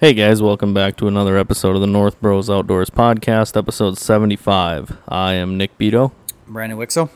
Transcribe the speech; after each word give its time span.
Hey 0.00 0.14
guys, 0.14 0.40
welcome 0.40 0.72
back 0.72 0.96
to 0.98 1.08
another 1.08 1.36
episode 1.36 1.74
of 1.74 1.80
the 1.80 1.86
North 1.88 2.20
Bros 2.20 2.48
Outdoors 2.48 2.88
Podcast, 2.88 3.56
episode 3.56 3.98
75. 3.98 4.96
I 5.08 5.32
am 5.34 5.56
Nick 5.56 5.76
Beto, 5.76 6.12
Brandon 6.46 6.78
Wixel. 6.78 7.10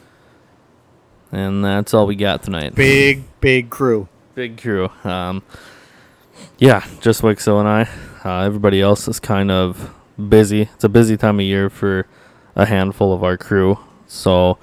and 1.31 1.65
that's 1.65 1.95
all 1.95 2.07
we 2.09 2.17
got 2.17 2.43
tonight. 2.43 2.75
Big, 2.75 3.23
big 3.41 3.71
crew. 3.71 4.09
Big 4.35 4.61
crew. 4.61 4.91
Um, 5.05 5.43
yeah, 6.59 6.85
just 7.01 7.23
Wixo 7.23 7.61
and 7.61 7.69
I. 7.69 7.89
Uh, 8.25 8.45
everybody 8.45 8.81
else 8.81 9.07
is 9.07 9.21
kind 9.21 9.51
of 9.53 9.95
busy. 10.29 10.63
It's 10.63 10.85
a 10.85 10.89
busy 10.89 11.17
time 11.17 11.39
of 11.39 11.47
year 11.47 11.71
for 11.71 12.07
a 12.57 12.67
handful 12.67 13.13
of 13.13 13.23
our 13.23 13.37
crew. 13.37 13.79
So, 14.09 14.59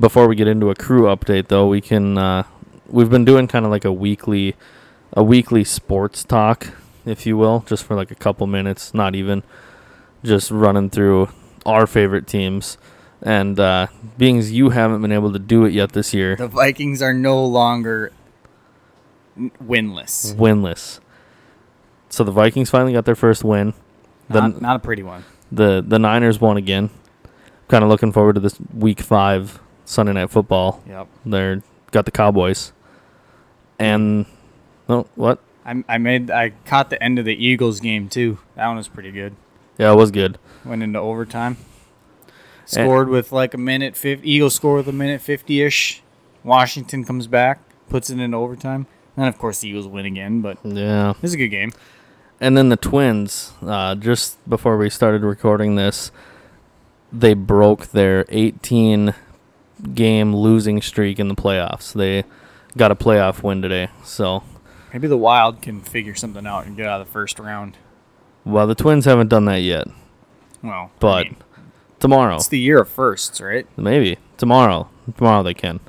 before 0.00 0.26
we 0.26 0.36
get 0.36 0.48
into 0.48 0.70
a 0.70 0.74
crew 0.74 1.02
update, 1.02 1.48
though, 1.48 1.68
we 1.68 1.82
can. 1.82 2.16
Uh, 2.16 2.44
we've 2.88 3.10
been 3.10 3.26
doing 3.26 3.46
kind 3.46 3.66
of 3.66 3.70
like 3.70 3.84
a 3.84 3.92
weekly, 3.92 4.56
a 5.12 5.22
weekly 5.22 5.64
sports 5.64 6.24
talk, 6.24 6.68
if 7.04 7.26
you 7.26 7.36
will, 7.36 7.60
just 7.66 7.84
for 7.84 7.94
like 7.96 8.10
a 8.10 8.14
couple 8.16 8.46
minutes, 8.46 8.94
not 8.94 9.14
even, 9.14 9.42
just 10.24 10.50
running 10.50 10.90
through 10.90 11.28
our 11.66 11.86
favorite 11.86 12.26
teams. 12.26 12.78
And 13.22 13.58
uh, 13.60 13.86
being 14.18 14.38
as 14.38 14.50
you 14.52 14.70
haven't 14.70 15.00
been 15.02 15.12
able 15.12 15.32
to 15.32 15.38
do 15.38 15.64
it 15.64 15.72
yet 15.72 15.92
this 15.92 16.12
year, 16.12 16.34
The 16.36 16.48
Vikings 16.48 17.00
are 17.02 17.14
no 17.14 17.44
longer 17.44 18.12
winless. 19.38 20.34
winless. 20.34 21.00
So 22.08 22.24
the 22.24 22.32
Vikings 22.32 22.68
finally 22.70 22.92
got 22.92 23.04
their 23.04 23.14
first 23.14 23.44
win. 23.44 23.74
The 24.28 24.40
Not, 24.40 24.60
not 24.62 24.76
a 24.76 24.78
pretty 24.78 25.02
one. 25.02 25.24
the 25.50 25.82
the 25.86 25.98
Niners 25.98 26.40
won 26.40 26.56
again. 26.56 26.90
Kind 27.68 27.82
of 27.84 27.90
looking 27.90 28.12
forward 28.12 28.34
to 28.34 28.40
this 28.40 28.58
week 28.74 29.00
5 29.00 29.60
Sunday 29.84 30.12
night 30.12 30.30
football. 30.30 30.82
Yep. 30.86 31.08
They're 31.24 31.62
got 31.90 32.04
the 32.04 32.10
Cowboys. 32.10 32.72
And 33.78 34.26
no, 34.88 35.06
what? 35.14 35.38
I, 35.64 35.84
I 35.88 35.98
made. 35.98 36.30
I 36.30 36.50
caught 36.66 36.90
the 36.90 37.02
end 37.02 37.18
of 37.18 37.24
the 37.24 37.34
Eagles 37.34 37.80
game 37.80 38.08
too. 38.08 38.38
That 38.56 38.66
one 38.66 38.76
was 38.76 38.88
pretty 38.88 39.12
good. 39.12 39.34
Yeah, 39.78 39.92
it 39.92 39.96
was 39.96 40.10
good. 40.10 40.38
Went 40.64 40.82
into 40.82 40.98
overtime. 40.98 41.56
Scored 42.66 43.08
with 43.08 43.32
like 43.32 43.54
a 43.54 43.58
minute. 43.58 43.96
50, 43.96 44.28
Eagles 44.28 44.54
score 44.54 44.76
with 44.76 44.88
a 44.88 44.92
minute 44.92 45.20
fifty 45.20 45.62
ish. 45.62 46.02
Washington 46.44 47.04
comes 47.04 47.26
back, 47.26 47.60
puts 47.88 48.10
it 48.10 48.18
into 48.18 48.36
overtime. 48.36 48.86
And 49.16 49.26
of 49.26 49.38
course 49.38 49.60
the 49.60 49.68
Eagles 49.68 49.86
win 49.86 50.06
again. 50.06 50.40
But 50.40 50.58
Yeah. 50.64 51.10
it 51.10 51.22
was 51.22 51.34
a 51.34 51.36
good 51.36 51.48
game. 51.48 51.72
And 52.40 52.56
then 52.56 52.68
the 52.70 52.76
Twins, 52.76 53.52
uh, 53.64 53.94
just 53.94 54.36
before 54.48 54.76
we 54.76 54.90
started 54.90 55.22
recording 55.22 55.76
this, 55.76 56.10
they 57.12 57.34
broke 57.34 57.88
their 57.88 58.24
18 58.30 59.14
game 59.94 60.34
losing 60.34 60.80
streak 60.82 61.20
in 61.20 61.28
the 61.28 61.34
playoffs. 61.36 61.92
They 61.92 62.24
got 62.76 62.90
a 62.90 62.96
playoff 62.96 63.42
win 63.42 63.62
today. 63.62 63.88
So, 64.02 64.42
Maybe 64.92 65.08
the 65.08 65.16
Wild 65.18 65.62
can 65.62 65.80
figure 65.80 66.14
something 66.14 66.46
out 66.46 66.66
and 66.66 66.76
get 66.76 66.86
out 66.86 67.00
of 67.00 67.06
the 67.06 67.12
first 67.12 67.38
round. 67.38 67.76
well, 68.44 68.66
the 68.66 68.74
Twins 68.74 69.04
haven't 69.04 69.28
done 69.28 69.44
that 69.46 69.60
yet. 69.62 69.86
Well, 70.62 70.72
I 70.72 70.90
But 71.00 71.24
mean, 71.24 71.36
tomorrow, 71.98 72.36
it's 72.36 72.48
the 72.48 72.58
year 72.58 72.80
of 72.80 72.88
firsts, 72.88 73.40
right? 73.40 73.66
maybe 73.76 74.18
tomorrow, 74.36 74.88
tomorrow 75.16 75.42
they 75.42 75.54
can. 75.54 75.80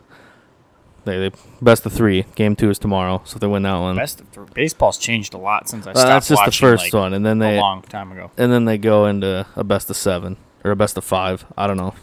They, 1.05 1.17
they 1.29 1.35
best 1.61 1.85
of 1.85 1.91
three. 1.91 2.23
Game 2.35 2.55
two 2.55 2.69
is 2.69 2.79
tomorrow, 2.79 3.21
so 3.25 3.35
if 3.35 3.41
they 3.41 3.47
win 3.47 3.63
that 3.63 3.77
one. 3.77 3.97
Best 3.97 4.21
of 4.21 4.29
three. 4.29 4.45
Baseball's 4.53 4.97
changed 4.97 5.33
a 5.33 5.37
lot 5.37 5.67
since 5.67 5.85
I 5.85 5.91
Uh, 5.91 5.95
stopped 5.95 6.07
that's 6.07 6.27
just 6.29 6.45
the 6.45 6.51
first 6.53 6.85
like, 6.85 6.93
one, 6.93 7.13
and 7.13 7.25
then 7.25 7.39
they 7.39 7.57
a 7.57 7.61
long 7.61 7.81
time 7.81 8.11
ago. 8.13 8.31
and 8.37 8.51
then 8.53 8.63
they 8.65 8.77
go 8.77 9.05
into 9.05 9.45
a 9.57 9.63
best 9.65 9.89
of 9.89 9.97
seven 9.97 10.37
or 10.63 10.71
a 10.71 10.75
best 10.77 10.95
of 10.97 11.03
five. 11.03 11.45
I 11.57 11.67
don't 11.67 11.75
know. 11.75 11.93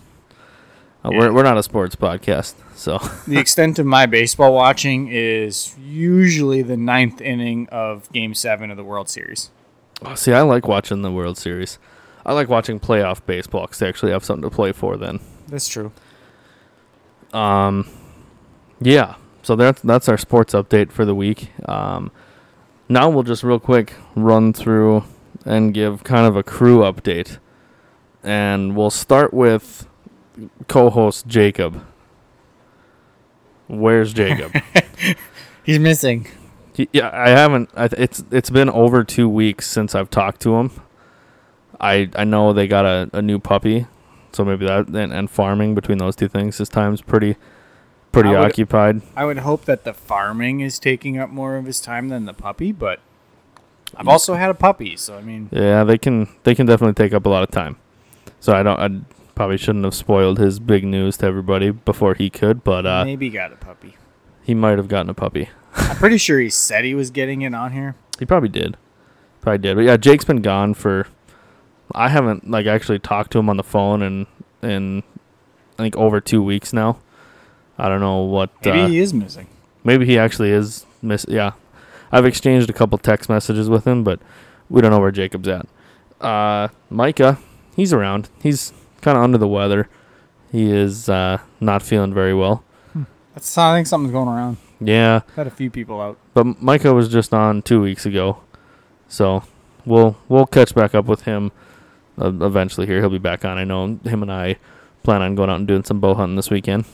Uh, 1.04 1.10
Yeah. 1.12 1.18
We're 1.18 1.32
we're 1.32 1.42
not 1.42 1.56
a 1.58 1.62
sports 1.62 1.96
podcast, 1.96 2.54
so 2.74 2.98
The 3.26 3.38
extent 3.38 3.78
of 3.78 3.86
my 3.86 4.06
baseball 4.06 4.52
watching 4.54 5.08
is 5.08 5.74
usually 5.78 6.62
the 6.62 6.76
ninth 6.76 7.20
inning 7.20 7.68
of 7.70 8.10
Game 8.12 8.34
Seven 8.34 8.70
of 8.70 8.76
the 8.76 8.84
World 8.84 9.08
Series. 9.08 9.50
Oh, 10.04 10.14
see. 10.14 10.32
I 10.32 10.42
like 10.42 10.66
watching 10.68 11.02
the 11.02 11.10
World 11.12 11.36
Series. 11.38 11.78
I 12.24 12.32
like 12.34 12.48
watching 12.48 12.78
playoff 12.80 13.24
baseball 13.24 13.62
because 13.62 13.78
they 13.78 13.88
actually 13.88 14.12
have 14.12 14.24
something 14.24 14.48
to 14.48 14.54
play 14.54 14.72
for. 14.72 14.96
Then, 14.96 15.20
That's 15.48 15.68
true. 15.68 15.90
um, 17.32 17.88
yeah. 18.80 19.14
So 19.42 19.56
that's 19.56 19.80
that's 19.82 20.08
our 20.08 20.18
sports 20.18 20.52
update 20.52 20.92
for 20.92 21.04
the 21.06 21.14
week. 21.14 21.50
Um, 21.66 22.10
now 22.88 23.08
we'll 23.08 23.22
just 23.22 23.42
real 23.42 23.58
quick 23.58 23.94
run 24.14 24.52
through 24.52 25.04
and 25.46 25.72
give 25.72 26.04
kind 26.04 26.26
of 26.26 26.36
a 26.36 26.42
crew 26.42 26.80
update, 26.80 27.38
and 28.22 28.76
we'll 28.76 28.90
start 28.90 29.32
with 29.32 29.86
co-host 30.68 31.26
Jacob. 31.26 31.84
Where's 33.68 34.12
Jacob? 34.12 34.52
He's 35.64 35.78
missing. 35.78 36.26
He- 36.74 36.88
Yeah, 36.92 37.10
I 37.12 37.30
haven't. 37.30 37.70
I, 37.74 37.88
it's 37.96 38.24
it's 38.30 38.50
been 38.50 38.68
over 38.70 39.04
two 39.04 39.28
weeks 39.28 39.66
since 39.66 39.94
I've 39.94 40.10
talked 40.10 40.40
to 40.42 40.56
him. 40.56 40.70
I 41.80 42.10
I 42.16 42.24
know 42.24 42.52
they 42.52 42.66
got 42.66 42.84
a, 42.84 43.08
a 43.12 43.22
new 43.22 43.38
puppy, 43.38 43.86
so 44.32 44.44
maybe 44.44 44.66
that 44.66 44.88
and, 44.88 45.12
and 45.12 45.30
farming 45.30 45.74
between 45.74 45.98
those 45.98 46.16
two 46.16 46.28
things, 46.28 46.58
his 46.58 46.68
time's 46.68 47.00
pretty 47.00 47.36
pretty 48.12 48.30
I 48.30 48.40
would- 48.40 48.50
occupied. 48.50 49.02
I 49.14 49.24
would 49.24 49.38
hope 49.38 49.64
that 49.66 49.84
the 49.84 49.94
farming 49.94 50.60
is 50.60 50.78
taking 50.78 51.18
up 51.18 51.30
more 51.30 51.56
of 51.56 51.64
his 51.66 51.80
time 51.80 52.08
than 52.08 52.24
the 52.24 52.34
puppy, 52.34 52.72
but 52.72 53.00
I've 53.96 54.06
mm. 54.06 54.10
also 54.10 54.34
had 54.34 54.50
a 54.50 54.54
puppy, 54.54 54.96
so 54.96 55.16
I 55.16 55.22
mean, 55.22 55.48
Yeah, 55.52 55.84
they 55.84 55.98
can 55.98 56.28
they 56.42 56.54
can 56.54 56.66
definitely 56.66 56.94
take 56.94 57.12
up 57.14 57.24
a 57.26 57.28
lot 57.28 57.42
of 57.42 57.50
time. 57.50 57.76
So 58.40 58.52
I 58.52 58.62
don't. 58.62 59.06
Probably 59.40 59.56
shouldn't 59.56 59.86
have 59.86 59.94
spoiled 59.94 60.38
his 60.38 60.60
big 60.60 60.84
news 60.84 61.16
to 61.16 61.24
everybody 61.26 61.70
before 61.70 62.12
he 62.12 62.28
could, 62.28 62.62
but 62.62 62.84
uh, 62.84 63.06
maybe 63.06 63.30
got 63.30 63.50
a 63.54 63.56
puppy. 63.56 63.96
he 64.42 64.52
might 64.52 64.76
have 64.76 64.86
gotten 64.86 65.08
a 65.08 65.14
puppy. 65.14 65.48
I'm 65.74 65.96
pretty 65.96 66.18
sure 66.18 66.38
he 66.38 66.50
said 66.50 66.84
he 66.84 66.94
was 66.94 67.10
getting 67.10 67.40
it 67.40 67.54
on 67.54 67.72
here. 67.72 67.94
He 68.18 68.26
probably 68.26 68.50
did. 68.50 68.76
Probably 69.40 69.56
did. 69.56 69.76
But 69.76 69.84
yeah, 69.86 69.96
Jake's 69.96 70.26
been 70.26 70.42
gone 70.42 70.74
for 70.74 71.06
I 71.94 72.10
haven't 72.10 72.50
like 72.50 72.66
actually 72.66 72.98
talked 72.98 73.30
to 73.30 73.38
him 73.38 73.48
on 73.48 73.56
the 73.56 73.62
phone 73.62 74.02
in 74.02 74.26
in 74.60 75.02
I 75.78 75.84
think 75.84 75.96
over 75.96 76.20
2 76.20 76.42
weeks 76.42 76.74
now. 76.74 76.98
I 77.78 77.88
don't 77.88 78.00
know 78.00 78.18
what 78.18 78.50
Maybe 78.62 78.80
uh, 78.80 78.88
he 78.88 78.98
is 78.98 79.14
missing. 79.14 79.46
maybe 79.84 80.04
he 80.04 80.18
actually 80.18 80.50
is 80.50 80.84
miss 81.00 81.24
yeah. 81.26 81.52
I've 82.12 82.26
exchanged 82.26 82.68
a 82.68 82.74
couple 82.74 82.98
text 82.98 83.30
messages 83.30 83.70
with 83.70 83.86
him, 83.86 84.04
but 84.04 84.20
we 84.68 84.82
don't 84.82 84.90
know 84.90 85.00
where 85.00 85.10
Jacob's 85.10 85.48
at. 85.48 85.66
Uh 86.20 86.68
Micah, 86.90 87.38
he's 87.74 87.94
around. 87.94 88.28
He's 88.42 88.74
kind 89.00 89.16
of 89.16 89.24
under 89.24 89.38
the 89.38 89.48
weather. 89.48 89.88
He 90.52 90.70
is 90.70 91.08
uh 91.08 91.38
not 91.60 91.82
feeling 91.82 92.12
very 92.14 92.34
well. 92.34 92.64
That's 93.34 93.56
I 93.56 93.76
think 93.76 93.86
something's 93.86 94.12
going 94.12 94.28
around. 94.28 94.56
Yeah, 94.80 95.20
Had 95.36 95.46
a 95.46 95.50
few 95.50 95.70
people 95.70 96.00
out. 96.00 96.18
But 96.32 96.60
Micah 96.62 96.94
was 96.94 97.08
just 97.08 97.34
on 97.34 97.60
two 97.62 97.82
weeks 97.82 98.06
ago, 98.06 98.40
so 99.08 99.42
we'll 99.84 100.16
we'll 100.28 100.46
catch 100.46 100.74
back 100.74 100.94
up 100.94 101.04
with 101.04 101.22
him 101.22 101.52
uh, 102.18 102.32
eventually. 102.40 102.86
Here, 102.86 103.00
he'll 103.00 103.10
be 103.10 103.18
back 103.18 103.44
on. 103.44 103.58
I 103.58 103.64
know 103.64 103.98
him 104.04 104.22
and 104.22 104.32
I 104.32 104.56
plan 105.02 105.20
on 105.22 105.34
going 105.34 105.50
out 105.50 105.56
and 105.56 105.68
doing 105.68 105.84
some 105.84 106.00
bow 106.00 106.14
hunting 106.14 106.36
this 106.36 106.48
weekend. 106.50 106.86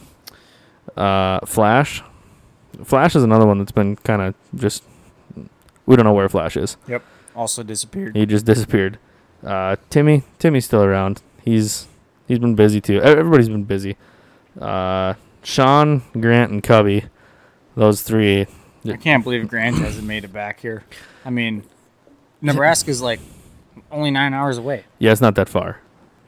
Uh, 0.97 1.41
Flash, 1.47 2.03
Flash 2.85 3.15
is 3.17 3.23
another 3.23 3.47
one 3.47 3.59
that's 3.59 3.73
been 3.73 3.97
kind 3.97 4.21
of 4.23 4.35
just 4.55 4.83
we 5.87 5.95
don't 5.97 6.05
know 6.05 6.13
where 6.13 6.29
Flash 6.29 6.57
is. 6.57 6.77
Yep, 6.89 7.05
also 7.37 7.63
disappeared. 7.63 8.17
He 8.17 8.27
just 8.27 8.45
disappeared. 8.47 8.99
Uh, 9.45 9.77
Timmy, 9.91 10.25
Timmy's 10.39 10.65
still 10.65 10.83
around. 10.83 11.23
He's 11.45 11.87
he's 12.29 12.39
been 12.39 12.55
busy 12.55 12.81
too. 12.81 13.01
Everybody's 13.01 13.49
been 13.49 13.65
busy. 13.65 13.97
Uh, 14.61 15.15
Sean, 15.43 16.03
Grant, 16.13 16.51
and 16.51 16.63
Cubby, 16.63 17.05
those 17.77 18.03
three 18.03 18.47
I 18.89 18.97
can't 18.97 19.25
believe 19.25 19.49
Grant 19.49 19.77
hasn't 19.79 20.07
made 20.07 20.25
it 20.25 20.33
back 20.33 20.61
here. 20.61 20.85
I 21.25 21.31
mean, 21.31 21.65
Nebraska's 22.41 23.01
like 23.01 23.21
only 23.91 24.11
nine 24.11 24.35
hours 24.35 24.59
away. 24.59 24.85
Yeah, 24.99 25.13
it's 25.13 25.21
not 25.21 25.35
that 25.37 25.49
far. 25.49 25.81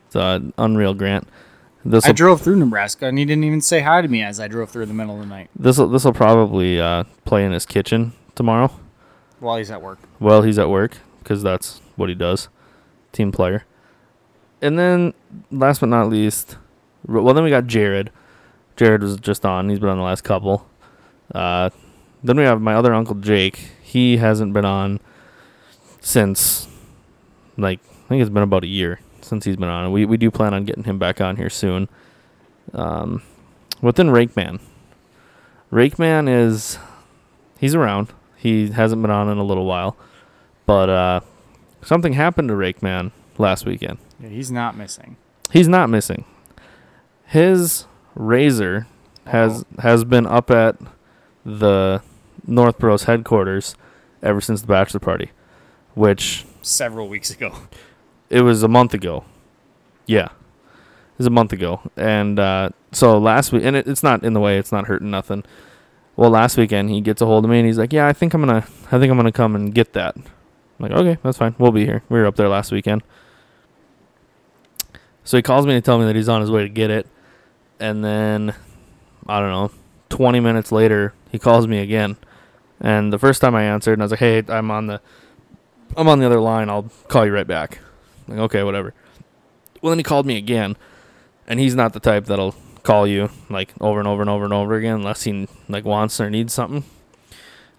It's 0.06 0.16
uh, 0.16 0.40
unreal, 0.56 0.94
Grant. 0.94 1.28
This 1.84 2.04
I 2.04 2.12
drove 2.12 2.42
through 2.42 2.56
Nebraska 2.56 3.06
and 3.06 3.18
he 3.18 3.24
didn't 3.24 3.44
even 3.44 3.60
say 3.60 3.80
hi 3.80 4.02
to 4.02 4.08
me 4.08 4.22
as 4.22 4.40
I 4.40 4.48
drove 4.48 4.70
through 4.70 4.82
in 4.82 4.88
the 4.88 4.94
middle 4.94 5.14
of 5.14 5.20
the 5.20 5.26
night 5.26 5.48
this 5.56 5.78
will 5.78 5.88
this 5.88 6.04
will 6.04 6.12
probably 6.12 6.80
uh, 6.80 7.04
play 7.24 7.44
in 7.44 7.52
his 7.52 7.64
kitchen 7.64 8.12
tomorrow. 8.34 8.70
while 9.38 9.56
he's 9.56 9.70
at 9.70 9.80
work. 9.80 10.00
Well, 10.18 10.42
he's 10.42 10.58
at 10.58 10.68
work 10.68 10.98
because 11.20 11.42
that's 11.42 11.80
what 11.96 12.08
he 12.08 12.14
does, 12.14 12.48
team 13.12 13.30
player. 13.32 13.64
And 14.60 14.78
then, 14.78 15.14
last 15.50 15.80
but 15.80 15.88
not 15.88 16.08
least, 16.08 16.56
well, 17.06 17.32
then 17.34 17.44
we 17.44 17.50
got 17.50 17.66
Jared. 17.66 18.10
Jared 18.76 19.02
was 19.02 19.16
just 19.18 19.44
on. 19.44 19.68
He's 19.68 19.78
been 19.78 19.88
on 19.88 19.98
the 19.98 20.04
last 20.04 20.24
couple. 20.24 20.66
Uh, 21.34 21.70
then 22.22 22.36
we 22.36 22.44
have 22.44 22.60
my 22.60 22.74
other 22.74 22.94
uncle 22.94 23.14
Jake. 23.14 23.56
He 23.82 24.16
hasn't 24.16 24.52
been 24.52 24.64
on 24.64 25.00
since, 26.00 26.68
like, 27.56 27.80
I 28.04 28.08
think 28.08 28.22
it's 28.22 28.30
been 28.30 28.42
about 28.42 28.64
a 28.64 28.68
year 28.68 29.00
since 29.20 29.44
he's 29.44 29.56
been 29.56 29.68
on. 29.68 29.92
We 29.92 30.04
we 30.06 30.16
do 30.16 30.30
plan 30.30 30.54
on 30.54 30.64
getting 30.64 30.84
him 30.84 30.98
back 30.98 31.20
on 31.20 31.36
here 31.36 31.50
soon. 31.50 31.88
Um, 32.72 33.22
within 33.82 34.08
Rakeman, 34.08 34.60
Rakeman 35.70 36.28
is 36.28 36.78
he's 37.58 37.74
around. 37.74 38.12
He 38.36 38.70
hasn't 38.70 39.02
been 39.02 39.10
on 39.10 39.28
in 39.28 39.38
a 39.38 39.44
little 39.44 39.66
while, 39.66 39.96
but 40.66 40.88
uh, 40.88 41.20
something 41.82 42.14
happened 42.14 42.48
to 42.48 42.54
Rakeman 42.54 43.12
last 43.36 43.66
weekend. 43.66 43.98
Yeah, 44.20 44.28
he's 44.28 44.50
not 44.50 44.76
missing. 44.76 45.16
He's 45.52 45.68
not 45.68 45.88
missing. 45.88 46.24
His 47.24 47.86
razor 48.14 48.86
has 49.26 49.64
has 49.80 50.04
been 50.04 50.26
up 50.26 50.50
at 50.50 50.76
the 51.44 52.02
North 52.46 52.78
Bros 52.78 53.04
headquarters 53.04 53.76
ever 54.22 54.40
since 54.40 54.62
the 54.62 54.66
bachelor 54.66 55.00
party. 55.00 55.30
which 55.94 56.44
Several 56.62 57.08
weeks 57.08 57.30
ago. 57.30 57.54
it 58.30 58.42
was 58.42 58.62
a 58.62 58.68
month 58.68 58.94
ago. 58.94 59.24
Yeah, 60.06 60.26
it 60.26 61.18
was 61.18 61.26
a 61.26 61.30
month 61.30 61.52
ago, 61.52 61.82
and 61.96 62.38
uh, 62.38 62.70
so 62.92 63.18
last 63.18 63.52
week, 63.52 63.62
and 63.62 63.76
it, 63.76 63.86
it's 63.86 64.02
not 64.02 64.24
in 64.24 64.32
the 64.32 64.40
way, 64.40 64.58
it's 64.58 64.72
not 64.72 64.86
hurting 64.86 65.10
nothing. 65.10 65.44
Well, 66.16 66.30
last 66.30 66.56
weekend 66.56 66.90
he 66.90 67.00
gets 67.00 67.20
a 67.22 67.26
hold 67.26 67.44
of 67.44 67.50
me 67.50 67.58
and 67.58 67.66
he's 67.66 67.78
like, 67.78 67.92
"Yeah, 67.92 68.08
I 68.08 68.12
think 68.12 68.34
I'm 68.34 68.40
gonna, 68.40 68.66
I 68.90 68.98
think 68.98 69.10
I'm 69.10 69.16
gonna 69.16 69.30
come 69.30 69.54
and 69.54 69.72
get 69.74 69.92
that." 69.92 70.16
I'm 70.16 70.24
like, 70.80 70.92
"Okay, 70.92 71.18
that's 71.22 71.36
fine. 71.38 71.54
We'll 71.58 71.72
be 71.72 71.84
here. 71.84 72.02
We 72.08 72.18
were 72.18 72.26
up 72.26 72.36
there 72.36 72.48
last 72.48 72.72
weekend." 72.72 73.02
So 75.28 75.36
he 75.36 75.42
calls 75.42 75.66
me 75.66 75.74
to 75.74 75.82
tell 75.82 75.98
me 75.98 76.06
that 76.06 76.16
he's 76.16 76.30
on 76.30 76.40
his 76.40 76.50
way 76.50 76.62
to 76.62 76.70
get 76.70 76.90
it, 76.90 77.06
and 77.78 78.02
then 78.02 78.54
I 79.26 79.40
don't 79.40 79.50
know, 79.50 79.70
20 80.08 80.40
minutes 80.40 80.72
later 80.72 81.12
he 81.30 81.38
calls 81.38 81.66
me 81.66 81.80
again, 81.80 82.16
and 82.80 83.12
the 83.12 83.18
first 83.18 83.42
time 83.42 83.54
I 83.54 83.64
answered, 83.64 83.92
and 83.92 84.00
I 84.00 84.06
was 84.06 84.12
like, 84.12 84.20
"Hey, 84.20 84.42
I'm 84.48 84.70
on 84.70 84.86
the, 84.86 85.02
I'm 85.98 86.08
on 86.08 86.18
the 86.20 86.24
other 86.24 86.40
line. 86.40 86.70
I'll 86.70 86.90
call 87.08 87.26
you 87.26 87.32
right 87.34 87.46
back." 87.46 87.80
Like, 88.26 88.38
okay, 88.38 88.62
whatever. 88.62 88.94
Well, 89.82 89.90
then 89.90 89.98
he 89.98 90.02
called 90.02 90.24
me 90.24 90.38
again, 90.38 90.78
and 91.46 91.60
he's 91.60 91.74
not 91.74 91.92
the 91.92 92.00
type 92.00 92.24
that'll 92.24 92.54
call 92.82 93.06
you 93.06 93.28
like 93.50 93.74
over 93.82 93.98
and 93.98 94.08
over 94.08 94.22
and 94.22 94.30
over 94.30 94.44
and 94.44 94.54
over 94.54 94.76
again 94.76 94.94
unless 94.94 95.24
he 95.24 95.46
like 95.68 95.84
wants 95.84 96.18
or 96.22 96.30
needs 96.30 96.54
something. 96.54 96.84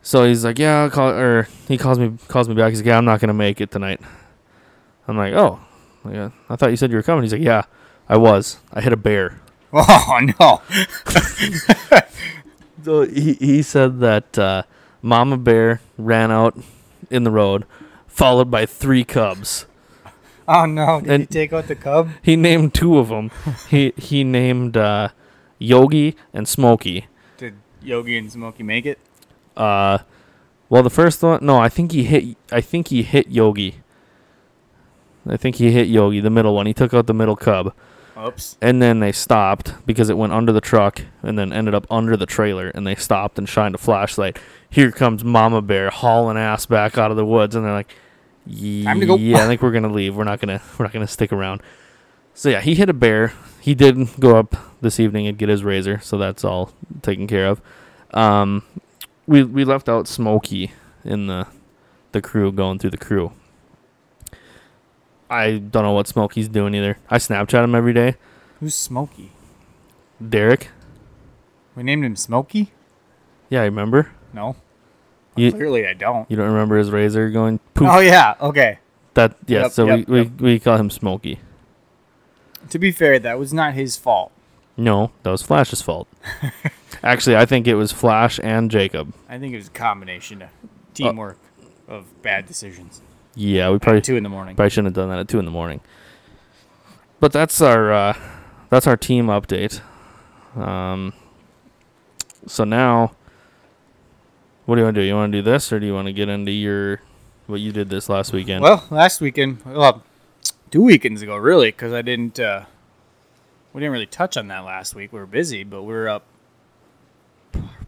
So 0.04 0.24
he's 0.26 0.46
like, 0.46 0.60
"Yeah, 0.60 0.84
I'll 0.84 0.92
call," 0.92 1.10
or 1.10 1.48
he 1.68 1.80
calls 1.80 1.98
me 1.98 2.16
calls 2.28 2.48
me 2.48 2.54
back. 2.54 2.70
He's 2.70 2.82
like, 2.82 2.86
"Yeah, 2.86 3.00
I'm 3.00 3.06
not 3.06 3.20
gonna 3.20 3.34
make 3.34 3.60
it 3.60 3.72
tonight." 3.72 4.02
I'm 5.08 5.18
like, 5.18 5.34
"Oh, 5.34 5.60
yeah, 6.12 6.30
I 6.50 6.56
thought 6.56 6.70
you 6.72 6.78
said 6.78 6.92
you 6.92 6.98
were 6.98 7.04
coming." 7.04 7.24
He's 7.24 7.34
like, 7.34 7.42
"Yeah, 7.42 7.64
I 8.08 8.18
was. 8.18 8.60
I 8.74 8.82
hit 8.82 8.94
a 8.94 8.98
bear." 8.98 9.40
Oh 9.72 10.20
no! 10.40 10.62
So 12.84 13.06
he 13.06 13.34
he 13.34 13.62
said 13.62 14.00
that 14.00 14.40
uh, 14.40 14.64
Mama 15.02 15.38
Bear 15.38 15.82
ran 15.98 16.32
out 16.32 16.58
in 17.10 17.24
the 17.26 17.32
road, 17.32 17.66
followed 18.08 18.50
by 18.50 18.66
three 18.66 19.04
cubs. 19.04 19.66
Oh 20.48 20.66
no! 20.66 21.02
Did 21.02 21.10
And- 21.12 21.22
you 21.22 21.28
take 21.28 21.54
out 21.54 21.68
the 21.68 21.76
cub? 21.76 22.10
He 22.22 22.36
named 22.36 22.74
two 22.74 22.98
of 22.98 23.10
them. 23.10 23.32
he 23.70 23.94
he 23.98 24.24
named 24.24 24.78
uh, 24.78 25.10
Yogi 25.60 26.16
and 26.34 26.48
Smokey. 26.48 27.08
Did 27.38 27.56
Yogi 27.84 28.18
and 28.18 28.32
Smokey 28.32 28.64
make 28.64 28.86
it? 28.86 28.98
Uh, 29.58 30.00
well, 30.70 30.82
the 30.82 30.90
first 30.90 31.22
one, 31.22 31.46
no, 31.46 31.60
I 31.60 31.68
think 31.68 31.92
he 31.92 32.06
hit. 32.06 32.38
I 32.52 32.62
think 32.62 32.88
he 32.88 33.04
hit 33.04 33.28
Yogi. 33.30 33.82
I 35.28 35.38
think 35.38 35.58
he 35.58 35.72
hit 35.72 35.88
Yogi, 35.88 36.20
the 36.20 36.30
middle 36.30 36.56
one. 36.56 36.66
He 36.66 36.74
took 36.74 36.94
out 36.94 37.08
the 37.08 37.14
middle 37.14 37.36
cub, 37.36 37.74
Oops. 38.18 38.58
and 38.62 38.82
then 38.82 39.00
they 39.00 39.12
stopped 39.12 39.74
because 39.86 40.10
it 40.10 40.18
went 40.18 40.34
under 40.34 40.52
the 40.52 40.62
truck, 40.62 41.02
and 41.24 41.38
then 41.38 41.52
ended 41.54 41.76
up 41.76 41.86
under 41.90 42.16
the 42.18 42.26
trailer. 42.26 42.70
And 42.70 42.86
they 42.88 42.96
stopped 42.96 43.38
and 43.38 43.48
shined 43.48 43.76
a 43.76 43.78
flashlight. 43.78 44.40
Here 44.70 44.92
comes 44.92 45.24
Mama 45.24 45.62
Bear 45.62 45.90
hauling 45.90 46.38
ass 46.38 46.66
back 46.66 46.98
out 46.98 47.12
of 47.12 47.18
the 47.18 47.26
woods, 47.26 47.56
and 47.56 47.66
they're 47.66 47.74
like, 47.74 47.94
Time 48.46 49.00
to 49.00 49.06
go." 49.06 49.16
"Yeah, 49.16 49.44
I 49.44 49.48
think 49.48 49.62
we're 49.62 49.72
gonna 49.72 49.92
leave. 49.92 50.16
We're 50.16 50.24
not 50.24 50.40
gonna. 50.40 50.62
We're 50.78 50.86
not 50.86 50.94
gonna 50.94 51.08
stick 51.08 51.32
around." 51.32 51.62
So 52.34 52.50
yeah, 52.50 52.62
he 52.62 52.76
hit 52.76 52.90
a 52.90 52.94
bear. 52.94 53.34
He 53.60 53.76
did 53.76 53.98
go 54.20 54.38
up 54.38 54.56
this 54.82 55.00
evening 55.00 55.28
and 55.28 55.38
get 55.38 55.50
his 55.50 55.64
razor, 55.64 56.00
so 56.00 56.18
that's 56.18 56.44
all 56.46 56.72
taken 57.02 57.28
care 57.28 57.48
of. 57.48 57.62
Um, 58.14 58.64
we 59.28 59.44
we 59.44 59.66
left 59.66 59.90
out 59.90 60.08
Smokey 60.08 60.72
in 61.04 61.28
the 61.28 61.48
the 62.12 62.22
crew 62.22 62.52
going 62.52 62.80
through 62.80 62.92
the 62.92 62.98
crew. 62.98 63.34
I 65.30 65.58
don't 65.58 65.84
know 65.84 65.92
what 65.92 66.08
Smokey's 66.08 66.48
doing 66.48 66.74
either. 66.74 66.98
I 67.10 67.18
Snapchat 67.18 67.64
him 67.64 67.76
every 67.76 67.94
day. 67.94 68.16
Who's 68.60 68.76
Smokey? 68.76 69.32
Derek, 70.28 70.70
We 71.76 71.84
named 71.84 72.04
him 72.04 72.16
Smokey? 72.16 72.72
yeah, 73.50 73.62
I 73.62 73.66
remember. 73.66 74.12
No. 74.34 74.56
You 75.36 75.52
Clearly, 75.52 75.88
I 75.88 75.94
don't. 75.94 76.30
you 76.30 76.36
don't 76.36 76.48
remember 76.52 76.78
his 76.78 76.92
razor 76.92 77.30
going 77.30 77.60
poof? 77.74 77.88
Oh 77.90 78.00
yeah. 78.00 78.36
Okay. 78.42 78.80
that 79.14 79.36
yeah. 79.48 79.64
Yep, 79.64 79.72
so 79.72 79.86
yep, 79.86 80.08
we, 80.08 80.22
yep. 80.24 80.32
we 80.40 80.54
we 80.54 80.60
call 80.60 80.78
him 80.78 80.90
Smokey. 80.90 81.40
To 82.70 82.80
be 82.80 82.92
fair, 82.92 83.20
that 83.20 83.40
was 83.40 83.54
not 83.54 83.74
his 83.76 83.96
fault. 83.96 84.32
No, 84.76 85.12
that 85.24 85.32
was 85.32 85.42
Flash's 85.42 85.82
fault. 85.82 86.08
Actually, 87.04 87.38
I 87.38 87.46
think 87.46 87.68
it 87.68 87.76
was 87.76 87.92
Flash 87.92 88.40
and 88.44 88.70
Jacob. 88.70 89.14
I 89.30 89.38
think 89.40 89.54
it 89.54 89.58
was 89.58 89.68
a 89.68 89.72
combination 89.72 90.42
of 90.42 90.50
teamwork 90.94 91.38
of 91.88 92.22
bad 92.22 92.46
decisions. 92.46 93.02
Yeah, 93.40 93.70
we 93.70 93.80
probably 93.80 94.02
two 94.02 94.18
in 94.18 94.24
the 94.24 94.30
morning. 94.30 94.58
Probably 94.58 94.70
shouldn't 94.70 94.88
have 94.88 95.02
done 95.02 95.10
that 95.10 95.20
at 95.20 95.30
two 95.30 95.40
in 95.40 95.46
the 95.46 95.52
morning. 95.52 95.80
But 97.22 97.32
that's 97.32 97.62
our 97.62 97.94
uh, 97.94 98.14
that's 98.70 98.86
our 98.86 98.98
team 98.98 99.28
update. 99.28 99.80
Um, 100.58 101.14
so 102.46 102.66
now, 102.66 103.14
what 104.66 104.76
do 104.76 104.82
you 104.82 104.86
want 104.86 104.96
to 104.96 105.02
do? 105.02 105.08
You 105.08 105.16
want 105.16 105.32
to 105.32 105.38
do 105.38 105.42
this, 105.42 105.72
or 105.72 105.80
do 105.80 105.86
you 105.86 105.94
want 105.94 106.08
to 106.08 106.14
get 106.14 106.28
into 106.28 106.52
your 106.52 107.02
what 107.48 107.62
you 107.62 107.72
did 107.72 107.90
this 107.90 108.10
last 108.10 108.34
weekend? 108.34 108.62
Well, 108.62 108.86
last 108.90 109.22
weekend, 109.22 109.64
well, 109.66 110.04
two 110.70 110.82
weekends 110.82 111.22
ago, 111.22 111.38
really, 111.38 111.72
because 111.72 111.94
I 111.94 112.02
didn't. 112.02 112.42
Uh, 112.42 112.66
we 113.72 113.80
didn't 113.80 113.94
really 113.94 114.06
touch 114.06 114.36
on 114.36 114.50
that 114.50 114.66
last 114.66 114.96
week. 114.96 115.14
We 115.14 115.20
were 115.20 115.26
busy, 115.26 115.64
but 115.64 115.84
we 115.84 115.94
were 115.94 116.10
up 116.10 116.26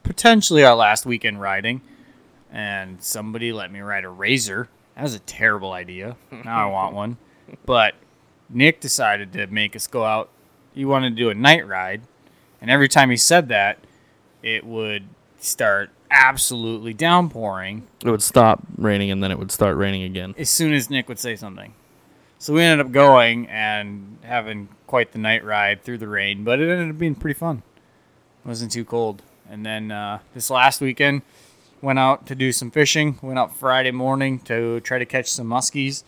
potentially 0.03 0.63
our 0.63 0.75
last 0.75 1.05
weekend 1.05 1.41
riding, 1.41 1.81
and 2.49 3.03
somebody 3.03 3.51
let 3.51 3.69
me 3.69 3.81
ride 3.81 4.05
a 4.05 4.09
razor. 4.09 4.69
That 5.01 5.05
was 5.05 5.15
a 5.15 5.19
terrible 5.19 5.71
idea. 5.73 6.15
Now 6.45 6.67
I 6.69 6.71
want 6.71 6.93
one, 6.93 7.17
but 7.65 7.95
Nick 8.51 8.79
decided 8.81 9.33
to 9.33 9.47
make 9.47 9.75
us 9.75 9.87
go 9.87 10.05
out. 10.05 10.29
He 10.75 10.85
wanted 10.85 11.09
to 11.09 11.15
do 11.15 11.31
a 11.31 11.33
night 11.33 11.67
ride, 11.67 12.03
and 12.61 12.69
every 12.69 12.87
time 12.87 13.09
he 13.09 13.17
said 13.17 13.47
that, 13.47 13.79
it 14.43 14.63
would 14.63 15.05
start 15.39 15.89
absolutely 16.11 16.93
downpouring 16.93 17.87
it 18.05 18.11
would 18.11 18.21
stop 18.21 18.61
raining 18.77 19.09
and 19.09 19.23
then 19.23 19.31
it 19.31 19.39
would 19.39 19.51
start 19.51 19.75
raining 19.75 20.03
again. 20.03 20.35
as 20.37 20.51
soon 20.51 20.71
as 20.71 20.87
Nick 20.87 21.09
would 21.09 21.17
say 21.17 21.35
something. 21.35 21.73
So 22.37 22.53
we 22.53 22.61
ended 22.61 22.85
up 22.85 22.91
going 22.91 23.47
and 23.47 24.19
having 24.21 24.69
quite 24.85 25.13
the 25.13 25.17
night 25.19 25.43
ride 25.43 25.81
through 25.81 25.97
the 25.97 26.07
rain, 26.07 26.43
but 26.43 26.59
it 26.59 26.69
ended 26.69 26.91
up 26.91 26.99
being 26.99 27.15
pretty 27.15 27.39
fun. 27.39 27.63
It 28.45 28.47
wasn't 28.47 28.71
too 28.71 28.85
cold. 28.85 29.23
And 29.49 29.65
then 29.65 29.89
uh, 29.89 30.19
this 30.35 30.51
last 30.51 30.79
weekend, 30.79 31.23
went 31.81 31.99
out 31.99 32.27
to 32.27 32.35
do 32.35 32.51
some 32.51 32.71
fishing. 32.71 33.17
Went 33.21 33.39
out 33.39 33.55
Friday 33.55 33.91
morning 33.91 34.39
to 34.41 34.79
try 34.81 34.99
to 34.99 35.05
catch 35.05 35.31
some 35.31 35.47
muskies. 35.47 36.03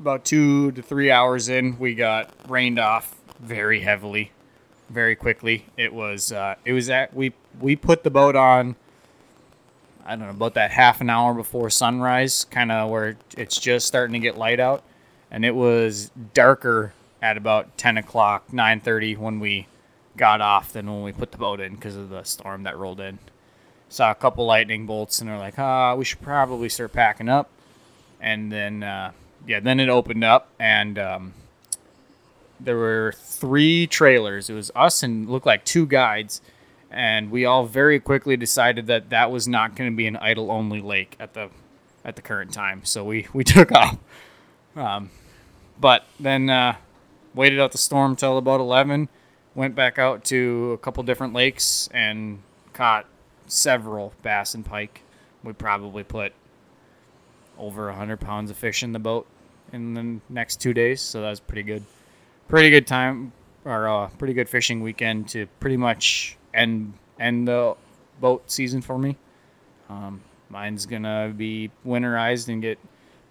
About 0.00 0.24
two 0.24 0.72
to 0.72 0.82
three 0.82 1.10
hours 1.10 1.48
in, 1.48 1.78
we 1.78 1.94
got 1.94 2.32
rained 2.48 2.78
off 2.78 3.14
very 3.38 3.80
heavily, 3.80 4.32
very 4.90 5.14
quickly. 5.14 5.66
It 5.76 5.92
was 5.92 6.32
uh, 6.32 6.56
it 6.64 6.72
was 6.72 6.90
at 6.90 7.14
we 7.14 7.32
we 7.60 7.76
put 7.76 8.02
the 8.02 8.10
boat 8.10 8.36
on 8.36 8.76
I 10.04 10.16
don't 10.16 10.26
know, 10.26 10.30
about 10.30 10.54
that 10.54 10.70
half 10.70 11.00
an 11.00 11.08
hour 11.08 11.32
before 11.32 11.70
sunrise, 11.70 12.44
kind 12.44 12.70
of 12.70 12.90
where 12.90 13.16
it's 13.38 13.58
just 13.58 13.86
starting 13.86 14.12
to 14.12 14.18
get 14.18 14.36
light 14.36 14.60
out. 14.60 14.82
And 15.30 15.44
it 15.44 15.54
was 15.54 16.10
darker 16.34 16.92
at 17.22 17.38
about 17.38 17.78
10 17.78 17.96
o'clock, 17.96 18.48
9.30 18.52 19.16
when 19.16 19.40
we 19.40 19.66
got 20.16 20.42
off 20.42 20.74
than 20.74 20.86
when 20.86 21.02
we 21.02 21.12
put 21.12 21.32
the 21.32 21.38
boat 21.38 21.58
in 21.58 21.74
because 21.74 21.96
of 21.96 22.10
the 22.10 22.22
storm 22.22 22.64
that 22.64 22.76
rolled 22.76 23.00
in. 23.00 23.18
Saw 23.94 24.10
a 24.10 24.14
couple 24.16 24.44
lightning 24.44 24.86
bolts 24.86 25.20
and 25.20 25.30
they're 25.30 25.38
like, 25.38 25.56
ah, 25.56 25.94
we 25.94 26.04
should 26.04 26.20
probably 26.20 26.68
start 26.68 26.92
packing 26.92 27.28
up. 27.28 27.48
And 28.20 28.50
then, 28.50 28.82
uh, 28.82 29.12
yeah, 29.46 29.60
then 29.60 29.78
it 29.78 29.88
opened 29.88 30.24
up 30.24 30.48
and 30.58 30.98
um, 30.98 31.34
there 32.58 32.76
were 32.76 33.14
three 33.16 33.86
trailers. 33.86 34.50
It 34.50 34.54
was 34.54 34.72
us 34.74 35.04
and 35.04 35.30
looked 35.30 35.46
like 35.46 35.64
two 35.64 35.86
guides 35.86 36.40
and 36.90 37.30
we 37.30 37.44
all 37.44 37.66
very 37.66 38.00
quickly 38.00 38.36
decided 38.36 38.88
that 38.88 39.10
that 39.10 39.30
was 39.30 39.46
not 39.46 39.76
going 39.76 39.90
to 39.92 39.96
be 39.96 40.08
an 40.08 40.16
idle 40.16 40.50
only 40.50 40.80
lake 40.80 41.14
at 41.20 41.34
the 41.34 41.50
at 42.04 42.16
the 42.16 42.22
current 42.22 42.52
time. 42.52 42.84
So 42.84 43.04
we 43.04 43.28
we 43.32 43.44
took 43.54 43.70
off. 43.70 43.96
Um, 44.74 45.10
but 45.78 46.04
then 46.18 46.50
uh, 46.50 46.74
waited 47.32 47.60
out 47.60 47.70
the 47.70 47.78
storm 47.78 48.16
till 48.16 48.38
about 48.38 48.58
eleven. 48.58 49.08
Went 49.54 49.76
back 49.76 50.00
out 50.00 50.24
to 50.24 50.72
a 50.72 50.78
couple 50.78 51.04
different 51.04 51.32
lakes 51.32 51.88
and 51.92 52.42
caught 52.72 53.06
several 53.54 54.12
bass 54.22 54.54
and 54.54 54.64
pike. 54.64 55.02
We 55.42 55.52
probably 55.52 56.02
put 56.02 56.32
over 57.58 57.90
hundred 57.92 58.20
pounds 58.20 58.50
of 58.50 58.56
fish 58.56 58.82
in 58.82 58.92
the 58.92 58.98
boat 58.98 59.26
in 59.72 59.94
the 59.94 60.20
next 60.28 60.60
two 60.60 60.74
days. 60.74 61.00
So 61.00 61.20
that 61.22 61.30
was 61.30 61.40
pretty 61.40 61.62
good. 61.62 61.84
Pretty 62.48 62.70
good 62.70 62.86
time 62.86 63.32
or 63.64 63.88
uh, 63.88 64.08
pretty 64.18 64.34
good 64.34 64.48
fishing 64.48 64.80
weekend 64.82 65.28
to 65.30 65.46
pretty 65.60 65.76
much 65.76 66.36
end 66.52 66.94
end 67.18 67.48
the 67.48 67.74
boat 68.20 68.50
season 68.50 68.82
for 68.82 68.98
me. 68.98 69.16
Um, 69.88 70.20
mine's 70.48 70.86
gonna 70.86 71.32
be 71.36 71.70
winterized 71.86 72.48
and 72.48 72.60
get 72.60 72.78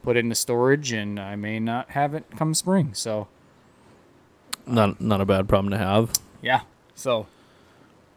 put 0.03 0.18
into 0.18 0.36
storage, 0.36 0.92
and 0.92 1.20
I 1.20 1.36
may 1.36 1.60
not 1.60 1.89
have 1.92 2.13
it 2.13 2.25
come 2.38 2.53
spring. 2.53 2.94
So 2.94 3.27
Not 4.65 5.00
not 5.01 5.22
a 5.22 5.25
bad 5.25 5.48
problem 5.50 5.72
to 5.72 5.77
have. 5.77 6.12
yeah, 6.42 6.62
so 6.96 7.27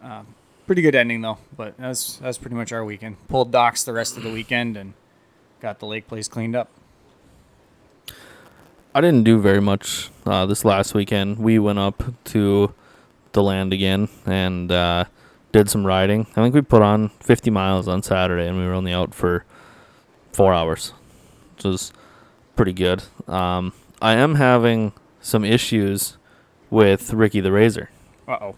uh, 0.03 0.23
pretty 0.67 0.83
good 0.83 0.95
ending 0.95 1.21
though. 1.21 1.39
But 1.57 1.77
that's 1.79 2.17
that's 2.17 2.39
pretty 2.39 2.57
much 2.57 2.73
our 2.73 2.85
weekend. 2.85 3.17
Pulled 3.29 3.51
docks 3.53 3.85
the 3.85 3.93
rest 3.93 4.17
of 4.17 4.23
the 4.23 4.31
weekend 4.31 4.77
and 4.77 4.95
got 5.61 5.79
the 5.79 5.87
lake 5.87 6.07
place 6.09 6.29
cleaned 6.29 6.57
up. 6.57 6.71
I 8.95 9.01
didn't 9.01 9.25
do 9.25 9.39
very 9.41 9.61
much 9.61 10.11
uh, 10.25 10.47
this 10.47 10.65
last 10.65 10.95
weekend. 10.95 11.39
We 11.39 11.59
went 11.59 11.79
up 11.79 12.03
to 12.27 12.73
the 13.33 13.43
land 13.43 13.75
again 13.75 14.09
and 14.25 14.73
uh, 14.73 15.05
did 15.53 15.69
some 15.69 15.87
riding. 15.87 16.27
I 16.31 16.43
think 16.43 16.55
we 16.55 16.63
put 16.63 16.81
on 16.81 17.11
50 17.21 17.51
miles 17.51 17.89
on 17.89 18.03
Saturday, 18.03 18.49
and 18.49 18.57
we 18.57 18.65
were 18.65 18.73
only 18.73 18.95
out 18.95 19.15
for 19.15 19.45
four 20.33 20.55
hours. 20.55 20.95
which 21.55 21.65
was 21.65 21.93
pretty 22.57 22.73
good. 22.73 23.03
Um, 23.29 23.75
I 24.01 24.15
am 24.15 24.37
having 24.37 24.93
some 25.21 25.45
issues 25.45 26.17
with 26.71 27.13
Ricky 27.13 27.41
the 27.41 27.53
Razor. 27.53 27.91
Uh 28.27 28.39
oh. 28.41 28.55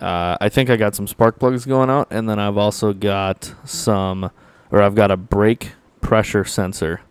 Uh, 0.00 0.36
I 0.40 0.48
think 0.48 0.70
I 0.70 0.76
got 0.76 0.94
some 0.94 1.06
spark 1.06 1.38
plugs 1.38 1.66
going 1.66 1.90
out, 1.90 2.08
and 2.10 2.28
then 2.28 2.38
I've 2.38 2.56
also 2.56 2.92
got 2.92 3.54
some, 3.64 4.30
or 4.70 4.80
I've 4.80 4.94
got 4.94 5.10
a 5.10 5.16
brake 5.16 5.72
pressure 6.00 6.44
sensor 6.44 7.02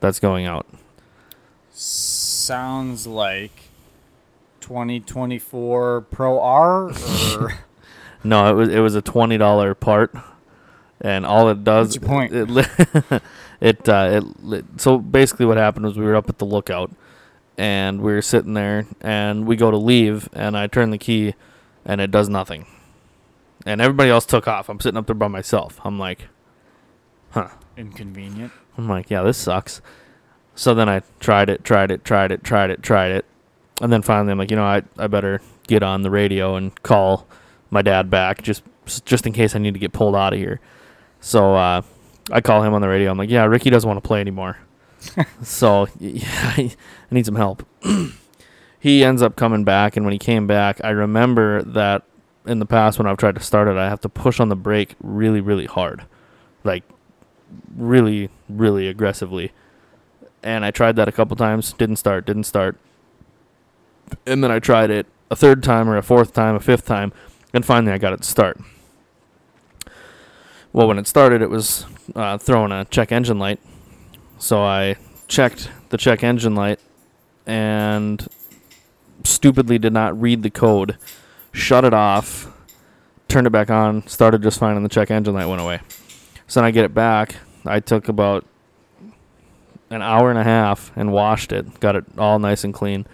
that's 0.00 0.20
going 0.20 0.44
out. 0.46 0.66
Sounds 1.70 3.06
like 3.06 3.52
2024 4.60 6.02
Pro 6.02 6.40
R 6.40 6.90
or 6.90 7.52
No, 8.24 8.50
it 8.50 8.54
was 8.54 8.68
it 8.68 8.80
was 8.80 8.94
a 8.96 9.00
twenty 9.02 9.38
dollar 9.38 9.74
part, 9.74 10.12
and 11.00 11.24
all 11.24 11.48
it 11.50 11.62
does. 11.62 11.98
What's 11.98 12.02
your 12.02 12.08
point? 12.08 12.32
It 12.34 13.22
it, 13.60 13.88
uh, 13.88 14.10
it 14.20 14.44
li- 14.44 14.64
so 14.76 14.98
basically 14.98 15.46
what 15.46 15.56
happened 15.56 15.86
was 15.86 15.96
we 15.96 16.04
were 16.04 16.16
up 16.16 16.28
at 16.28 16.38
the 16.38 16.44
lookout, 16.44 16.90
and 17.56 18.00
we 18.02 18.12
were 18.12 18.20
sitting 18.20 18.54
there, 18.54 18.86
and 19.00 19.46
we 19.46 19.54
go 19.54 19.70
to 19.70 19.76
leave, 19.76 20.28
and 20.32 20.56
I 20.58 20.66
turn 20.66 20.90
the 20.90 20.98
key, 20.98 21.34
and 21.88 22.00
it 22.00 22.12
does 22.12 22.28
nothing, 22.28 22.66
and 23.66 23.80
everybody 23.80 24.10
else 24.10 24.24
took 24.24 24.46
off. 24.46 24.68
I'm 24.68 24.78
sitting 24.78 24.98
up 24.98 25.06
there 25.06 25.14
by 25.14 25.26
myself. 25.26 25.80
I'm 25.82 25.98
like, 25.98 26.28
huh. 27.30 27.48
inconvenient. 27.76 28.52
I'm 28.76 28.88
like, 28.88 29.10
yeah, 29.10 29.22
this 29.22 29.36
sucks. 29.36 29.80
So 30.54 30.74
then 30.74 30.88
I 30.88 31.02
tried 31.18 31.48
it, 31.50 31.64
tried 31.64 31.90
it, 31.90 32.04
tried 32.04 32.30
it, 32.30 32.44
tried 32.44 32.70
it, 32.70 32.82
tried 32.82 33.12
it. 33.12 33.24
And 33.80 33.92
then 33.92 34.02
finally 34.02 34.32
I'm 34.32 34.38
like, 34.38 34.50
you 34.50 34.56
know, 34.56 34.64
I, 34.64 34.82
I 34.96 35.06
better 35.06 35.40
get 35.66 35.82
on 35.82 36.02
the 36.02 36.10
radio 36.10 36.56
and 36.56 36.80
call 36.82 37.26
my 37.70 37.82
dad 37.82 38.10
back 38.10 38.42
just 38.42 38.62
just 39.04 39.26
in 39.26 39.32
case 39.32 39.54
I 39.54 39.58
need 39.58 39.74
to 39.74 39.80
get 39.80 39.92
pulled 39.92 40.16
out 40.16 40.32
of 40.32 40.38
here. 40.38 40.60
So 41.20 41.54
uh, 41.54 41.82
I 42.30 42.40
call 42.40 42.62
him 42.62 42.74
on 42.74 42.80
the 42.80 42.88
radio. 42.88 43.10
I'm 43.10 43.18
like, 43.18 43.30
yeah, 43.30 43.44
Ricky 43.44 43.70
doesn't 43.70 43.86
want 43.86 44.02
to 44.02 44.06
play 44.06 44.20
anymore. 44.20 44.58
so 45.42 45.86
yeah, 45.98 46.24
I 46.56 46.70
need 47.10 47.26
some 47.26 47.36
help. 47.36 47.66
he 48.78 49.04
ends 49.04 49.22
up 49.22 49.36
coming 49.36 49.64
back, 49.64 49.96
and 49.96 50.06
when 50.06 50.12
he 50.12 50.18
came 50.18 50.46
back, 50.46 50.80
I 50.84 50.90
remember 50.90 51.62
that 51.62 52.02
in 52.46 52.58
the 52.58 52.66
past 52.66 52.98
when 52.98 53.06
I've 53.06 53.16
tried 53.18 53.34
to 53.34 53.42
start 53.42 53.68
it, 53.68 53.76
I 53.76 53.88
have 53.88 54.00
to 54.02 54.08
push 54.08 54.40
on 54.40 54.48
the 54.48 54.56
brake 54.56 54.94
really, 55.00 55.40
really 55.40 55.66
hard, 55.66 56.04
like 56.64 56.84
really, 57.76 58.30
really 58.48 58.88
aggressively. 58.88 59.52
And 60.42 60.64
I 60.64 60.70
tried 60.70 60.96
that 60.96 61.08
a 61.08 61.12
couple 61.12 61.36
times, 61.36 61.72
didn't 61.72 61.96
start, 61.96 62.24
didn't 62.24 62.44
start. 62.44 62.78
And 64.26 64.42
then 64.42 64.50
I 64.50 64.60
tried 64.60 64.90
it 64.90 65.06
a 65.30 65.36
third 65.36 65.62
time 65.62 65.88
or 65.88 65.96
a 65.96 66.02
fourth 66.02 66.32
time, 66.32 66.54
a 66.54 66.60
fifth 66.60 66.86
time, 66.86 67.12
and 67.52 67.64
finally 67.64 67.92
I 67.92 67.98
got 67.98 68.12
it 68.12 68.22
to 68.22 68.28
start. 68.28 68.58
Well, 70.72 70.86
when 70.86 70.98
it 70.98 71.06
started, 71.06 71.42
it 71.42 71.50
was 71.50 71.86
uh, 72.14 72.38
throwing 72.38 72.72
a 72.72 72.84
check 72.84 73.10
engine 73.10 73.38
light. 73.38 73.60
So 74.38 74.62
I 74.62 74.96
checked 75.26 75.70
the 75.88 75.98
check 75.98 76.22
engine 76.22 76.54
light 76.54 76.78
and 77.46 78.26
stupidly 79.24 79.78
did 79.78 79.92
not 79.92 80.20
read 80.20 80.42
the 80.42 80.50
code, 80.50 80.96
shut 81.52 81.84
it 81.84 81.94
off, 81.94 82.52
turned 83.28 83.46
it 83.46 83.50
back 83.50 83.70
on, 83.70 84.06
started 84.06 84.42
just 84.42 84.58
fine, 84.58 84.76
and 84.76 84.84
the 84.84 84.88
check 84.88 85.10
engine 85.10 85.34
light 85.34 85.46
went 85.46 85.60
away. 85.60 85.80
So 86.46 86.60
then 86.60 86.66
I 86.66 86.70
get 86.70 86.84
it 86.84 86.94
back. 86.94 87.36
I 87.66 87.80
took 87.80 88.08
about 88.08 88.46
an 89.90 90.02
hour 90.02 90.30
and 90.30 90.38
a 90.38 90.44
half 90.44 90.92
and 90.96 91.12
washed 91.12 91.52
it, 91.52 91.80
got 91.80 91.96
it 91.96 92.04
all 92.16 92.38
nice 92.38 92.64
and 92.64 92.72
clean. 92.72 93.06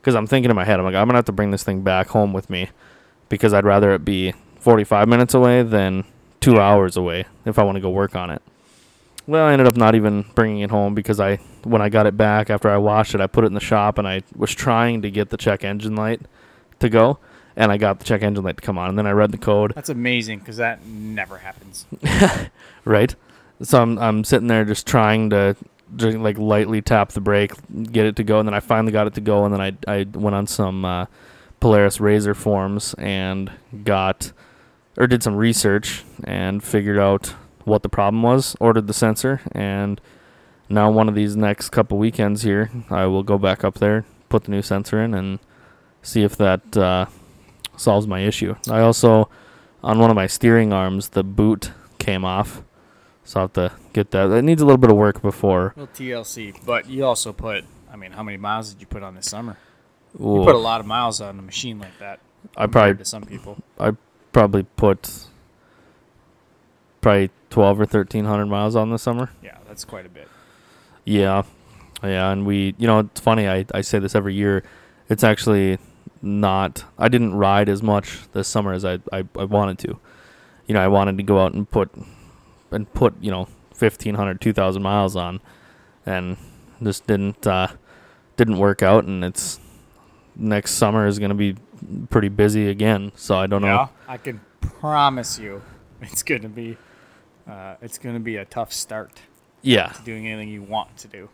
Because 0.00 0.14
I'm 0.14 0.26
thinking 0.26 0.50
in 0.50 0.56
my 0.56 0.64
head, 0.64 0.80
I'm 0.80 0.84
like, 0.84 0.94
I'm 0.94 1.06
gonna 1.06 1.18
have 1.18 1.26
to 1.26 1.32
bring 1.32 1.52
this 1.52 1.62
thing 1.62 1.82
back 1.82 2.08
home 2.08 2.32
with 2.32 2.50
me, 2.50 2.70
because 3.28 3.54
I'd 3.54 3.64
rather 3.64 3.92
it 3.92 4.04
be 4.04 4.34
45 4.58 5.08
minutes 5.08 5.34
away 5.34 5.62
than 5.62 6.04
two 6.40 6.58
hours 6.58 6.96
away 6.96 7.26
if 7.44 7.58
I 7.58 7.62
want 7.62 7.76
to 7.76 7.80
go 7.80 7.90
work 7.90 8.16
on 8.16 8.30
it. 8.30 8.42
Well, 9.26 9.46
I 9.46 9.52
ended 9.52 9.68
up 9.68 9.76
not 9.76 9.94
even 9.94 10.24
bringing 10.34 10.60
it 10.60 10.70
home 10.70 10.94
because 10.94 11.20
I, 11.20 11.36
when 11.62 11.80
I 11.80 11.88
got 11.88 12.06
it 12.06 12.16
back 12.16 12.50
after 12.50 12.68
I 12.68 12.76
washed 12.76 13.14
it, 13.14 13.20
I 13.20 13.26
put 13.26 13.44
it 13.44 13.48
in 13.48 13.54
the 13.54 13.60
shop 13.60 13.98
and 13.98 14.06
I 14.06 14.22
was 14.34 14.52
trying 14.52 15.02
to 15.02 15.10
get 15.10 15.30
the 15.30 15.36
check 15.36 15.64
engine 15.64 15.94
light 15.94 16.22
to 16.80 16.88
go, 16.88 17.18
and 17.56 17.70
I 17.70 17.76
got 17.76 17.98
the 17.98 18.04
check 18.04 18.22
engine 18.22 18.44
light 18.44 18.56
to 18.56 18.62
come 18.62 18.78
on, 18.78 18.88
and 18.88 18.98
then 18.98 19.06
I 19.06 19.12
read 19.12 19.30
the 19.30 19.38
code, 19.38 19.72
That's 19.74 19.88
amazing 19.88 20.40
because 20.40 20.56
that 20.56 20.84
never 20.84 21.38
happens. 21.38 21.86
right? 22.84 23.14
So 23.62 23.80
I'm 23.80 23.98
I'm 23.98 24.24
sitting 24.24 24.48
there 24.48 24.64
just 24.64 24.86
trying 24.86 25.30
to 25.30 25.56
just 25.94 26.16
like 26.18 26.38
lightly 26.38 26.82
tap 26.82 27.10
the 27.10 27.20
brake, 27.20 27.52
get 27.92 28.06
it 28.06 28.16
to 28.16 28.24
go, 28.24 28.40
and 28.40 28.48
then 28.48 28.54
I 28.54 28.60
finally 28.60 28.92
got 28.92 29.06
it 29.06 29.14
to 29.14 29.20
go, 29.20 29.44
and 29.44 29.54
then 29.54 29.60
I 29.60 29.72
I 29.86 30.06
went 30.12 30.34
on 30.34 30.48
some 30.48 30.84
uh, 30.84 31.06
Polaris 31.60 32.00
Razor 32.00 32.34
forums 32.34 32.94
and 32.98 33.52
got 33.84 34.32
or 34.96 35.06
did 35.06 35.22
some 35.22 35.36
research 35.36 36.04
and 36.24 36.62
figured 36.62 36.98
out 36.98 37.34
what 37.64 37.82
the 37.82 37.88
problem 37.88 38.22
was, 38.22 38.56
ordered 38.60 38.86
the 38.86 38.92
sensor, 38.94 39.40
and 39.52 40.00
now 40.68 40.90
one 40.90 41.08
of 41.08 41.14
these 41.14 41.36
next 41.36 41.70
couple 41.70 41.98
weekends 41.98 42.42
here, 42.42 42.70
I 42.90 43.06
will 43.06 43.22
go 43.22 43.38
back 43.38 43.64
up 43.64 43.74
there, 43.74 44.04
put 44.28 44.44
the 44.44 44.50
new 44.50 44.62
sensor 44.62 45.02
in, 45.02 45.14
and 45.14 45.38
see 46.02 46.22
if 46.22 46.36
that 46.36 46.76
uh, 46.76 47.06
solves 47.76 48.06
my 48.06 48.20
issue. 48.20 48.54
I 48.70 48.80
also, 48.80 49.28
on 49.82 49.98
one 49.98 50.10
of 50.10 50.16
my 50.16 50.26
steering 50.26 50.72
arms, 50.72 51.10
the 51.10 51.22
boot 51.22 51.72
came 51.98 52.24
off, 52.24 52.62
so 53.24 53.40
I 53.40 53.42
have 53.42 53.52
to 53.54 53.72
get 53.92 54.10
that. 54.12 54.30
It 54.30 54.42
needs 54.42 54.62
a 54.62 54.64
little 54.64 54.78
bit 54.78 54.90
of 54.90 54.96
work 54.96 55.22
before. 55.22 55.74
Well, 55.76 55.88
TLC, 55.88 56.54
but 56.64 56.88
you 56.88 57.04
also 57.04 57.32
put. 57.32 57.64
I 57.92 57.96
mean, 57.96 58.12
how 58.12 58.22
many 58.22 58.38
miles 58.38 58.72
did 58.72 58.80
you 58.80 58.86
put 58.86 59.02
on 59.02 59.14
this 59.14 59.28
summer? 59.28 59.58
Ooh, 60.20 60.38
You 60.38 60.44
put 60.44 60.54
a 60.54 60.58
lot 60.58 60.80
of 60.80 60.86
miles 60.86 61.20
on 61.20 61.38
a 61.38 61.42
machine 61.42 61.78
like 61.78 61.98
that. 62.00 62.20
I 62.56 62.66
probably 62.66 62.96
to 62.96 63.04
some 63.04 63.22
people. 63.22 63.58
I 63.78 63.92
probably 64.32 64.62
put 64.62 65.26
probably 67.02 67.30
twelve 67.50 67.78
or 67.78 67.84
thirteen 67.84 68.24
hundred 68.24 68.46
miles 68.46 68.74
on 68.74 68.90
this 68.90 69.02
summer. 69.02 69.30
Yeah, 69.42 69.58
that's 69.68 69.84
quite 69.84 70.06
a 70.06 70.08
bit. 70.08 70.28
Yeah, 71.04 71.42
yeah, 72.02 72.30
and 72.30 72.46
we, 72.46 72.74
you 72.78 72.86
know, 72.86 73.00
it's 73.00 73.20
funny. 73.20 73.46
I 73.48 73.66
I 73.74 73.82
say 73.82 73.98
this 73.98 74.14
every 74.14 74.34
year. 74.34 74.62
It's 75.10 75.22
actually 75.22 75.78
not. 76.22 76.84
I 76.98 77.08
didn't 77.08 77.34
ride 77.34 77.68
as 77.68 77.82
much 77.82 78.20
this 78.32 78.48
summer 78.48 78.72
as 78.72 78.84
I 78.86 79.00
I, 79.12 79.24
I 79.36 79.44
wanted 79.44 79.78
to. 79.80 79.98
You 80.66 80.74
know, 80.74 80.80
I 80.80 80.88
wanted 80.88 81.18
to 81.18 81.22
go 81.22 81.38
out 81.44 81.52
and 81.52 81.68
put 81.70 81.90
and 82.70 82.90
put 82.94 83.14
you 83.20 83.30
know 83.30 83.48
1500 83.78 84.40
2000 84.40 84.80
miles 84.80 85.16
on 85.16 85.40
and 86.06 86.36
just 86.82 87.06
didn't 87.06 87.46
uh 87.46 87.66
didn't 88.36 88.56
work 88.58 88.82
out 88.82 89.04
and 89.04 89.24
it's 89.24 89.60
next 90.36 90.72
summer 90.72 91.06
is 91.06 91.18
going 91.18 91.28
to 91.30 91.34
be 91.34 91.54
pretty 92.10 92.28
busy 92.28 92.68
again 92.68 93.12
so 93.14 93.36
i 93.36 93.46
don't 93.46 93.60
know 93.60 93.66
Yeah, 93.68 93.88
I 94.08 94.16
can 94.16 94.40
promise 94.60 95.38
you, 95.38 95.62
it's 96.00 96.22
gonna 96.22 96.48
be, 96.48 96.78
uh, 97.48 97.74
it's 97.82 97.98
gonna 97.98 98.20
be 98.20 98.36
a 98.36 98.44
tough 98.44 98.72
start 98.72 99.20
yeah 99.62 99.92
doing 100.04 100.26
anything 100.26 100.48
you 100.48 100.62
want 100.62 100.96
to 100.96 101.08
do. 101.08 101.28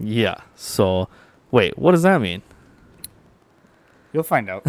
yeah 0.00 0.36
so 0.54 1.08
wait 1.50 1.76
what 1.78 1.92
does 1.92 2.02
that 2.02 2.20
mean 2.20 2.42
You'll 4.12 4.22
find 4.22 4.48
out. 4.48 4.64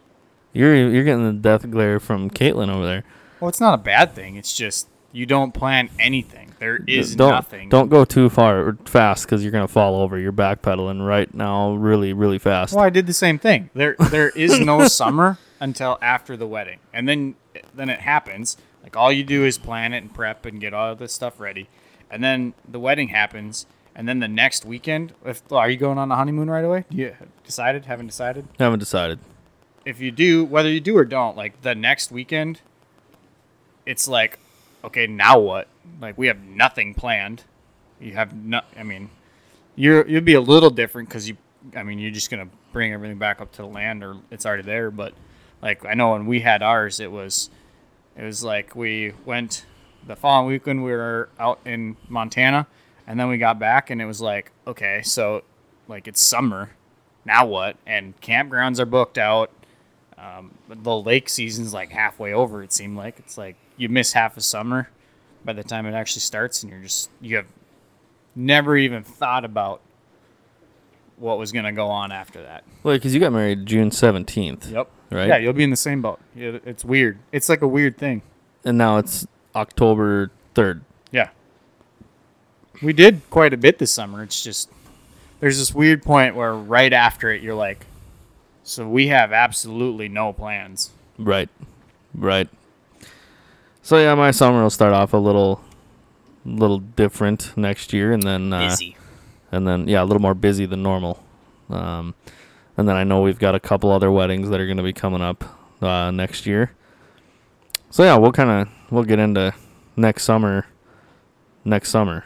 you're 0.52 0.76
you're 0.76 1.02
getting 1.02 1.26
the 1.26 1.32
death 1.32 1.68
glare 1.68 1.98
from 1.98 2.30
caitlin 2.30 2.72
over 2.72 2.86
there 2.86 3.04
well, 3.40 3.48
it's 3.48 3.60
not 3.60 3.74
a 3.74 3.82
bad 3.82 4.14
thing. 4.14 4.36
It's 4.36 4.54
just 4.54 4.88
you 5.12 5.26
don't 5.26 5.52
plan 5.52 5.90
anything. 5.98 6.52
There 6.58 6.78
is 6.86 7.16
don't, 7.16 7.30
nothing. 7.30 7.68
Don't 7.70 7.88
go 7.88 8.04
too 8.04 8.28
far 8.28 8.68
or 8.68 8.78
fast 8.84 9.24
because 9.24 9.42
you're 9.42 9.52
gonna 9.52 9.66
fall 9.66 9.96
over. 9.96 10.18
You're 10.18 10.32
backpedaling 10.32 11.04
right 11.04 11.32
now, 11.34 11.72
really, 11.72 12.12
really 12.12 12.38
fast. 12.38 12.74
Well, 12.74 12.84
I 12.84 12.90
did 12.90 13.06
the 13.06 13.14
same 13.14 13.38
thing. 13.38 13.70
There, 13.74 13.96
there 14.10 14.28
is 14.30 14.60
no 14.60 14.84
summer 14.88 15.38
until 15.58 15.98
after 16.02 16.36
the 16.36 16.46
wedding, 16.46 16.78
and 16.92 17.08
then, 17.08 17.34
then 17.74 17.88
it 17.88 18.00
happens. 18.00 18.58
Like 18.82 18.96
all 18.96 19.12
you 19.12 19.24
do 19.24 19.44
is 19.44 19.58
plan 19.58 19.92
it 19.92 19.98
and 19.98 20.12
prep 20.12 20.46
and 20.46 20.60
get 20.60 20.72
all 20.74 20.94
this 20.94 21.12
stuff 21.12 21.38
ready, 21.38 21.68
and 22.10 22.22
then 22.24 22.54
the 22.68 22.80
wedding 22.80 23.08
happens, 23.08 23.66
and 23.94 24.08
then 24.08 24.20
the 24.20 24.28
next 24.28 24.64
weekend. 24.64 25.12
If 25.24 25.42
are 25.52 25.68
you 25.68 25.76
going 25.76 25.98
on 25.98 26.08
the 26.08 26.16
honeymoon 26.16 26.48
right 26.48 26.64
away? 26.64 26.84
You 26.90 27.14
decided? 27.44 27.84
Haven't 27.84 28.06
decided? 28.06 28.48
Haven't 28.58 28.78
decided. 28.78 29.18
If 29.84 30.00
you 30.00 30.10
do, 30.10 30.44
whether 30.44 30.68
you 30.68 30.80
do 30.80 30.96
or 30.96 31.04
don't, 31.04 31.36
like 31.36 31.62
the 31.62 31.74
next 31.74 32.12
weekend, 32.12 32.60
it's 33.86 34.06
like, 34.06 34.38
okay, 34.84 35.06
now 35.06 35.38
what? 35.38 35.68
Like 36.00 36.16
we 36.16 36.26
have 36.26 36.40
nothing 36.40 36.94
planned. 36.94 37.44
You 38.00 38.12
have 38.12 38.34
no. 38.34 38.62
I 38.78 38.82
mean, 38.82 39.10
you're 39.76 40.06
you'll 40.06 40.22
be 40.22 40.34
a 40.34 40.40
little 40.40 40.70
different 40.70 41.08
because 41.08 41.28
you. 41.28 41.36
I 41.76 41.82
mean, 41.82 41.98
you're 41.98 42.10
just 42.10 42.30
gonna 42.30 42.48
bring 42.72 42.92
everything 42.92 43.18
back 43.18 43.40
up 43.40 43.52
to 43.52 43.62
the 43.62 43.68
land, 43.68 44.02
or 44.02 44.16
it's 44.30 44.46
already 44.46 44.62
there. 44.62 44.90
But 44.90 45.12
like 45.60 45.84
I 45.84 45.94
know 45.94 46.12
when 46.12 46.26
we 46.26 46.40
had 46.40 46.62
ours, 46.62 47.00
it 47.00 47.12
was, 47.12 47.50
it 48.16 48.24
was 48.24 48.42
like 48.44 48.74
we 48.74 49.12
went 49.24 49.64
the 50.06 50.16
following 50.16 50.48
weekend. 50.48 50.84
We 50.84 50.92
were 50.92 51.28
out 51.38 51.60
in 51.64 51.96
Montana, 52.08 52.66
and 53.06 53.18
then 53.18 53.28
we 53.28 53.38
got 53.38 53.58
back, 53.58 53.90
and 53.90 54.00
it 54.00 54.06
was 54.06 54.20
like, 54.20 54.50
okay, 54.66 55.02
so 55.02 55.42
like 55.88 56.06
it's 56.08 56.20
summer, 56.20 56.70
now 57.24 57.46
what? 57.46 57.76
And 57.86 58.18
campgrounds 58.20 58.78
are 58.78 58.86
booked 58.86 59.18
out. 59.18 59.50
Um, 60.18 60.52
the 60.68 60.96
lake 60.96 61.28
season's 61.28 61.72
like 61.72 61.90
halfway 61.90 62.32
over. 62.32 62.62
It 62.62 62.72
seemed 62.72 62.96
like 62.96 63.18
it's 63.18 63.38
like 63.38 63.56
you 63.76 63.88
miss 63.88 64.12
half 64.12 64.36
a 64.36 64.40
summer 64.42 64.90
by 65.44 65.54
the 65.54 65.64
time 65.64 65.86
it 65.86 65.94
actually 65.94 66.20
starts, 66.20 66.62
and 66.62 66.70
you're 66.70 66.82
just 66.82 67.10
you 67.20 67.36
have 67.36 67.46
never 68.36 68.76
even 68.76 69.02
thought 69.02 69.44
about 69.44 69.80
what 71.16 71.38
was 71.38 71.52
gonna 71.52 71.72
go 71.72 71.88
on 71.88 72.12
after 72.12 72.42
that. 72.42 72.64
Well, 72.82 72.96
because 72.96 73.14
you 73.14 73.20
got 73.20 73.32
married 73.32 73.66
June 73.66 73.90
seventeenth, 73.90 74.70
Yep. 74.70 74.90
Right? 75.10 75.28
Yeah, 75.28 75.36
you'll 75.38 75.52
be 75.52 75.64
in 75.64 75.70
the 75.70 75.76
same 75.76 76.02
boat. 76.02 76.20
Yeah, 76.34 76.58
it's 76.64 76.84
weird. 76.84 77.18
It's 77.32 77.48
like 77.48 77.62
a 77.62 77.68
weird 77.68 77.98
thing. 77.98 78.22
And 78.64 78.76
now 78.78 78.98
it's 78.98 79.26
October 79.54 80.30
third. 80.54 80.82
Yeah. 81.10 81.30
we 82.82 82.92
did 82.92 83.22
quite 83.30 83.52
a 83.52 83.56
bit 83.56 83.78
this 83.78 83.92
summer. 83.92 84.22
It's 84.22 84.42
just 84.42 84.70
there's 85.40 85.58
this 85.58 85.74
weird 85.74 86.02
point 86.02 86.34
where 86.36 86.54
right 86.54 86.92
after 86.92 87.30
it, 87.32 87.42
you're 87.42 87.54
like, 87.54 87.86
so 88.62 88.88
we 88.88 89.08
have 89.08 89.32
absolutely 89.32 90.08
no 90.08 90.32
plans. 90.32 90.90
Right. 91.18 91.48
Right. 92.14 92.48
So 93.82 93.98
yeah, 93.98 94.14
my 94.14 94.30
summer 94.30 94.62
will 94.62 94.70
start 94.70 94.92
off 94.92 95.12
a 95.12 95.16
little 95.18 95.62
little 96.44 96.78
different 96.78 97.54
next 97.56 97.92
year 97.92 98.12
and 98.12 98.22
then 98.22 98.52
uh, 98.52 98.68
Busy. 98.68 98.96
and 99.52 99.66
then 99.66 99.88
yeah, 99.88 100.02
a 100.02 100.04
little 100.04 100.22
more 100.22 100.34
busy 100.34 100.66
than 100.66 100.82
normal. 100.82 101.22
Um, 101.68 102.14
and 102.80 102.88
then 102.88 102.96
I 102.96 103.04
know 103.04 103.20
we've 103.20 103.38
got 103.38 103.54
a 103.54 103.60
couple 103.60 103.90
other 103.92 104.10
weddings 104.10 104.48
that 104.48 104.58
are 104.58 104.64
going 104.64 104.78
to 104.78 104.82
be 104.82 104.94
coming 104.94 105.20
up 105.20 105.44
uh, 105.82 106.10
next 106.10 106.46
year. 106.46 106.72
So 107.90 108.02
yeah, 108.02 108.16
we'll 108.16 108.32
kind 108.32 108.50
of 108.50 108.68
we'll 108.90 109.04
get 109.04 109.18
into 109.18 109.54
next 109.96 110.24
summer. 110.24 110.66
Next 111.62 111.90
summer, 111.90 112.24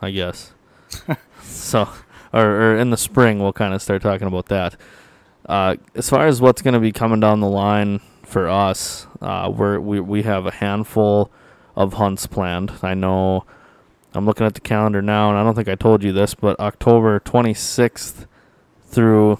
I 0.00 0.12
guess. 0.12 0.52
so, 1.42 1.88
or, 2.32 2.46
or 2.46 2.76
in 2.76 2.90
the 2.90 2.96
spring, 2.96 3.40
we'll 3.40 3.52
kind 3.52 3.74
of 3.74 3.82
start 3.82 4.02
talking 4.02 4.28
about 4.28 4.46
that. 4.46 4.76
Uh, 5.46 5.74
as 5.96 6.08
far 6.08 6.28
as 6.28 6.40
what's 6.40 6.62
going 6.62 6.74
to 6.74 6.80
be 6.80 6.92
coming 6.92 7.18
down 7.18 7.40
the 7.40 7.48
line 7.48 7.98
for 8.24 8.48
us, 8.48 9.08
uh, 9.20 9.52
we're, 9.52 9.80
we 9.80 9.98
we 9.98 10.22
have 10.22 10.46
a 10.46 10.52
handful 10.52 11.32
of 11.74 11.94
hunts 11.94 12.28
planned. 12.28 12.72
I 12.82 12.94
know. 12.94 13.44
I'm 14.14 14.26
looking 14.26 14.46
at 14.46 14.54
the 14.54 14.60
calendar 14.60 15.02
now, 15.02 15.30
and 15.30 15.38
I 15.38 15.42
don't 15.42 15.56
think 15.56 15.68
I 15.68 15.74
told 15.74 16.04
you 16.04 16.12
this, 16.12 16.34
but 16.34 16.60
October 16.60 17.18
26th 17.18 18.26
through 18.86 19.38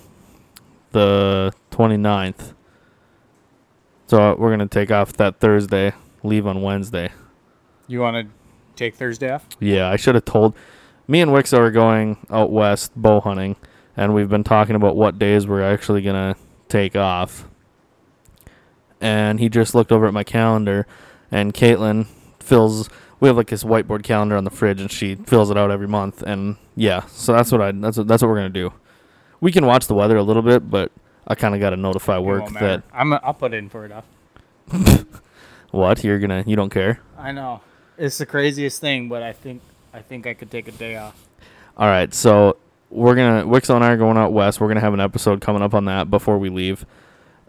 the 0.92 1.52
29th. 1.70 2.54
So 4.06 4.18
uh, 4.22 4.34
we're 4.37 4.50
gonna 4.50 4.66
take 4.66 4.90
off 4.90 5.14
that 5.14 5.40
Thursday, 5.40 5.94
leave 6.22 6.46
on 6.46 6.61
Wednesday. 6.61 7.11
You 7.87 8.00
want 8.00 8.26
to 8.26 8.32
take 8.76 8.94
Thursday 8.94 9.30
off? 9.30 9.46
Yeah, 9.58 9.88
I 9.88 9.96
should 9.96 10.14
have 10.14 10.25
told. 10.25 10.54
Me 11.08 11.20
and 11.20 11.30
Wixo 11.30 11.58
are 11.58 11.70
going 11.70 12.18
out 12.30 12.52
west 12.52 12.92
bow 12.94 13.20
hunting, 13.20 13.56
and 13.96 14.14
we've 14.14 14.28
been 14.28 14.44
talking 14.44 14.76
about 14.76 14.96
what 14.96 15.18
days 15.18 15.46
we're 15.46 15.62
actually 15.62 16.02
gonna 16.02 16.37
take 16.68 16.94
off. 16.94 17.49
And 19.00 19.40
he 19.40 19.49
just 19.49 19.75
looked 19.75 19.90
over 19.90 20.06
at 20.06 20.12
my 20.12 20.25
calendar, 20.25 20.87
and 21.30 21.54
Caitlin 21.54 22.06
fills. 22.38 22.88
We 23.18 23.28
have 23.28 23.37
like 23.37 23.49
this 23.49 23.64
whiteboard 23.64 24.02
calendar 24.02 24.37
on 24.37 24.44
the 24.44 24.50
fridge, 24.50 24.80
and 24.80 24.90
she 24.90 25.14
fills 25.14 25.50
it 25.50 25.56
out 25.56 25.70
every 25.70 25.88
month. 25.88 26.22
And 26.22 26.56
yeah, 26.76 27.06
so 27.06 27.32
that's 27.32 27.50
what 27.50 27.61
I. 27.62 27.72
That's 27.72 27.96
what, 27.96 28.08
that's 28.08 28.22
what 28.22 28.28
we're 28.28 28.37
gonna 28.37 28.50
do. 28.50 28.72
We 29.42 29.52
can 29.52 29.66
watch 29.66 29.88
the 29.88 29.94
weather 29.94 30.16
a 30.16 30.22
little 30.22 30.40
bit, 30.40 30.70
but 30.70 30.90
I 31.26 31.34
kind 31.34 31.54
of 31.54 31.61
got 31.61 31.70
to 31.70 31.76
notify 31.76 32.16
work 32.16 32.49
that. 32.54 32.84
I'm. 32.94 33.12
I'll 33.12 33.34
put 33.34 33.52
in 33.52 33.68
for 33.68 33.84
it 33.84 33.92
off. 33.92 34.04
what 35.70 36.02
you're 36.02 36.18
gonna. 36.18 36.44
You 36.46 36.56
don't 36.56 36.70
care. 36.70 37.00
I 37.18 37.32
know 37.32 37.61
it's 37.99 38.18
the 38.18 38.26
craziest 38.26 38.80
thing, 38.80 39.08
but 39.08 39.22
I 39.22 39.32
think 39.32 39.62
I 39.92 40.00
think 40.00 40.26
I 40.26 40.34
could 40.34 40.50
take 40.50 40.68
a 40.68 40.72
day 40.72 40.96
off. 40.96 41.26
All 41.76 41.87
right, 41.87 42.12
so 42.12 42.56
we're 42.90 43.14
gonna 43.14 43.44
Wixo 43.44 43.75
and 43.75 43.84
I 43.84 43.90
are 43.90 43.96
going 43.96 44.16
out 44.16 44.32
west. 44.32 44.61
We're 44.61 44.68
gonna 44.68 44.80
have 44.80 44.94
an 44.94 45.00
episode 45.00 45.40
coming 45.40 45.62
up 45.62 45.75
on 45.75 45.84
that 45.87 46.11
before 46.11 46.38
we 46.38 46.49
leave. 46.49 46.84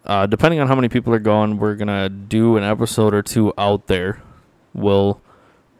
Uh, 0.05 0.25
depending 0.25 0.59
on 0.59 0.67
how 0.67 0.75
many 0.75 0.89
people 0.89 1.13
are 1.13 1.19
going, 1.19 1.57
we're 1.57 1.75
gonna 1.75 2.09
do 2.09 2.57
an 2.57 2.63
episode 2.63 3.13
or 3.13 3.21
two 3.21 3.53
out 3.57 3.87
there. 3.87 4.21
We'll 4.73 5.21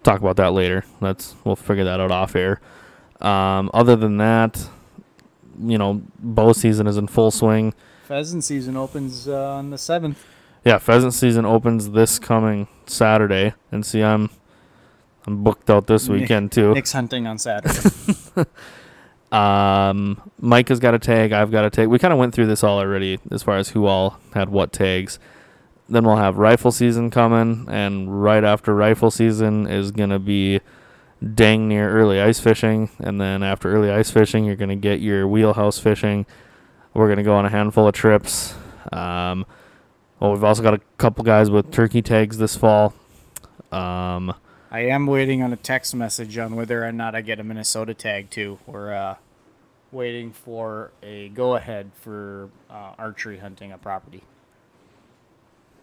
talk 0.03 0.19
about 0.19 0.37
that 0.37 0.53
later. 0.53 0.85
That's 1.01 1.35
we'll 1.43 1.55
figure 1.55 1.83
that 1.83 1.99
out 1.99 2.11
off 2.11 2.35
air. 2.35 2.61
Um, 3.21 3.69
other 3.73 3.95
than 3.95 4.17
that, 4.17 4.69
you 5.59 5.77
know, 5.77 6.01
bow 6.19 6.53
season 6.53 6.87
is 6.87 6.97
in 6.97 7.07
full 7.07 7.31
swing. 7.31 7.73
Pheasant 8.05 8.43
season 8.43 8.77
opens 8.77 9.27
uh, 9.27 9.55
on 9.55 9.69
the 9.69 9.77
seventh. 9.77 10.23
Yeah, 10.65 10.77
pheasant 10.77 11.13
season 11.13 11.45
opens 11.45 11.91
this 11.91 12.19
coming 12.19 12.67
Saturday, 12.85 13.53
and 13.71 13.85
see, 13.85 14.01
I'm 14.03 14.29
I'm 15.25 15.43
booked 15.43 15.69
out 15.69 15.87
this 15.87 16.07
weekend 16.07 16.51
too. 16.51 16.73
Nick's 16.73 16.93
hunting 16.93 17.27
on 17.27 17.37
Saturday. 17.37 17.89
Um, 19.33 20.21
Mike 20.39 20.69
has 20.69 20.79
got 20.79 20.93
a 20.93 20.99
tag. 20.99 21.31
I've 21.31 21.49
got 21.49 21.65
a 21.65 21.71
tag. 21.71 21.87
We 21.87 21.97
kind 21.97 22.13
of 22.13 22.19
went 22.19 22.35
through 22.35 22.45
this 22.45 22.63
all 22.63 22.77
already 22.77 23.19
as 23.31 23.41
far 23.41 23.57
as 23.57 23.69
who 23.69 23.87
all 23.87 24.19
had 24.35 24.49
what 24.49 24.71
tags. 24.71 25.17
Then 25.89 26.05
we'll 26.05 26.17
have 26.17 26.37
rifle 26.37 26.71
season 26.71 27.09
coming, 27.09 27.65
and 27.67 28.23
right 28.23 28.43
after 28.43 28.75
rifle 28.75 29.09
season 29.09 29.65
is 29.65 29.89
gonna 29.91 30.19
be 30.19 30.61
dang 31.33 31.67
near 31.67 31.89
early 31.89 32.19
ice 32.21 32.39
fishing, 32.39 32.89
and 32.99 33.19
then 33.19 33.43
after 33.43 33.71
early 33.73 33.91
ice 33.91 34.11
fishing, 34.11 34.45
you're 34.45 34.55
gonna 34.55 34.75
get 34.75 34.99
your 34.99 35.27
wheelhouse 35.27 35.79
fishing. 35.79 36.25
We're 36.93 37.09
gonna 37.09 37.23
go 37.23 37.33
on 37.35 37.45
a 37.45 37.49
handful 37.49 37.87
of 37.87 37.93
trips. 37.93 38.53
Um, 38.91 39.45
well, 40.19 40.31
we've 40.33 40.43
also 40.43 40.61
got 40.61 40.73
a 40.73 40.81
couple 40.97 41.23
guys 41.23 41.49
with 41.49 41.71
turkey 41.71 42.01
tags 42.01 42.37
this 42.37 42.55
fall. 42.55 42.93
Um, 43.71 44.33
I 44.71 44.81
am 44.81 45.05
waiting 45.07 45.41
on 45.41 45.53
a 45.53 45.55
text 45.55 45.95
message 45.95 46.37
on 46.37 46.55
whether 46.55 46.85
or 46.85 46.91
not 46.91 47.15
I 47.15 47.21
get 47.21 47.39
a 47.39 47.43
Minnesota 47.43 47.93
tag 47.93 48.29
too. 48.29 48.59
We're 48.65 48.93
uh, 48.93 49.15
waiting 49.91 50.31
for 50.31 50.91
a 51.01 51.29
go 51.29 51.55
ahead 51.55 51.91
for 52.01 52.49
uh, 52.69 52.93
archery 52.97 53.37
hunting 53.37 53.71
a 53.71 53.77
property. 53.77 54.23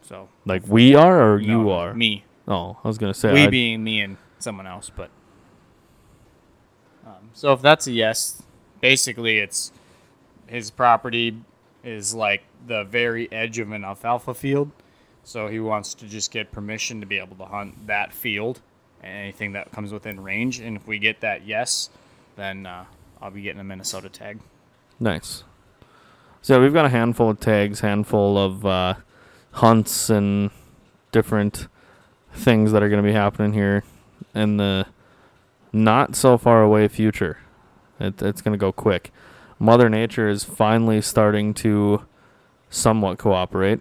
So 0.03 0.29
like 0.45 0.67
we 0.67 0.95
are, 0.95 1.35
or 1.35 1.41
no, 1.41 1.47
you 1.47 1.71
are. 1.71 1.95
me. 1.95 2.25
Oh, 2.49 2.79
I 2.83 2.89
was 2.89 2.99
gonna 2.99 3.15
say. 3.15 3.33
we 3.33 3.45
I- 3.45 3.49
being 3.51 3.85
me 3.85 4.01
and 4.01 4.17
someone 4.39 4.67
else, 4.67 4.91
but 4.95 5.11
so 7.33 7.53
if 7.53 7.63
that's 7.63 7.87
a 7.87 7.93
yes, 7.93 8.43
basically 8.81 9.39
it's 9.39 9.73
his 10.47 10.71
property 10.71 11.37
is 11.85 12.15
like 12.15 12.43
the 12.67 12.85
very 12.85 13.31
edge 13.33 13.59
of 13.59 13.73
an 13.73 13.85
alfalfa 13.85 14.35
field, 14.35 14.71
so 15.25 15.49
he 15.49 15.61
wants 15.61 15.95
to 15.95 16.07
just 16.07 16.31
get 16.31 16.53
permission 16.53 17.01
to 17.01 17.07
be 17.07 17.19
able 17.19 17.37
to 17.37 17.45
hunt 17.45 17.87
that 17.87 18.13
field 18.13 18.61
and 19.03 19.13
anything 19.13 19.53
that 19.53 19.71
comes 19.73 19.93
within 19.93 20.23
range. 20.23 20.61
And 20.61 20.77
if 20.77 20.87
we 20.87 20.99
get 20.99 21.21
that 21.21 21.47
yes, 21.47 21.91
then 22.37 22.67
uh, 22.67 22.85
I'll 23.21 23.31
be 23.31 23.43
getting 23.43 23.61
a 23.61 23.65
Minnesota 23.65 24.09
tag. 24.09 24.41
Nice. 24.99 25.45
So 26.43 26.61
we've 26.61 26.73
got 26.73 26.85
a 26.85 26.91
handful 26.91 27.31
of 27.31 27.41
tags, 27.41 27.81
handful 27.81 28.39
of 28.39 28.67
uh, 28.67 28.95
hunts 29.53 30.11
and 30.11 30.51
different 31.13 31.69
things 32.33 32.73
that 32.73 32.83
are 32.83 32.89
going 32.89 33.03
to 33.03 33.07
be 33.07 33.13
happening 33.15 33.53
here 33.53 33.85
in 34.35 34.57
the 34.57 34.87
not 35.73 36.17
so 36.17 36.37
far 36.39 36.63
away 36.63 36.89
future. 36.89 37.39
It, 37.99 38.21
it's 38.23 38.43
going 38.43 38.53
to 38.53 38.59
go 38.59 38.73
quick. 38.73 39.13
Mother 39.59 39.89
Nature 39.89 40.29
is 40.29 40.43
finally 40.43 41.01
starting 41.03 41.53
to 41.55 42.05
somewhat 42.71 43.19
cooperate. 43.19 43.81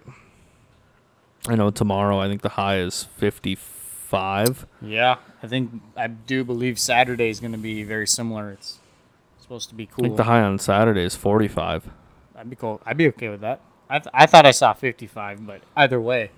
I 1.48 1.54
know 1.54 1.70
tomorrow 1.70 2.18
I 2.18 2.28
think 2.28 2.42
the 2.42 2.50
high 2.50 2.78
is 2.78 3.04
55. 3.16 4.66
Yeah, 4.82 5.16
I 5.42 5.46
think 5.46 5.80
I 5.96 6.08
do 6.08 6.44
believe 6.44 6.78
Saturday 6.78 7.30
is 7.30 7.40
going 7.40 7.52
to 7.52 7.58
be 7.58 7.82
very 7.82 8.06
similar. 8.06 8.50
It's 8.50 8.78
supposed 9.40 9.70
to 9.70 9.74
be 9.74 9.86
cool. 9.86 10.04
I 10.04 10.08
think 10.08 10.16
the 10.18 10.24
high 10.24 10.42
on 10.42 10.58
Saturday 10.58 11.02
is 11.02 11.16
45. 11.16 11.88
I'd 12.36 12.50
be 12.50 12.56
cool. 12.56 12.80
I'd 12.84 12.96
be 12.98 13.08
okay 13.08 13.30
with 13.30 13.40
that. 13.40 13.60
I, 13.88 13.98
th- 13.98 14.12
I 14.14 14.26
thought 14.26 14.46
I 14.46 14.50
saw 14.52 14.72
55, 14.72 15.46
but 15.46 15.62
either 15.76 16.00
way, 16.00 16.30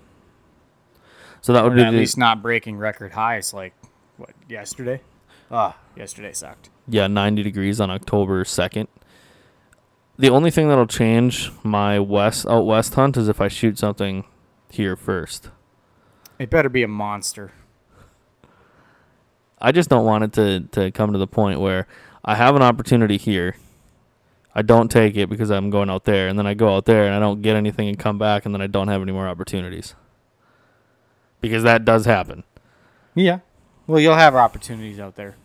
So 1.43 1.53
that 1.53 1.65
would 1.65 1.75
be 1.75 1.83
at 1.83 1.91
the, 1.91 1.99
least 1.99 2.17
not 2.17 2.41
breaking 2.41 2.79
record 2.79 3.12
highs 3.12 3.53
like 3.53 3.75
what 4.17 4.31
yesterday. 4.49 5.01
Ah, 5.53 5.77
yesterday 5.95 6.33
sucked. 6.33 6.71
yeah, 6.88 7.07
90 7.07 7.43
degrees 7.43 7.79
on 7.81 7.91
October 7.91 8.43
2nd. 8.43 8.88
The 10.19 10.31
only 10.31 10.51
thing 10.51 10.69
that'll 10.69 10.87
change 10.87 11.51
my 11.62 11.99
west 11.99 12.47
out 12.47 12.65
west 12.67 12.95
hunt 12.95 13.17
is 13.17 13.29
if 13.29 13.41
I 13.41 13.49
shoot 13.49 13.79
something 13.79 14.25
here 14.71 14.97
first. 14.97 15.51
It 16.38 16.49
better 16.51 16.69
be 16.69 16.83
a 16.83 16.88
monster. 16.88 17.53
I 19.61 19.73
just 19.73 19.88
don't 19.88 20.05
want 20.05 20.25
it 20.25 20.33
to, 20.35 20.61
to 20.73 20.91
come 20.91 21.12
to 21.12 21.19
the 21.19 21.27
point 21.27 21.61
where 21.61 21.87
I 22.25 22.35
have 22.35 22.57
an 22.57 22.62
opportunity 22.62 23.17
here. 23.17 23.57
I 24.55 24.62
don't 24.62 24.91
take 24.91 25.17
it 25.17 25.29
because 25.29 25.51
I'm 25.51 25.71
going 25.71 25.88
out 25.88 26.05
there, 26.05 26.29
and 26.29 26.38
then 26.38 26.47
I 26.47 26.55
go 26.55 26.75
out 26.77 26.85
there 26.85 27.05
and 27.07 27.15
I 27.15 27.19
don't 27.19 27.43
get 27.43 27.57
anything 27.57 27.88
and 27.88 27.99
come 27.99 28.19
back, 28.19 28.45
and 28.45 28.55
then 28.55 28.61
I 28.61 28.67
don't 28.67 28.88
have 28.88 29.03
any 29.03 29.12
more 29.12 29.29
opportunities. 29.29 29.95
Because 31.41 31.62
that 31.62 31.85
does 31.85 32.05
happen. 32.07 32.45
Yeah. 33.15 33.41
Well, 33.87 34.01
you'll 34.01 34.17
have 34.17 34.35
opportunities 34.35 35.01
out 35.01 35.17
there. 35.17 35.37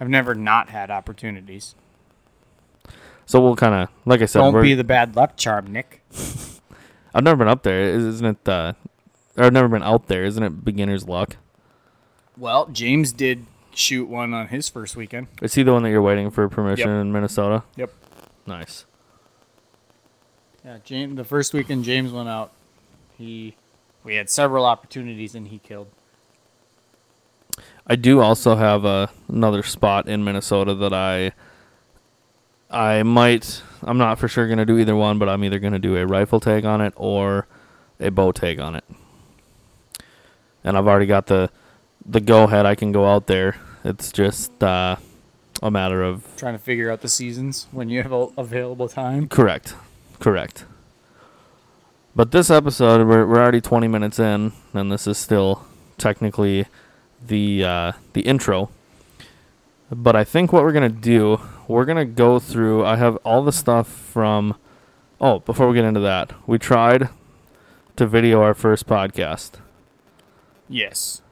I've 0.00 0.08
never 0.08 0.34
not 0.34 0.70
had 0.70 0.90
opportunities. 0.90 1.74
So 3.24 3.40
we'll 3.40 3.56
kind 3.56 3.74
of, 3.74 3.88
like 4.04 4.22
I 4.22 4.26
said, 4.26 4.40
Don't 4.40 4.54
we're, 4.54 4.62
be 4.62 4.74
the 4.74 4.84
bad 4.84 5.16
luck 5.16 5.36
charm, 5.36 5.72
Nick. 5.72 6.02
I've 7.14 7.24
never 7.24 7.36
been 7.36 7.48
up 7.48 7.62
there, 7.62 7.80
isn't 7.82 8.24
it? 8.26 8.48
Uh, 8.48 8.74
or 9.36 9.44
I've 9.44 9.52
never 9.52 9.68
been 9.68 9.82
out 9.82 10.06
there, 10.06 10.24
isn't 10.24 10.42
it? 10.42 10.64
Beginner's 10.64 11.08
luck. 11.08 11.36
Well, 12.36 12.66
James 12.66 13.12
did 13.12 13.46
shoot 13.74 14.06
one 14.08 14.32
on 14.34 14.48
his 14.48 14.68
first 14.68 14.96
weekend. 14.96 15.28
Is 15.42 15.54
he 15.54 15.62
the 15.62 15.72
one 15.72 15.82
that 15.82 15.90
you're 15.90 16.02
waiting 16.02 16.30
for 16.30 16.48
permission 16.48 16.88
Yep. 16.88 17.00
in 17.00 17.12
Minnesota? 17.12 17.62
Yep. 17.76 17.90
Nice. 18.46 18.84
Yeah, 20.64 20.78
James. 20.84 21.16
The 21.16 21.24
first 21.24 21.54
weekend 21.54 21.84
James 21.84 22.12
went 22.12 22.28
out, 22.28 22.52
he 23.16 23.56
we 24.04 24.16
had 24.16 24.28
several 24.30 24.64
opportunities 24.64 25.34
and 25.34 25.48
he 25.48 25.58
killed. 25.58 25.88
I 27.86 27.96
do 27.96 28.20
also 28.20 28.56
have 28.56 28.84
a, 28.84 29.10
another 29.28 29.62
spot 29.62 30.08
in 30.08 30.24
Minnesota 30.24 30.74
that 30.74 30.92
I 30.92 31.32
I 32.70 33.02
might 33.04 33.62
I'm 33.82 33.98
not 33.98 34.18
for 34.18 34.26
sure 34.28 34.46
going 34.46 34.58
to 34.58 34.66
do 34.66 34.78
either 34.78 34.96
one, 34.96 35.18
but 35.18 35.28
I'm 35.28 35.44
either 35.44 35.58
going 35.58 35.72
to 35.72 35.78
do 35.78 35.96
a 35.96 36.06
rifle 36.06 36.40
tag 36.40 36.64
on 36.64 36.80
it 36.80 36.92
or 36.96 37.46
a 38.00 38.10
bow 38.10 38.32
tag 38.32 38.58
on 38.58 38.74
it. 38.74 38.84
And 40.64 40.76
I've 40.76 40.86
already 40.88 41.06
got 41.06 41.26
the 41.26 41.50
the 42.04 42.20
go 42.20 42.44
ahead 42.44 42.66
I 42.66 42.74
can 42.74 42.92
go 42.92 43.06
out 43.06 43.26
there 43.26 43.56
It's 43.84 44.10
just 44.12 44.62
uh, 44.62 44.96
a 45.62 45.70
matter 45.70 46.02
of 46.02 46.24
Trying 46.36 46.54
to 46.54 46.58
figure 46.58 46.90
out 46.90 47.00
the 47.02 47.08
seasons 47.08 47.66
when 47.70 47.88
you 47.88 48.02
have 48.02 48.12
a- 48.12 48.28
available 48.36 48.88
time. 48.88 49.28
correct, 49.28 49.74
correct. 50.18 50.64
But 52.16 52.30
this 52.32 52.50
episode, 52.50 53.06
we're 53.06 53.26
we're 53.26 53.38
already 53.40 53.60
20 53.60 53.88
minutes 53.88 54.18
in, 54.18 54.52
and 54.72 54.90
this 54.90 55.06
is 55.06 55.18
still 55.18 55.66
technically 55.98 56.64
the 57.28 57.64
uh, 57.64 57.92
the 58.12 58.22
intro. 58.22 58.70
But 59.90 60.16
I 60.16 60.24
think 60.24 60.52
what 60.52 60.62
we're 60.62 60.72
gonna 60.72 60.88
do, 60.88 61.40
we're 61.68 61.84
gonna 61.84 62.04
go 62.04 62.38
through. 62.38 62.84
I 62.84 62.96
have 62.96 63.16
all 63.24 63.42
the 63.42 63.52
stuff 63.52 63.88
from. 63.88 64.56
Oh, 65.20 65.38
before 65.38 65.68
we 65.68 65.74
get 65.74 65.84
into 65.84 66.00
that, 66.00 66.32
we 66.46 66.58
tried 66.58 67.08
to 67.96 68.06
video 68.06 68.42
our 68.42 68.52
first 68.52 68.86
podcast. 68.86 69.52
Yes. 70.68 71.22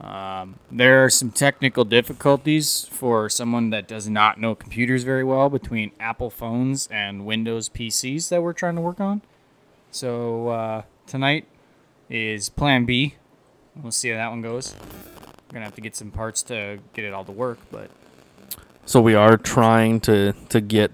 Um, 0.00 0.58
there 0.70 1.04
are 1.04 1.10
some 1.10 1.30
technical 1.30 1.84
difficulties 1.84 2.88
for 2.90 3.28
someone 3.28 3.68
that 3.70 3.86
does 3.86 4.08
not 4.08 4.40
know 4.40 4.54
computers 4.54 5.04
very 5.04 5.22
well 5.22 5.50
between 5.50 5.92
Apple 6.00 6.30
phones 6.30 6.86
and 6.86 7.26
Windows 7.26 7.68
PCs 7.68 8.30
that 8.30 8.42
we're 8.42 8.54
trying 8.54 8.76
to 8.76 8.80
work 8.80 8.98
on. 8.98 9.20
So 9.90 10.48
uh, 10.48 10.82
tonight 11.06 11.44
is 12.08 12.48
Plan 12.48 12.86
B. 12.86 13.16
We'll 13.76 13.92
see 13.92 14.10
how 14.10 14.16
that 14.16 14.30
one 14.30 14.42
goes. 14.42 14.74
We're 15.48 15.54
gonna 15.54 15.64
have 15.64 15.74
to 15.76 15.80
get 15.80 15.96
some 15.96 16.10
parts 16.10 16.42
to 16.44 16.78
get 16.92 17.04
it 17.04 17.12
all 17.12 17.24
to 17.24 17.32
work, 17.32 17.58
but 17.70 17.90
So 18.84 19.00
we 19.00 19.14
are 19.14 19.36
trying 19.36 20.00
to 20.00 20.32
to 20.48 20.60
get 20.60 20.92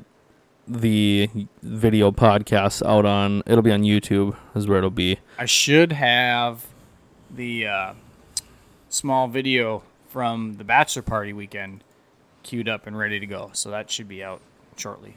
the 0.68 1.30
video 1.62 2.10
podcast 2.10 2.84
out 2.86 3.04
on. 3.06 3.42
It'll 3.46 3.62
be 3.62 3.72
on 3.72 3.82
YouTube, 3.82 4.36
is 4.54 4.66
where 4.66 4.78
it'll 4.78 4.90
be. 4.90 5.18
I 5.38 5.46
should 5.46 5.92
have 5.92 6.66
the 7.30 7.66
uh, 7.66 7.94
small 8.88 9.28
video 9.28 9.82
from 10.08 10.54
the 10.54 10.64
bachelor 10.64 11.02
party 11.02 11.32
weekend 11.32 11.84
queued 12.42 12.68
up 12.68 12.86
and 12.86 12.96
ready 12.96 13.20
to 13.20 13.26
go. 13.26 13.50
So 13.52 13.70
that 13.70 13.90
should 13.90 14.08
be 14.08 14.22
out 14.22 14.40
shortly. 14.76 15.16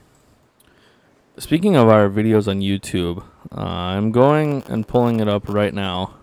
Speaking 1.38 1.76
of 1.76 1.88
our 1.88 2.10
videos 2.10 2.48
on 2.48 2.60
YouTube, 2.60 3.24
uh, 3.56 3.62
I'm 3.62 4.12
going 4.12 4.63
and 4.67 4.88
pulling 4.88 5.19
it 5.19 5.28
up 5.30 5.48
right 5.48 5.74
now. 5.74 6.15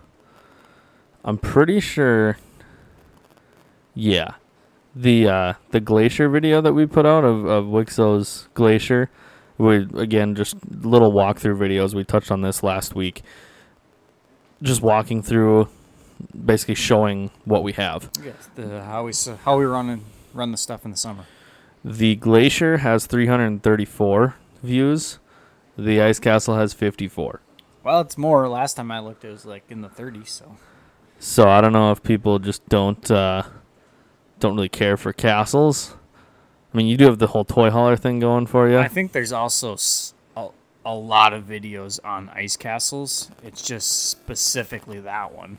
I'm 1.26 1.38
pretty 1.38 1.80
sure. 1.80 2.38
Yeah, 3.94 4.34
the 4.94 5.28
uh, 5.28 5.52
the 5.70 5.80
glacier 5.80 6.28
video 6.28 6.60
that 6.60 6.72
we 6.72 6.86
put 6.86 7.04
out 7.04 7.24
of 7.24 7.44
of 7.44 7.64
Wixo's 7.64 8.48
glacier. 8.54 9.10
We 9.58 9.88
again 9.94 10.34
just 10.36 10.56
little 10.70 11.12
walkthrough 11.12 11.58
videos. 11.58 11.94
We 11.94 12.04
touched 12.04 12.30
on 12.30 12.42
this 12.42 12.62
last 12.62 12.94
week. 12.94 13.22
Just 14.62 14.80
walking 14.80 15.22
through, 15.22 15.68
basically 16.44 16.76
showing 16.76 17.30
what 17.44 17.64
we 17.64 17.72
have. 17.72 18.10
Yes, 18.24 18.48
the 18.54 18.84
how 18.84 19.04
we 19.04 19.12
how 19.44 19.58
we 19.58 19.64
run 19.64 19.90
and 19.90 20.04
run 20.32 20.52
the 20.52 20.58
stuff 20.58 20.84
in 20.84 20.92
the 20.92 20.96
summer. 20.96 21.24
The 21.84 22.16
glacier 22.16 22.78
has 22.78 23.06
334 23.06 24.34
views. 24.62 25.18
The 25.78 26.00
ice 26.00 26.18
castle 26.18 26.56
has 26.56 26.72
54. 26.72 27.40
Well, 27.84 28.00
it's 28.00 28.18
more. 28.18 28.48
Last 28.48 28.74
time 28.74 28.90
I 28.90 28.98
looked, 28.98 29.24
it 29.24 29.30
was 29.30 29.44
like 29.44 29.64
in 29.68 29.82
the 29.82 29.88
30s. 29.88 30.28
So 30.28 30.56
So 31.18 31.48
I 31.48 31.60
don't 31.60 31.72
know 31.72 31.90
if 31.92 32.02
people 32.02 32.38
just 32.38 32.66
don't 32.68 33.10
uh, 33.10 33.42
don't 34.38 34.54
really 34.54 34.68
care 34.68 34.96
for 34.96 35.12
castles. 35.12 35.96
I 36.72 36.76
mean, 36.76 36.86
you 36.86 36.96
do 36.96 37.06
have 37.06 37.18
the 37.18 37.28
whole 37.28 37.44
toy 37.44 37.70
hauler 37.70 37.96
thing 37.96 38.20
going 38.20 38.46
for 38.46 38.68
you. 38.68 38.78
I 38.78 38.88
think 38.88 39.12
there's 39.12 39.32
also 39.32 39.76
a, 40.36 40.48
a 40.84 40.94
lot 40.94 41.32
of 41.32 41.44
videos 41.44 41.98
on 42.04 42.28
ice 42.30 42.56
castles. 42.56 43.30
It's 43.42 43.62
just 43.62 44.10
specifically 44.10 45.00
that 45.00 45.34
one. 45.34 45.58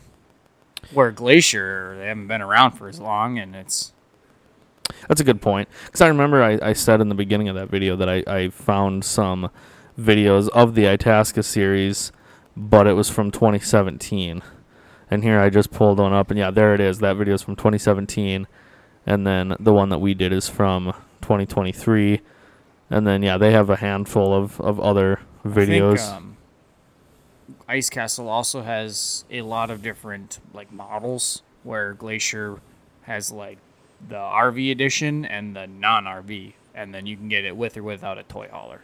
Where 0.92 1.10
Glacier, 1.10 1.96
they 1.98 2.06
haven't 2.06 2.28
been 2.28 2.40
around 2.40 2.72
for 2.72 2.88
as 2.88 3.00
long, 3.00 3.36
and 3.38 3.56
it's 3.56 3.92
That's 5.08 5.20
a 5.20 5.24
good 5.24 5.42
point. 5.42 5.68
Because 5.86 6.02
I 6.02 6.06
remember 6.06 6.42
I, 6.42 6.58
I 6.62 6.72
said 6.72 7.00
in 7.00 7.08
the 7.08 7.16
beginning 7.16 7.48
of 7.48 7.56
that 7.56 7.68
video 7.68 7.96
that 7.96 8.08
I, 8.08 8.22
I 8.28 8.48
found 8.50 9.04
some 9.04 9.50
videos 9.98 10.48
of 10.50 10.76
the 10.76 10.86
Itasca 10.86 11.42
series, 11.42 12.12
but 12.56 12.86
it 12.86 12.92
was 12.92 13.10
from 13.10 13.32
2017. 13.32 14.40
And 15.10 15.22
here 15.22 15.40
I 15.40 15.50
just 15.50 15.70
pulled 15.70 15.98
one 15.98 16.12
up, 16.12 16.30
and 16.30 16.38
yeah, 16.38 16.50
there 16.50 16.74
it 16.74 16.80
is. 16.80 16.98
That 16.98 17.16
video 17.16 17.34
is 17.34 17.42
from 17.42 17.56
2017. 17.56 18.46
And 19.06 19.26
then 19.26 19.56
the 19.58 19.72
one 19.72 19.88
that 19.88 19.98
we 19.98 20.12
did 20.12 20.32
is 20.32 20.48
from 20.48 20.92
2023. 21.22 22.20
And 22.90 23.06
then, 23.06 23.22
yeah, 23.22 23.38
they 23.38 23.52
have 23.52 23.70
a 23.70 23.76
handful 23.76 24.34
of, 24.34 24.60
of 24.60 24.78
other 24.80 25.20
videos. 25.46 25.92
I 25.92 25.96
think, 25.96 26.16
um, 26.16 26.36
Ice 27.68 27.90
Castle 27.90 28.28
also 28.28 28.62
has 28.62 29.24
a 29.30 29.42
lot 29.42 29.70
of 29.70 29.82
different 29.82 30.40
like 30.54 30.72
models 30.72 31.42
where 31.64 31.92
Glacier 31.94 32.60
has 33.02 33.30
like 33.30 33.58
the 34.08 34.16
RV 34.16 34.70
edition 34.70 35.24
and 35.24 35.54
the 35.54 35.66
non-RV, 35.66 36.52
and 36.74 36.94
then 36.94 37.06
you 37.06 37.16
can 37.16 37.28
get 37.28 37.44
it 37.44 37.56
with 37.56 37.76
or 37.76 37.82
without 37.82 38.16
a 38.16 38.22
toy 38.22 38.48
hauler. 38.50 38.80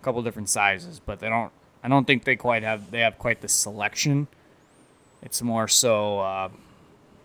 A 0.00 0.04
couple 0.04 0.22
different 0.22 0.48
sizes, 0.48 1.00
but 1.04 1.20
they 1.20 1.28
don't. 1.28 1.52
I 1.82 1.88
don't 1.88 2.06
think 2.06 2.24
they 2.24 2.36
quite 2.36 2.62
have. 2.62 2.90
They 2.90 3.00
have 3.00 3.18
quite 3.18 3.42
the 3.42 3.48
selection. 3.48 4.28
It's 5.22 5.42
more 5.42 5.68
so 5.68 6.20
uh, 6.20 6.48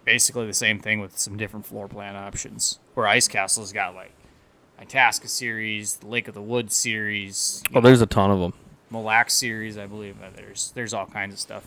basically 0.03 0.45
the 0.47 0.53
same 0.53 0.79
thing 0.79 0.99
with 0.99 1.17
some 1.17 1.37
different 1.37 1.65
floor 1.65 1.87
plan 1.87 2.15
options. 2.15 2.79
Where 2.93 3.07
Ice 3.07 3.27
Castle's 3.27 3.71
got 3.71 3.95
like 3.95 4.11
Itasca 4.79 5.27
series, 5.27 5.97
the 5.97 6.07
Lake 6.07 6.27
of 6.27 6.33
the 6.33 6.41
Woods 6.41 6.75
series, 6.75 7.63
oh, 7.73 7.81
there's 7.81 8.01
a 8.01 8.05
ton 8.05 8.31
of 8.31 8.39
them. 8.39 8.53
Mille 8.91 9.03
Lacs 9.03 9.33
series, 9.33 9.77
I 9.77 9.87
believe. 9.87 10.17
There's 10.35 10.71
there's 10.75 10.93
all 10.93 11.05
kinds 11.07 11.33
of 11.33 11.39
stuff. 11.39 11.65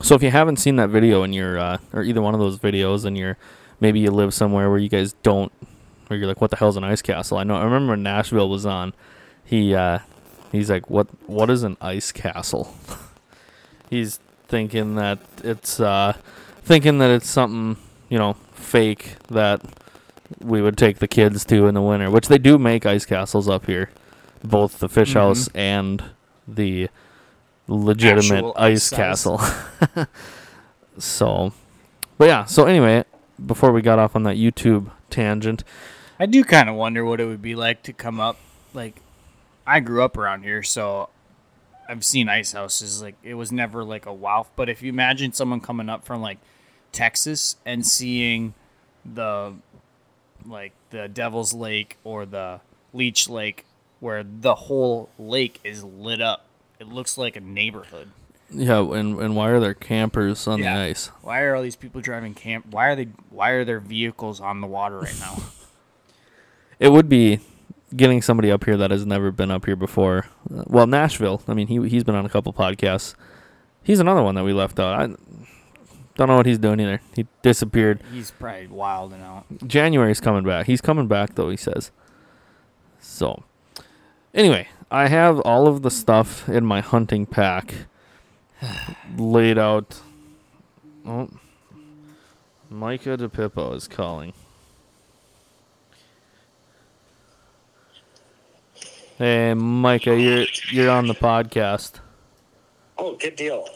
So 0.00 0.14
if 0.14 0.22
you 0.22 0.30
haven't 0.30 0.56
seen 0.56 0.76
that 0.76 0.90
video 0.90 1.22
and 1.22 1.34
you're 1.34 1.58
uh, 1.58 1.78
or 1.92 2.02
either 2.02 2.22
one 2.22 2.34
of 2.34 2.40
those 2.40 2.58
videos 2.58 3.04
and 3.04 3.18
you're 3.18 3.36
maybe 3.80 4.00
you 4.00 4.10
live 4.10 4.32
somewhere 4.32 4.70
where 4.70 4.78
you 4.78 4.88
guys 4.88 5.14
don't 5.22 5.52
or 6.08 6.16
you're 6.16 6.26
like 6.26 6.40
what 6.40 6.50
the 6.50 6.56
hell's 6.56 6.76
an 6.76 6.84
ice 6.84 7.02
castle? 7.02 7.38
I 7.38 7.44
know 7.44 7.56
I 7.56 7.64
remember 7.64 7.92
when 7.92 8.02
Nashville 8.02 8.48
was 8.48 8.64
on 8.64 8.94
he 9.44 9.74
uh 9.74 9.98
he's 10.52 10.70
like 10.70 10.88
what 10.88 11.08
what 11.28 11.50
is 11.50 11.64
an 11.64 11.76
ice 11.80 12.12
castle? 12.12 12.74
he's 13.90 14.20
thinking 14.48 14.94
that 14.96 15.18
it's 15.44 15.78
uh 15.78 16.14
thinking 16.62 16.98
that 16.98 17.10
it's 17.10 17.28
something, 17.30 17.80
you 18.08 18.18
know, 18.18 18.34
fake 18.52 19.16
that 19.28 19.60
we 20.40 20.60
would 20.60 20.76
take 20.76 20.98
the 20.98 21.08
kids 21.08 21.44
to 21.46 21.66
in 21.66 21.74
the 21.74 21.82
winter, 21.82 22.10
which 22.10 22.28
they 22.28 22.38
do 22.38 22.58
make 22.58 22.84
ice 22.84 23.06
castles 23.06 23.48
up 23.48 23.66
here. 23.66 23.90
Both 24.44 24.78
the 24.78 24.88
fish 24.88 25.10
Mhm. 25.12 25.20
house 25.20 25.48
and 25.54 26.04
the 26.46 26.88
legitimate 27.66 28.36
Actual 28.38 28.52
ice 28.56 28.90
ice 28.92 28.96
castle. 28.96 29.40
so, 30.98 31.52
but 32.16 32.28
yeah. 32.28 32.44
So 32.44 32.64
anyway, 32.64 33.04
before 33.44 33.72
we 33.72 33.82
got 33.82 33.98
off 33.98 34.16
on 34.16 34.22
that 34.24 34.36
YouTube 34.36 34.90
tangent, 35.10 35.64
I 36.18 36.26
do 36.26 36.42
kind 36.44 36.68
of 36.68 36.74
wonder 36.74 37.04
what 37.04 37.20
it 37.20 37.26
would 37.26 37.42
be 37.42 37.54
like 37.54 37.82
to 37.84 37.92
come 37.92 38.20
up. 38.20 38.36
Like, 38.74 38.96
I 39.66 39.80
grew 39.80 40.02
up 40.02 40.16
around 40.16 40.42
here, 40.42 40.62
so 40.62 41.08
I've 41.88 42.04
seen 42.04 42.28
ice 42.28 42.52
houses. 42.52 43.00
Like, 43.02 43.14
it 43.22 43.34
was 43.34 43.50
never 43.50 43.82
like 43.82 44.04
a 44.06 44.12
wow. 44.12 44.46
But 44.56 44.68
if 44.68 44.82
you 44.82 44.90
imagine 44.90 45.32
someone 45.32 45.60
coming 45.60 45.88
up 45.88 46.04
from 46.04 46.20
like 46.20 46.38
Texas 46.92 47.56
and 47.64 47.86
seeing 47.86 48.54
the 49.04 49.54
like 50.46 50.72
the 50.90 51.08
Devil's 51.08 51.52
Lake 51.54 51.96
or 52.04 52.26
the 52.26 52.60
Leech 52.92 53.28
Lake, 53.28 53.64
where 54.00 54.22
the 54.22 54.54
whole 54.54 55.08
lake 55.18 55.60
is 55.64 55.82
lit 55.82 56.20
up, 56.20 56.44
it 56.78 56.88
looks 56.88 57.16
like 57.18 57.36
a 57.36 57.40
neighborhood. 57.40 58.10
yeah, 58.50 58.78
and 58.80 59.18
and 59.20 59.34
why 59.36 59.48
are 59.48 59.60
there 59.60 59.74
campers 59.74 60.46
on 60.46 60.58
Yeah. 60.60 60.76
the 60.76 60.82
ice? 60.84 61.06
Why 61.22 61.40
are 61.42 61.54
all 61.56 61.62
these 61.62 61.76
people 61.76 62.00
driving 62.00 62.34
camp? 62.34 62.66
Why 62.70 62.86
are 62.88 62.96
they? 62.96 63.08
Why 63.30 63.50
are 63.50 63.64
their 63.64 63.80
vehicles 63.80 64.40
on 64.40 64.60
the 64.60 64.66
water 64.66 64.98
right 65.00 65.18
now? 65.20 65.36
It 66.80 66.92
would 66.92 67.08
be 67.08 67.40
getting 67.94 68.22
somebody 68.22 68.50
up 68.50 68.64
here 68.64 68.76
that 68.76 68.90
has 68.90 69.06
never 69.06 69.30
been 69.30 69.50
up 69.50 69.66
here 69.66 69.76
before. 69.76 70.26
Well, 70.48 70.86
Nashville. 70.86 71.42
I 71.48 71.54
mean, 71.54 71.66
he 71.68 71.88
he's 71.88 72.04
been 72.04 72.14
on 72.14 72.26
a 72.26 72.28
couple 72.28 72.52
podcasts. 72.52 73.14
He's 73.82 74.00
another 74.00 74.22
one 74.22 74.34
that 74.34 74.44
we 74.44 74.52
left 74.52 74.78
out. 74.78 75.00
I 75.00 75.06
don't 76.16 76.28
know 76.28 76.36
what 76.36 76.46
he's 76.46 76.58
doing 76.58 76.80
either. 76.80 77.00
He 77.14 77.26
disappeared. 77.42 78.02
He's 78.12 78.30
probably 78.30 78.66
wild 78.66 79.12
and 79.12 79.22
out. 79.22 79.46
January's 79.66 80.20
coming 80.20 80.44
back. 80.44 80.66
He's 80.66 80.80
coming 80.80 81.06
back 81.06 81.34
though, 81.34 81.48
he 81.48 81.56
says. 81.56 81.90
So, 83.00 83.44
anyway, 84.34 84.68
I 84.90 85.08
have 85.08 85.40
all 85.40 85.66
of 85.68 85.82
the 85.82 85.90
stuff 85.90 86.48
in 86.48 86.64
my 86.64 86.80
hunting 86.80 87.24
pack 87.24 87.74
laid 89.16 89.58
out. 89.58 90.00
Oh, 91.06 91.30
Micah 92.68 93.16
DePippo 93.16 93.74
is 93.74 93.88
calling. 93.88 94.34
Hey, 99.18 99.52
Micah, 99.52 100.16
you're 100.16 100.46
you're 100.70 100.90
on 100.92 101.08
the 101.08 101.14
podcast. 101.14 101.94
Oh, 102.96 103.16
good 103.16 103.34
deal. 103.34 103.68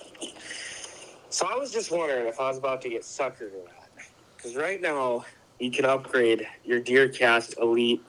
So 1.30 1.48
I 1.52 1.56
was 1.56 1.72
just 1.72 1.90
wondering 1.90 2.28
if 2.28 2.38
I 2.38 2.46
was 2.46 2.58
about 2.58 2.80
to 2.82 2.88
get 2.88 3.02
suckered 3.02 3.52
or 3.52 3.64
not. 3.64 3.88
Because 4.36 4.54
right 4.54 4.80
now, 4.80 5.24
you 5.58 5.72
can 5.72 5.84
upgrade 5.84 6.46
your 6.64 6.80
Deercast 6.80 7.58
Elite 7.60 8.00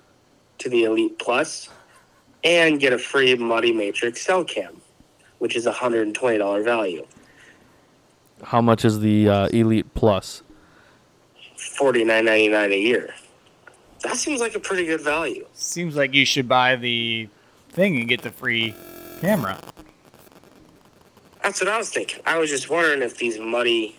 to 0.59 0.69
the 0.69 0.83
Elite 0.83 1.17
Plus 1.17 1.69
and 2.43 2.79
get 2.79 2.93
a 2.93 2.99
free 2.99 3.33
Muddy 3.33 3.71
Matrix 3.73 4.21
cell 4.21 4.43
cam, 4.43 4.79
which 5.39 5.55
is 5.55 5.65
a 5.65 5.71
$120 5.73 6.63
value. 6.63 7.03
How 8.43 8.61
much 8.61 8.85
is 8.85 8.99
the 8.99 9.27
uh, 9.27 9.47
Elite 9.47 9.91
Plus? 9.95 10.43
forty 11.57 12.03
nine 12.03 12.25
ninety 12.25 12.49
nine 12.49 12.71
a 12.71 12.79
year. 12.79 13.15
That 14.03 14.17
seems 14.17 14.39
like 14.41 14.53
a 14.55 14.59
pretty 14.59 14.85
good 14.85 15.01
value. 15.01 15.45
Seems 15.53 15.95
like 15.95 16.13
you 16.13 16.25
should 16.25 16.47
buy 16.47 16.75
the 16.75 17.27
thing 17.69 17.97
and 17.97 18.07
get 18.07 18.21
the 18.21 18.31
free 18.31 18.75
camera. 19.21 19.59
That's 21.41 21.59
what 21.61 21.69
I 21.69 21.77
was 21.77 21.89
thinking. 21.89 22.21
I 22.25 22.37
was 22.37 22.49
just 22.49 22.69
wondering 22.69 23.01
if 23.01 23.17
these 23.17 23.39
muddy 23.39 23.97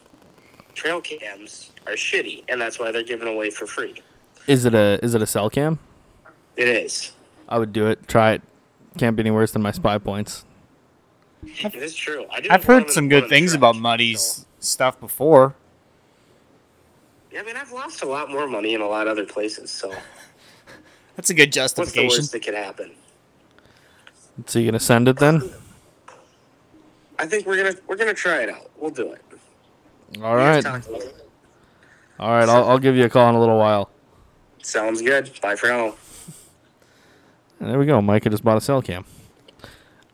trail 0.75 1.01
cams 1.01 1.71
are 1.87 1.93
shitty, 1.95 2.45
and 2.49 2.61
that's 2.61 2.79
why 2.79 2.90
they're 2.93 3.03
given 3.03 3.29
away 3.29 3.51
for 3.51 3.67
free. 3.67 3.95
Is 4.47 4.64
it 4.64 4.75
a 4.75 4.99
is 5.03 5.14
it 5.14 5.23
a 5.23 5.27
cell 5.27 5.51
cam? 5.51 5.79
It 6.57 6.69
is. 6.69 7.12
I 7.49 7.59
would 7.59 7.73
do 7.73 7.87
it. 7.88 8.07
Try 8.09 8.33
it. 8.33 8.43
Can't 8.99 9.17
be 9.17 9.23
any 9.23 9.31
worse 9.31 9.53
than 9.53 9.62
my 9.62 9.73
SpyPoints. 9.73 10.45
It 11.45 11.75
is 11.75 11.95
true. 11.95 12.27
I 12.31 12.47
I've 12.51 12.64
heard 12.64 12.90
some 12.90 13.09
good 13.09 13.29
things 13.29 13.53
the 13.53 13.59
about 13.59 13.77
Muddy's 13.77 14.21
so- 14.23 14.45
stuff 14.61 15.01
before. 15.01 15.55
Yeah, 17.35 17.40
I 17.40 17.42
mean, 17.42 17.57
I've 17.57 17.73
lost 17.73 18.03
a 18.03 18.07
lot 18.07 18.31
more 18.31 18.47
money 18.47 18.75
in 18.75 18.81
a 18.81 18.87
lot 18.87 19.09
of 19.09 19.11
other 19.11 19.27
places, 19.27 19.68
so 19.68 19.92
That's 21.16 21.31
a 21.31 21.35
good 21.35 21.49
what's 21.49 21.55
the 21.57 21.61
justification. 21.83 22.09
worst 22.18 22.33
that 22.33 22.44
could 22.44 22.55
happen? 22.55 22.92
So 24.47 24.61
you 24.61 24.66
gonna 24.66 24.79
send 24.79 25.09
it 25.09 25.16
then? 25.18 25.42
I 27.18 27.27
think 27.27 27.44
we're 27.47 27.57
gonna 27.57 27.75
we're 27.88 27.97
gonna 27.97 28.14
try 28.14 28.42
it 28.42 28.49
out. 28.49 28.70
We'll 28.77 28.90
do 28.92 29.12
it. 29.12 29.23
All 30.23 30.35
We 30.35 30.40
right. 30.42 30.62
just 30.62 30.66
talked 30.66 30.87
about 30.88 31.03
it. 31.03 31.29
All 32.20 32.31
right. 32.31 32.49
I'll, 32.49 32.70
I'll 32.70 32.79
give 32.79 32.94
you 32.97 33.05
a 33.05 33.09
call 33.09 33.29
in 33.31 33.35
a 33.35 33.40
little 33.40 33.59
while. 33.59 33.90
Sounds 34.62 35.03
good. 35.03 35.31
Bye 35.42 35.57
for 35.57 35.66
now. 35.66 35.94
And 37.59 37.70
there 37.70 37.79
we 37.79 37.87
go. 37.87 38.01
Micah 38.01 38.31
just 38.31 38.44
bought 38.44 38.57
a 38.57 38.61
cell 38.61 38.81
cam. 38.83 39.05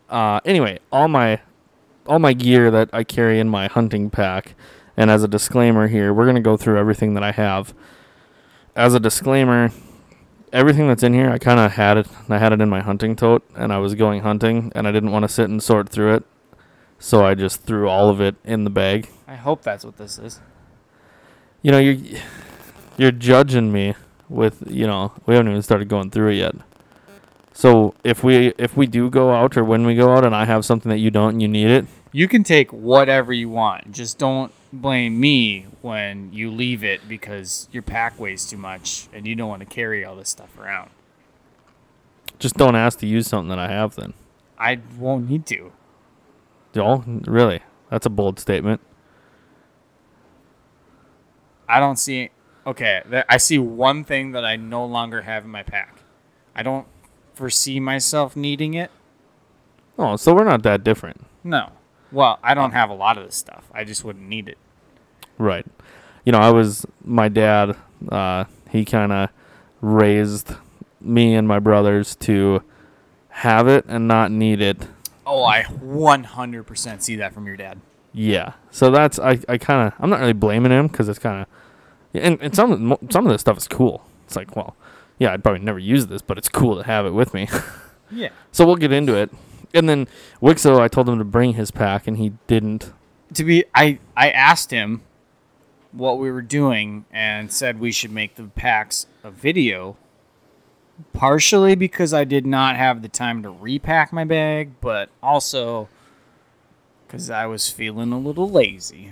Uh, 0.09 0.41
anyway, 0.47 0.79
all 0.91 1.09
my 1.09 1.41
all 2.07 2.19
my 2.19 2.33
gear 2.33 2.71
that 2.71 2.91
I 2.93 3.05
carry 3.05 3.41
in 3.41 3.49
my 3.49 3.69
hunting 3.69 4.11
pack, 4.11 4.55
and 5.01 5.11
as 5.11 5.23
a 5.23 5.29
disclaimer 5.29 5.89
here, 5.89 6.13
we're 6.13 6.27
gonna 6.27 6.43
go 6.43 6.59
through 6.59 6.79
everything 6.79 7.15
that 7.15 7.23
I 7.23 7.33
have. 7.33 7.73
As 8.77 8.93
a 8.93 9.01
disclaimer, 9.01 9.71
everything 10.53 10.89
that's 10.89 11.03
in 11.03 11.15
here, 11.15 11.31
I 11.31 11.39
kind 11.39 11.59
of 11.59 11.73
had 11.73 11.97
it. 11.97 12.07
I 12.29 12.37
had 12.37 12.53
it 12.53 12.61
in 12.61 12.69
my 12.69 12.83
hunting 12.83 13.17
tote, 13.17 13.43
and 13.57 13.73
I 13.73 13.79
was 13.79 13.95
going 13.95 14.21
hunting, 14.21 14.71
and 14.75 14.87
I 14.87 14.93
didn't 14.93 15.11
want 15.11 15.23
to 15.23 15.29
sit 15.31 15.49
and 15.49 15.63
sort 15.63 15.89
through 15.89 16.17
it, 16.17 16.25
so 16.99 17.25
I 17.25 17.35
just 17.35 17.63
threw 17.63 17.89
all 17.89 18.11
of 18.11 18.21
it 18.21 18.37
in 18.45 18.65
the 18.65 18.71
bag. 18.71 19.09
I 19.27 19.37
hope 19.37 19.63
that's 19.63 19.87
what 19.87 19.97
this 19.97 20.19
is. 20.19 20.39
You 21.63 21.73
know, 21.73 21.79
you're 21.79 22.21
you're 22.99 23.11
judging 23.11 23.73
me 23.73 23.95
with 24.29 24.63
you 24.71 24.87
know 24.87 25.15
we 25.25 25.35
haven't 25.35 25.51
even 25.51 25.63
started 25.63 25.89
going 25.89 26.11
through 26.11 26.33
it 26.33 26.35
yet. 26.35 26.57
So 27.55 27.95
if 28.05 28.23
we 28.23 28.53
if 28.59 28.77
we 28.77 28.87
do 28.87 29.09
go 29.09 29.33
out 29.33 29.57
or 29.57 29.65
when 29.65 29.87
we 29.87 29.95
go 29.95 30.15
out 30.15 30.27
and 30.27 30.37
I 30.37 30.45
have 30.45 30.67
something 30.67 30.91
that 30.91 30.99
you 30.99 31.11
don't 31.11 31.31
and 31.31 31.41
you 31.41 31.49
need 31.49 31.71
it, 31.71 31.87
You 32.13 32.27
can 32.27 32.43
take 32.43 32.73
whatever 32.73 33.33
you 33.33 33.49
want. 33.49 33.93
Just 33.93 34.19
don't 34.19 34.53
blame 34.73 35.19
me 35.21 35.67
when 35.81 36.33
you 36.33 36.51
leave 36.51 36.83
it 36.83 37.09
because 37.09 37.69
your 37.73 37.83
pack 37.83 38.19
weighs 38.19 38.49
too 38.49 38.57
much 38.57 39.09
and 39.13 39.27
you 39.27 39.35
don't 39.35 39.49
want 39.49 39.61
to 39.61 39.67
carry 39.67 40.05
all 40.05 40.17
this 40.17 40.29
stuff 40.29 40.59
around. 40.59 40.91
just 42.39 42.57
don't 42.57 42.75
ask 42.75 42.99
to 43.01 43.07
use 43.07 43.27
something 43.29 43.49
that 43.49 43.59
I 43.59 43.69
have. 43.69 43.95
Then, 43.95 44.15
I 44.59 44.81
won't 44.99 45.29
need 45.31 45.47
to. 45.47 45.73
oh, 46.77 47.05
really? 47.07 47.61
That's 47.91 48.07
a 48.07 48.11
bold 48.11 48.39
statement. 48.41 48.81
I 51.69 51.79
don't 51.79 51.97
see. 51.97 52.31
Okay, 52.67 53.03
I 53.29 53.37
see 53.37 53.59
one 53.59 54.05
thing 54.05 54.33
that 54.33 54.45
I 54.45 54.57
no 54.57 54.85
longer 54.85 55.23
have 55.23 55.45
in 55.45 55.51
my 55.51 55.63
pack. 55.63 55.99
I 56.55 56.63
don't 56.63 56.87
foresee 57.35 57.81
myself 57.81 58.37
needing 58.37 58.75
it. 58.75 58.91
Oh, 59.99 60.17
so 60.17 60.35
we're 60.35 60.45
not 60.45 60.63
that 60.65 60.83
different, 60.83 61.27
No. 61.45 61.71
Well, 62.13 62.39
I 62.43 62.55
don't 62.55 62.73
have 62.73 62.91
a 62.91 62.95
lot 62.95 63.19
of 63.19 63.25
this 63.25 63.37
stuff. 63.37 63.71
I 63.73 63.85
just 63.85 64.05
wouldn't 64.05 64.27
need 64.29 64.49
it. 64.49 64.59
right? 65.39 65.67
You 66.25 66.33
know, 66.33 66.39
I 66.39 66.51
was 66.51 66.85
my 67.05 67.29
dad. 67.29 67.77
Uh, 68.11 68.45
he 68.71 68.85
kind 68.85 69.13
of 69.13 69.31
raised 69.81 70.55
me 71.01 71.35
and 71.35 71.49
my 71.49 71.59
brothers 71.59 72.15
to 72.17 72.63
have 73.29 73.67
it 73.69 73.85
and 73.89 74.07
not 74.07 74.31
need 74.31 74.61
it 74.61 74.87
Oh, 75.27 75.45
I 75.45 75.63
100% 75.63 77.03
see 77.03 77.17
that 77.17 77.33
from 77.33 77.47
your 77.47 77.57
dad. 77.57 77.79
Yeah. 78.13 78.55
So 78.73 78.91
that's 78.91 79.19
I, 79.19 79.39
I 79.49 79.59
kind 79.59 79.87
of 79.87 79.95
I'm 80.01 80.11
not 80.11 80.19
really 80.21 80.33
blaming 80.33 80.73
him 80.73 80.89
because 80.89 81.09
it's 81.09 81.19
kind 81.21 81.43
of 81.43 81.47
and, 82.13 82.41
and 82.43 82.55
some 82.55 82.73
of 82.73 82.81
the- 83.01 83.13
some 83.13 83.27
of 83.27 83.33
this 83.33 83.41
stuff 83.41 83.57
is 83.57 83.69
cool. 83.69 84.05
It's 84.27 84.35
like 84.35 84.57
well, 84.57 84.75
yeah, 85.19 85.33
I'd 85.33 85.43
probably 85.45 85.61
never 85.61 85.79
use 85.79 86.09
this, 86.09 86.21
but 86.23 86.37
it's 86.37 86.49
cool 86.49 86.77
to 86.77 86.83
have 86.83 87.07
it 87.07 87.13
with 87.13 87.33
me. 87.35 87.49
Yeah. 88.13 88.31
so 88.51 88.67
we'll 88.67 88.75
get 88.75 88.91
into 88.91 89.15
it. 89.15 89.31
And 89.73 89.89
then 89.89 90.09
Wixo, 90.43 90.81
I 90.81 90.89
told 90.89 91.09
him 91.09 91.19
to 91.19 91.25
bring 91.25 91.55
his 91.55 91.71
pack, 91.71 92.07
and 92.07 92.17
he 92.17 92.33
didn't. 92.47 92.93
To 93.35 93.45
be, 93.45 93.65
I 93.75 93.99
I 94.17 94.31
asked 94.31 94.71
him 94.71 95.03
what 95.93 96.19
we 96.19 96.31
were 96.31 96.43
doing 96.43 97.05
and 97.11 97.53
said 97.53 97.81
we 97.81 97.93
should 97.93 98.13
make 98.13 98.37
the 98.37 98.45
packs 98.45 99.07
a 99.23 99.31
video. 99.31 99.97
Partially 101.15 101.75
because 101.75 102.13
I 102.13 102.25
did 102.25 102.45
not 102.45 102.77
have 102.77 103.01
the 103.01 103.09
time 103.09 103.43
to 103.43 103.51
repack 103.51 104.13
my 104.13 104.25
bag, 104.25 104.73
but 104.81 105.09
also 105.23 105.89
because 107.07 107.31
I 107.31 107.47
was 107.47 107.71
feeling 107.71 108.13
a 108.13 108.19
little 108.19 108.51
lazy. 108.51 109.11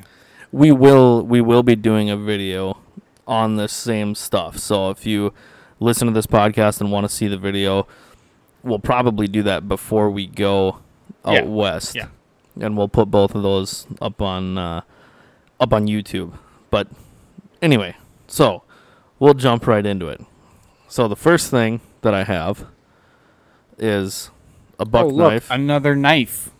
We 0.53 0.71
will 0.71 1.23
we 1.23 1.41
will 1.41 1.63
be 1.63 1.77
doing 1.77 2.11
a 2.11 2.17
video 2.17 2.79
on 3.27 3.57
the 3.57 3.69
same 3.69 4.15
stuff. 4.15 4.59
So 4.59 4.91
if 4.91 5.07
you 5.07 5.33
listen 5.81 6.09
to 6.09 6.15
this 6.15 6.27
podcast 6.27 6.81
and 6.81 6.93
want 6.93 7.09
to 7.09 7.15
see 7.15 7.27
the 7.27 7.39
video, 7.39 7.87
we'll 8.63 8.79
probably 8.79 9.27
do 9.29 9.43
that 9.45 9.69
before 9.69 10.11
we 10.11 10.27
go 10.27 10.79
out 11.25 11.35
Yeah. 11.35 11.43
west. 11.45 11.95
Yeah. 11.95 12.09
and 12.61 12.77
we'll 12.77 12.89
put 12.89 13.09
both 13.11 13.35
of 13.37 13.43
those 13.43 13.87
up 14.01 14.21
on 14.21 14.59
uh, 14.59 14.81
up 15.61 15.73
on 15.73 15.87
YouTube. 15.87 16.33
But 16.71 16.89
anyway, 17.63 17.95
so 18.27 18.63
we'll 19.19 19.35
jump 19.35 19.67
right 19.67 19.85
into 19.87 20.09
it. 20.09 20.21
So 20.89 21.07
the 21.09 21.17
first 21.17 21.51
thing 21.51 21.81
that 22.03 22.15
I 22.15 22.25
have 22.25 22.67
is 23.79 24.31
a 24.79 24.85
buck 24.85 25.05
oh, 25.07 25.09
look, 25.09 25.33
knife, 25.33 25.51
another 25.51 25.95
knife. 25.95 26.51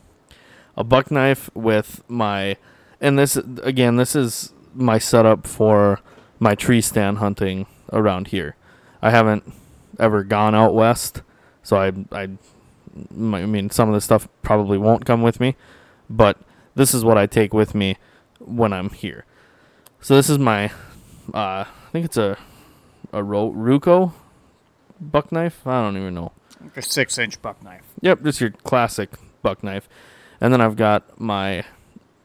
a 0.77 0.85
buck 0.85 1.11
knife 1.11 1.51
with 1.55 2.03
my, 2.09 2.57
and 3.01 3.19
this 3.19 3.37
again, 3.37 3.97
this 3.97 4.15
is 4.15 4.53
my 4.75 4.99
setup 4.99 5.47
for 5.47 6.01
my 6.39 6.55
tree 6.55 6.81
stand 6.81 7.19
hunting 7.19 7.67
around 7.93 8.29
here. 8.29 8.55
I 9.03 9.11
haven't 9.11 9.53
ever 9.99 10.23
gone 10.25 10.55
out 10.55 10.75
west, 10.75 11.23
so 11.69 11.77
I 11.77 11.89
I, 12.13 12.23
I 12.23 13.47
mean 13.47 13.69
some 13.69 13.91
of 13.91 13.95
this 13.95 14.05
stuff 14.05 14.27
probably 14.41 14.79
won't 14.79 15.05
come 15.05 15.21
with 15.21 15.39
me, 15.39 15.55
but 16.09 16.39
this 16.75 16.95
is 16.95 17.05
what 17.05 17.19
I 17.19 17.27
take 17.27 17.53
with 17.53 17.75
me 17.75 17.99
when 18.39 18.73
I'm 18.73 18.89
here. 18.89 19.27
So 20.01 20.17
this 20.17 20.31
is 20.31 20.39
my, 20.39 20.67
uh, 21.35 21.65
I 21.65 21.67
think 21.93 22.07
it's 22.07 22.17
a 22.17 22.39
a 23.13 23.23
Ro- 23.23 23.53
Ruko 23.53 24.13
buck 24.99 25.31
knife. 25.31 25.67
I 25.67 25.83
don't 25.83 25.99
even 25.99 26.15
know. 26.15 26.33
Like 26.59 26.79
a 26.79 26.83
six 26.83 27.19
inch 27.19 27.41
buck 27.43 27.63
knife. 27.63 27.85
Yep, 28.01 28.23
just 28.23 28.41
your 28.41 28.51
classic 28.51 29.11
buck 29.43 29.63
knife. 29.63 29.91
And 30.41 30.51
then 30.51 30.63
I've 30.63 30.77
got 30.77 31.21
my 31.21 31.65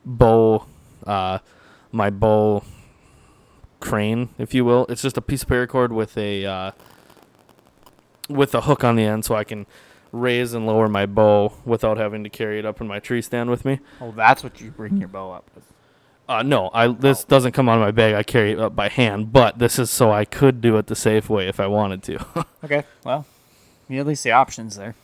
bow, 0.05 0.65
uh, 1.05 1.39
my 1.91 2.09
bow 2.09 2.63
crane, 3.81 4.29
if 4.37 4.53
you 4.53 4.63
will. 4.63 4.85
It's 4.87 5.01
just 5.01 5.17
a 5.17 5.21
piece 5.21 5.43
of 5.43 5.49
paracord 5.49 5.89
with 5.89 6.17
a 6.17 6.45
uh, 6.45 6.71
with 8.29 8.53
a 8.55 8.61
hook 8.61 8.83
on 8.83 8.95
the 8.95 9.03
end, 9.03 9.25
so 9.25 9.35
I 9.35 9.43
can 9.43 9.65
raise 10.11 10.53
and 10.53 10.65
lower 10.65 10.87
my 10.87 11.05
bow 11.05 11.53
without 11.65 11.97
having 11.97 12.23
to 12.23 12.29
carry 12.29 12.59
it 12.59 12.65
up 12.65 12.79
in 12.79 12.87
my 12.87 12.99
tree 12.99 13.21
stand 13.21 13.49
with 13.49 13.65
me. 13.65 13.79
Oh, 13.99 14.11
that's 14.11 14.43
what 14.43 14.61
you 14.61 14.71
bring 14.71 14.97
your 14.97 15.07
bow 15.07 15.31
up 15.31 15.49
with. 15.55 15.63
Uh, 16.29 16.41
no, 16.41 16.69
I 16.73 16.87
this 16.87 17.23
doesn't 17.25 17.51
come 17.51 17.67
out 17.67 17.75
of 17.75 17.81
my 17.81 17.91
bag. 17.91 18.13
I 18.15 18.23
carry 18.23 18.53
it 18.53 18.59
up 18.59 18.75
by 18.75 18.87
hand, 18.89 19.33
but 19.33 19.59
this 19.59 19.77
is 19.77 19.91
so 19.91 20.11
I 20.11 20.23
could 20.23 20.61
do 20.61 20.77
it 20.77 20.87
the 20.87 20.95
safe 20.95 21.29
way 21.29 21.47
if 21.47 21.59
I 21.59 21.67
wanted 21.67 22.03
to. 22.03 22.25
Okay, 22.63 22.85
well, 23.03 23.25
you 23.89 23.99
at 23.99 24.07
least 24.07 24.23
the 24.23 24.31
options 24.31 24.77
there. 24.77 24.95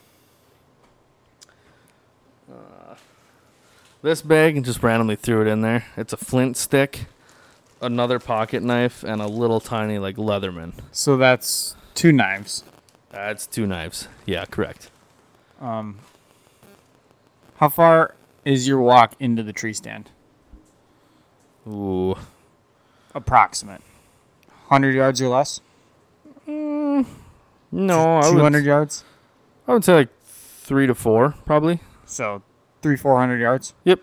This 4.01 4.21
bag 4.21 4.55
and 4.55 4.63
just 4.63 4.81
randomly 4.81 5.17
threw 5.17 5.41
it 5.41 5.47
in 5.47 5.59
there. 5.59 5.83
It's 5.97 6.13
a 6.13 6.17
flint 6.17 6.55
stick, 6.55 7.07
another 7.81 8.17
pocket 8.17 8.63
knife, 8.63 9.03
and 9.03 9.21
a 9.21 9.27
little 9.27 9.59
tiny 9.59 9.99
like 9.99 10.15
Leatherman. 10.15 10.71
So 10.93 11.17
that's 11.17 11.75
two 11.95 12.13
knives. 12.13 12.63
That's 13.11 13.47
two 13.47 13.65
knives. 13.65 14.07
Yeah, 14.25 14.45
correct. 14.45 14.91
Um, 15.59 15.99
how 17.57 17.69
far 17.69 18.15
is 18.45 18.67
your 18.67 18.79
walk 18.79 19.13
into 19.19 19.43
the 19.43 19.53
tree 19.53 19.73
stand? 19.73 20.09
Ooh, 21.67 22.15
Approximate. 23.13 23.81
100 24.67 24.93
yards 24.95 25.21
or 25.21 25.27
less? 25.29 25.61
Mm, 26.47 27.05
no, 27.71 28.17
I 28.19 28.29
200 28.31 28.59
would, 28.59 28.65
yards? 28.65 29.03
I 29.67 29.73
would 29.73 29.83
say 29.83 29.93
like 29.93 30.09
three 30.23 30.87
to 30.87 30.93
four, 30.95 31.35
probably. 31.45 31.79
So, 32.05 32.43
three, 32.81 32.95
400 32.95 33.39
yards? 33.39 33.73
Yep. 33.83 33.99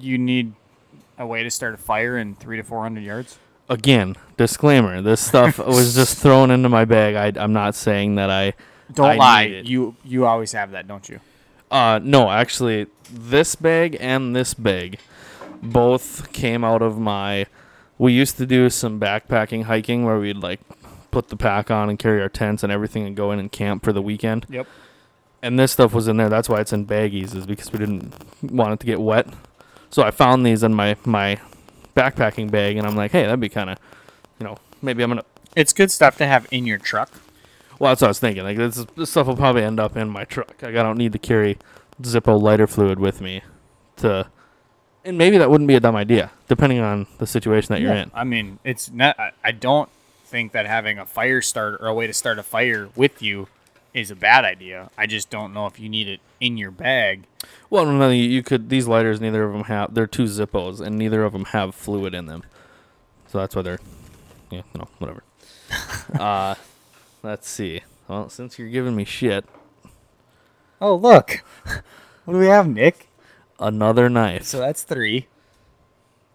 You 0.00 0.18
need 0.18 0.54
a 1.18 1.26
way 1.26 1.42
to 1.44 1.50
start 1.50 1.74
a 1.74 1.76
fire 1.76 2.18
in 2.18 2.34
three 2.34 2.56
to 2.56 2.62
400 2.64 3.02
yards? 3.02 3.38
Again, 3.68 4.16
disclaimer: 4.36 5.00
this 5.00 5.20
stuff 5.20 5.58
was 5.66 5.94
just 5.94 6.18
thrown 6.18 6.50
into 6.50 6.68
my 6.68 6.84
bag. 6.84 7.36
I, 7.36 7.42
I'm 7.42 7.52
not 7.52 7.74
saying 7.74 8.16
that 8.16 8.30
I. 8.30 8.54
Don't 8.92 9.10
I 9.12 9.16
lie. 9.16 9.62
You 9.64 9.96
you 10.04 10.26
always 10.26 10.52
have 10.52 10.72
that, 10.72 10.86
don't 10.86 11.08
you? 11.08 11.20
Uh, 11.70 11.98
no, 12.02 12.30
actually, 12.30 12.86
this 13.10 13.54
bag 13.54 13.96
and 13.98 14.36
this 14.36 14.54
bag 14.54 14.98
both 15.62 16.32
came 16.32 16.62
out 16.62 16.82
of 16.82 16.98
my 16.98 17.46
we 17.98 18.12
used 18.12 18.36
to 18.38 18.46
do 18.46 18.68
some 18.70 18.98
backpacking 18.98 19.64
hiking 19.64 20.04
where 20.04 20.18
we'd 20.18 20.36
like 20.36 20.60
put 21.10 21.28
the 21.28 21.36
pack 21.36 21.70
on 21.70 21.88
and 21.88 21.98
carry 21.98 22.20
our 22.20 22.28
tents 22.28 22.62
and 22.62 22.72
everything 22.72 23.06
and 23.06 23.16
go 23.16 23.30
in 23.30 23.38
and 23.38 23.52
camp 23.52 23.84
for 23.84 23.92
the 23.92 24.02
weekend. 24.02 24.46
Yep. 24.48 24.66
And 25.42 25.58
this 25.58 25.72
stuff 25.72 25.92
was 25.92 26.08
in 26.08 26.16
there. 26.16 26.28
That's 26.28 26.48
why 26.48 26.60
it's 26.60 26.72
in 26.72 26.86
baggies, 26.86 27.34
is 27.34 27.46
because 27.46 27.72
we 27.72 27.78
didn't 27.78 28.14
want 28.42 28.72
it 28.72 28.80
to 28.80 28.86
get 28.86 29.00
wet. 29.00 29.28
So 29.90 30.02
I 30.02 30.10
found 30.10 30.44
these 30.44 30.62
in 30.62 30.74
my 30.74 30.96
my 31.04 31.38
backpacking 31.94 32.50
bag, 32.50 32.76
and 32.76 32.86
I'm 32.86 32.96
like, 32.96 33.12
hey, 33.12 33.22
that'd 33.22 33.40
be 33.40 33.48
kind 33.48 33.70
of, 33.70 33.78
you 34.38 34.44
know, 34.44 34.56
maybe 34.82 35.02
I'm 35.02 35.10
gonna. 35.10 35.24
It's 35.56 35.72
good 35.72 35.90
stuff 35.90 36.16
to 36.18 36.26
have 36.26 36.46
in 36.50 36.66
your 36.66 36.78
truck. 36.78 37.10
Well, 37.78 37.90
that's 37.90 38.00
what 38.00 38.08
I 38.08 38.10
was 38.10 38.20
thinking. 38.20 38.44
Like 38.44 38.56
this, 38.56 38.84
this 38.96 39.10
stuff 39.10 39.26
will 39.26 39.36
probably 39.36 39.62
end 39.62 39.80
up 39.80 39.96
in 39.96 40.08
my 40.08 40.24
truck. 40.24 40.62
Like 40.62 40.76
I 40.76 40.82
don't 40.82 40.98
need 40.98 41.12
to 41.12 41.18
carry 41.18 41.58
Zippo 42.02 42.40
lighter 42.40 42.66
fluid 42.66 42.98
with 42.98 43.20
me 43.20 43.42
to. 43.96 44.28
And 45.06 45.18
maybe 45.18 45.36
that 45.36 45.50
wouldn't 45.50 45.68
be 45.68 45.74
a 45.74 45.80
dumb 45.80 45.96
idea, 45.96 46.30
depending 46.48 46.80
on 46.80 47.06
the 47.18 47.26
situation 47.26 47.74
that 47.74 47.82
you're 47.82 47.92
in. 47.92 48.10
I 48.14 48.24
mean, 48.24 48.58
it's 48.64 48.90
not. 48.90 49.18
I, 49.20 49.32
I 49.44 49.52
don't 49.52 49.90
think 50.24 50.52
that 50.52 50.66
having 50.66 50.98
a 50.98 51.04
fire 51.04 51.42
starter 51.42 51.76
or 51.76 51.88
a 51.88 51.94
way 51.94 52.06
to 52.06 52.14
start 52.14 52.38
a 52.38 52.42
fire 52.42 52.88
with 52.96 53.20
you 53.20 53.48
is 53.94 54.10
a 54.10 54.16
bad 54.16 54.44
idea. 54.44 54.90
I 54.98 55.06
just 55.06 55.30
don't 55.30 55.54
know 55.54 55.66
if 55.66 55.78
you 55.80 55.88
need 55.88 56.08
it 56.08 56.20
in 56.40 56.56
your 56.56 56.70
bag. 56.72 57.24
Well, 57.70 57.86
no, 57.86 58.10
you, 58.10 58.24
you 58.24 58.42
could. 58.42 58.68
These 58.68 58.86
lighters, 58.88 59.20
neither 59.20 59.44
of 59.44 59.52
them 59.52 59.64
have. 59.64 59.94
They're 59.94 60.06
two 60.06 60.24
Zippos, 60.24 60.80
and 60.80 60.98
neither 60.98 61.24
of 61.24 61.32
them 61.32 61.46
have 61.46 61.74
fluid 61.74 62.12
in 62.14 62.26
them. 62.26 62.42
So 63.28 63.38
that's 63.38 63.54
why 63.56 63.62
they're. 63.62 63.80
Yeah, 64.50 64.62
no, 64.74 64.88
whatever. 64.98 65.22
uh, 66.18 66.54
let's 67.22 67.48
see. 67.48 67.82
Well, 68.08 68.28
since 68.28 68.58
you're 68.58 68.68
giving 68.68 68.94
me 68.94 69.04
shit, 69.04 69.46
Oh, 70.80 70.96
look. 70.96 71.42
what 72.24 72.34
do 72.34 72.38
we 72.38 72.46
have, 72.46 72.68
Nick? 72.68 73.08
another 73.60 74.08
knife. 74.08 74.42
So 74.44 74.58
that's 74.58 74.82
three. 74.82 75.28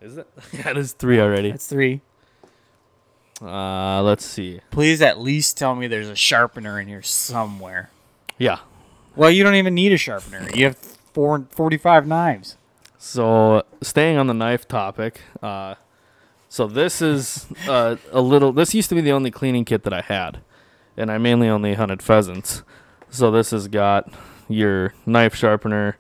Is 0.01 0.17
it? 0.17 0.27
that 0.63 0.77
is 0.77 0.93
three 0.93 1.19
already. 1.19 1.51
That's 1.51 1.67
three. 1.67 2.01
Uh, 3.41 4.01
let's 4.03 4.25
see. 4.25 4.61
Please 4.71 5.01
at 5.01 5.19
least 5.19 5.57
tell 5.57 5.75
me 5.75 5.87
there's 5.87 6.09
a 6.09 6.15
sharpener 6.15 6.79
in 6.79 6.87
here 6.87 7.01
somewhere. 7.01 7.89
Yeah. 8.37 8.59
Well, 9.15 9.31
you 9.31 9.43
don't 9.43 9.55
even 9.55 9.73
need 9.73 9.91
a 9.91 9.97
sharpener. 9.97 10.49
You 10.53 10.65
have 10.65 10.77
four, 10.77 11.45
45 11.51 12.07
knives. 12.07 12.57
So 12.97 13.63
staying 13.81 14.17
on 14.17 14.27
the 14.27 14.33
knife 14.33 14.67
topic, 14.67 15.21
uh, 15.41 15.75
so 16.49 16.67
this 16.67 17.01
is 17.01 17.47
uh, 17.67 17.95
a 18.11 18.21
little. 18.21 18.51
This 18.51 18.75
used 18.75 18.89
to 18.89 18.95
be 18.95 19.01
the 19.01 19.11
only 19.11 19.31
cleaning 19.31 19.63
kit 19.63 19.83
that 19.83 19.93
I 19.93 20.01
had, 20.01 20.41
and 20.97 21.09
I 21.09 21.17
mainly 21.17 21.47
only 21.47 21.75
hunted 21.75 22.01
pheasants. 22.01 22.63
So 23.09 23.31
this 23.31 23.51
has 23.51 23.67
got 23.69 24.11
your 24.49 24.93
knife 25.05 25.33
sharpener, 25.33 25.97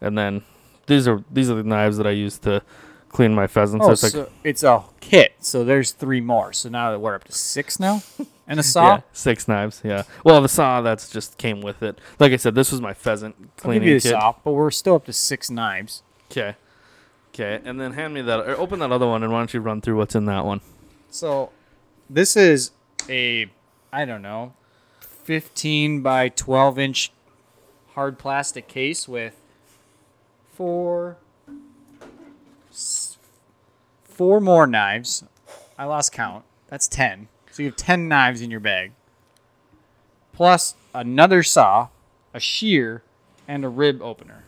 and 0.00 0.18
then 0.18 0.42
these 0.86 1.08
are 1.08 1.24
these 1.30 1.48
are 1.48 1.54
the 1.54 1.62
knives 1.62 1.96
that 1.96 2.06
I 2.06 2.10
use 2.10 2.38
to 2.40 2.62
clean 3.12 3.34
my 3.34 3.46
pheasants. 3.46 3.86
Oh, 3.86 3.92
It's 3.92 4.02
like- 4.02 4.12
so 4.12 4.28
it's 4.42 4.62
a 4.64 4.82
kit. 5.00 5.34
So 5.38 5.64
there's 5.64 5.92
three 5.92 6.20
more. 6.20 6.52
So 6.52 6.68
now 6.68 6.90
that 6.90 6.98
we're 6.98 7.14
up 7.14 7.24
to 7.24 7.32
six 7.32 7.78
now? 7.78 8.02
And 8.48 8.58
a 8.58 8.62
saw? 8.74 8.86
yeah, 8.96 9.00
six 9.12 9.46
knives. 9.46 9.80
Yeah. 9.84 10.02
Well, 10.24 10.40
the 10.42 10.48
saw 10.48 10.80
that's 10.80 11.08
just 11.10 11.38
came 11.38 11.60
with 11.60 11.82
it. 11.82 11.98
Like 12.18 12.32
I 12.32 12.36
said, 12.36 12.54
this 12.54 12.72
was 12.72 12.80
my 12.80 12.94
pheasant 12.94 13.56
cleaning 13.56 13.88
kit. 13.88 14.02
saw, 14.02 14.34
but 14.44 14.52
we're 14.52 14.70
still 14.70 14.96
up 14.96 15.04
to 15.06 15.12
six 15.12 15.50
knives. 15.50 16.02
Okay. 16.30 16.56
Okay, 17.34 17.62
and 17.64 17.80
then 17.80 17.94
hand 17.94 18.12
me 18.12 18.20
that, 18.20 18.40
or 18.40 18.56
open 18.58 18.78
that 18.80 18.92
other 18.92 19.06
one, 19.06 19.22
and 19.22 19.32
why 19.32 19.38
don't 19.38 19.54
you 19.54 19.60
run 19.60 19.80
through 19.80 19.96
what's 19.96 20.14
in 20.14 20.26
that 20.26 20.44
one? 20.44 20.60
So 21.08 21.50
this 22.10 22.36
is 22.36 22.72
a, 23.08 23.50
I 23.90 24.04
don't 24.04 24.20
know, 24.20 24.52
15 25.00 26.02
by 26.02 26.28
12 26.28 26.78
inch 26.78 27.10
hard 27.94 28.18
plastic 28.18 28.68
case 28.68 29.08
with 29.08 29.40
four, 30.54 31.16
four 34.22 34.40
more 34.40 34.68
knives. 34.68 35.24
I 35.76 35.84
lost 35.84 36.12
count. 36.12 36.44
That's 36.68 36.86
10. 36.86 37.26
So 37.50 37.64
you 37.64 37.68
have 37.70 37.76
10 37.76 38.06
knives 38.06 38.40
in 38.40 38.52
your 38.52 38.60
bag. 38.60 38.92
Plus 40.32 40.76
another 40.94 41.42
saw, 41.42 41.88
a 42.32 42.38
shear, 42.38 43.02
and 43.48 43.64
a 43.64 43.68
rib 43.68 44.00
opener. 44.00 44.44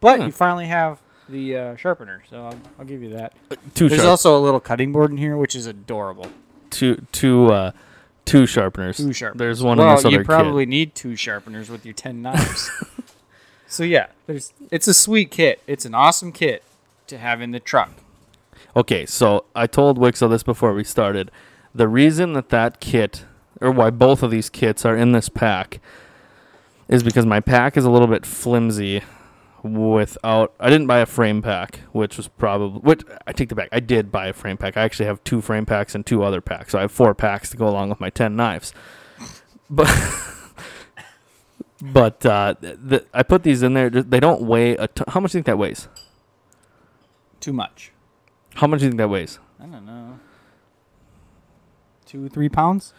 But 0.00 0.18
Hmm. 0.18 0.26
you 0.26 0.32
finally 0.32 0.66
have 0.66 0.98
the 1.28 1.56
uh, 1.56 1.76
sharpener, 1.76 2.24
so 2.28 2.46
I'll, 2.46 2.58
I'll 2.80 2.84
give 2.84 3.00
you 3.04 3.10
that. 3.10 3.34
Two 3.76 3.88
There's 3.88 4.00
sharp, 4.00 4.10
also 4.10 4.36
a 4.36 4.40
little 4.42 4.58
cutting 4.58 4.90
board 4.92 5.12
in 5.12 5.16
here, 5.16 5.36
which 5.36 5.54
is 5.54 5.66
adorable. 5.66 6.26
two, 6.70 7.06
two, 7.12 7.52
uh, 7.52 7.70
two 8.24 8.46
sharpeners. 8.46 8.96
Two 8.96 9.12
sharpeners. 9.12 9.38
There's 9.38 9.62
one 9.62 9.78
well, 9.78 9.90
in 9.90 9.94
this 9.96 10.04
other 10.06 10.18
you 10.18 10.24
probably 10.24 10.66
need 10.66 10.96
two 10.96 11.14
sharpeners 11.14 11.70
with 11.70 11.84
your 11.86 11.94
ten 11.94 12.20
knives. 12.22 12.68
so 13.68 13.84
yeah, 13.84 14.08
there's. 14.26 14.52
It's 14.72 14.88
a 14.88 14.94
sweet 14.94 15.30
kit. 15.30 15.62
It's 15.68 15.84
an 15.84 15.94
awesome 15.94 16.32
kit 16.32 16.64
to 17.06 17.16
have 17.18 17.40
in 17.40 17.52
the 17.52 17.60
truck. 17.60 17.92
Okay, 18.78 19.06
so 19.06 19.44
I 19.56 19.66
told 19.66 19.98
Wixo 19.98 20.30
this 20.30 20.44
before 20.44 20.72
we 20.72 20.84
started. 20.84 21.32
The 21.74 21.88
reason 21.88 22.34
that 22.34 22.50
that 22.50 22.78
kit, 22.78 23.24
or 23.60 23.72
why 23.72 23.90
both 23.90 24.22
of 24.22 24.30
these 24.30 24.48
kits 24.48 24.84
are 24.84 24.96
in 24.96 25.10
this 25.10 25.28
pack, 25.28 25.80
is 26.86 27.02
because 27.02 27.26
my 27.26 27.40
pack 27.40 27.76
is 27.76 27.84
a 27.84 27.90
little 27.90 28.06
bit 28.06 28.24
flimsy. 28.24 29.02
Without, 29.64 30.54
I 30.60 30.70
didn't 30.70 30.86
buy 30.86 31.00
a 31.00 31.06
frame 31.06 31.42
pack, 31.42 31.80
which 31.90 32.16
was 32.16 32.28
probably. 32.28 32.78
Which 32.78 33.02
I 33.26 33.32
take 33.32 33.48
the 33.48 33.56
back. 33.56 33.68
I 33.72 33.80
did 33.80 34.12
buy 34.12 34.28
a 34.28 34.32
frame 34.32 34.56
pack. 34.56 34.76
I 34.76 34.82
actually 34.82 35.06
have 35.06 35.24
two 35.24 35.40
frame 35.40 35.66
packs 35.66 35.96
and 35.96 36.06
two 36.06 36.22
other 36.22 36.40
packs, 36.40 36.70
so 36.70 36.78
I 36.78 36.82
have 36.82 36.92
four 36.92 37.16
packs 37.16 37.50
to 37.50 37.56
go 37.56 37.66
along 37.68 37.88
with 37.88 37.98
my 37.98 38.10
ten 38.10 38.36
knives. 38.36 38.72
But, 39.68 39.90
but 41.82 42.24
uh, 42.24 42.54
th- 42.60 42.78
th- 42.88 43.06
I 43.12 43.24
put 43.24 43.42
these 43.42 43.64
in 43.64 43.74
there. 43.74 43.90
They 43.90 44.20
don't 44.20 44.42
weigh 44.42 44.76
a. 44.76 44.88
How 45.08 45.18
much 45.18 45.32
do 45.32 45.38
you 45.38 45.40
think 45.40 45.46
that 45.46 45.58
weighs? 45.58 45.88
Too 47.40 47.52
much. 47.52 47.90
How 48.58 48.66
much 48.66 48.80
do 48.80 48.86
you 48.86 48.90
think 48.90 48.98
that 48.98 49.08
weighs? 49.08 49.38
I 49.60 49.66
don't 49.66 49.86
know. 49.86 50.18
Two, 52.06 52.28
three 52.28 52.48
pounds. 52.48 52.92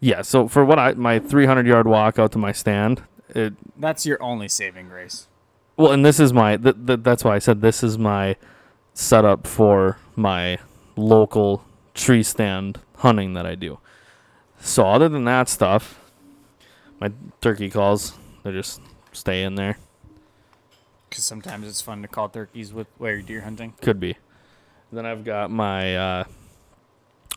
Yeah, 0.00 0.22
so 0.22 0.48
for 0.48 0.64
what 0.64 0.78
I 0.78 0.94
my 0.94 1.18
300 1.18 1.66
yard 1.66 1.86
walk 1.86 2.18
out 2.18 2.32
to 2.32 2.38
my 2.38 2.52
stand, 2.52 3.02
it 3.28 3.52
That's 3.78 4.06
your 4.06 4.20
only 4.22 4.48
saving 4.48 4.88
grace. 4.88 5.28
well, 5.76 5.92
and 5.92 6.04
this 6.04 6.18
is 6.18 6.32
my 6.32 6.56
th- 6.56 6.76
th- 6.86 7.00
that's 7.02 7.24
why 7.24 7.34
I 7.34 7.38
said 7.40 7.60
this 7.60 7.82
is 7.82 7.98
my 7.98 8.36
setup 8.94 9.46
for 9.46 9.98
my 10.16 10.58
local 10.96 11.64
tree 11.94 12.22
stand 12.22 12.80
hunting 12.96 13.34
that 13.34 13.44
I 13.46 13.54
do. 13.54 13.78
So 14.60 14.86
other 14.86 15.08
than 15.10 15.24
that 15.24 15.48
stuff, 15.48 16.00
my 17.00 17.12
turkey 17.42 17.68
calls 17.68 18.14
they 18.44 18.52
just 18.52 18.80
stay 19.12 19.42
in 19.42 19.56
there. 19.56 19.76
Because 21.10 21.24
sometimes 21.24 21.68
it's 21.68 21.82
fun 21.82 22.00
to 22.00 22.08
call 22.08 22.30
turkeys 22.30 22.72
with 22.72 22.86
while 22.96 23.10
you're 23.10 23.20
deer 23.22 23.42
hunting. 23.42 23.74
Could 23.82 24.00
be. 24.00 24.16
Then 24.92 25.06
I've 25.06 25.24
got 25.24 25.50
my 25.50 25.96
uh, 25.96 26.24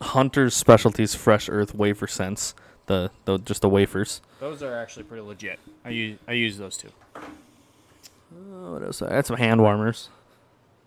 Hunter's 0.02 0.54
Specialties 0.54 1.16
Fresh 1.16 1.48
Earth 1.50 1.74
Wafer 1.74 2.08
Scents, 2.08 2.54
the, 2.88 3.12
the 3.24 3.38
just 3.38 3.62
the 3.62 3.70
wafers. 3.70 4.22
Those 4.40 4.62
are 4.62 4.78
actually 4.78 5.04
pretty 5.04 5.24
legit. 5.24 5.60
I 5.86 5.90
use 5.90 6.20
I 6.28 6.34
use 6.34 6.58
those 6.58 6.76
too. 6.76 6.90
Oh, 7.16 8.74
what 8.74 8.84
else? 8.84 9.02
I 9.02 9.14
had 9.14 9.26
some 9.26 9.38
hand 9.38 9.62
warmers. 9.62 10.10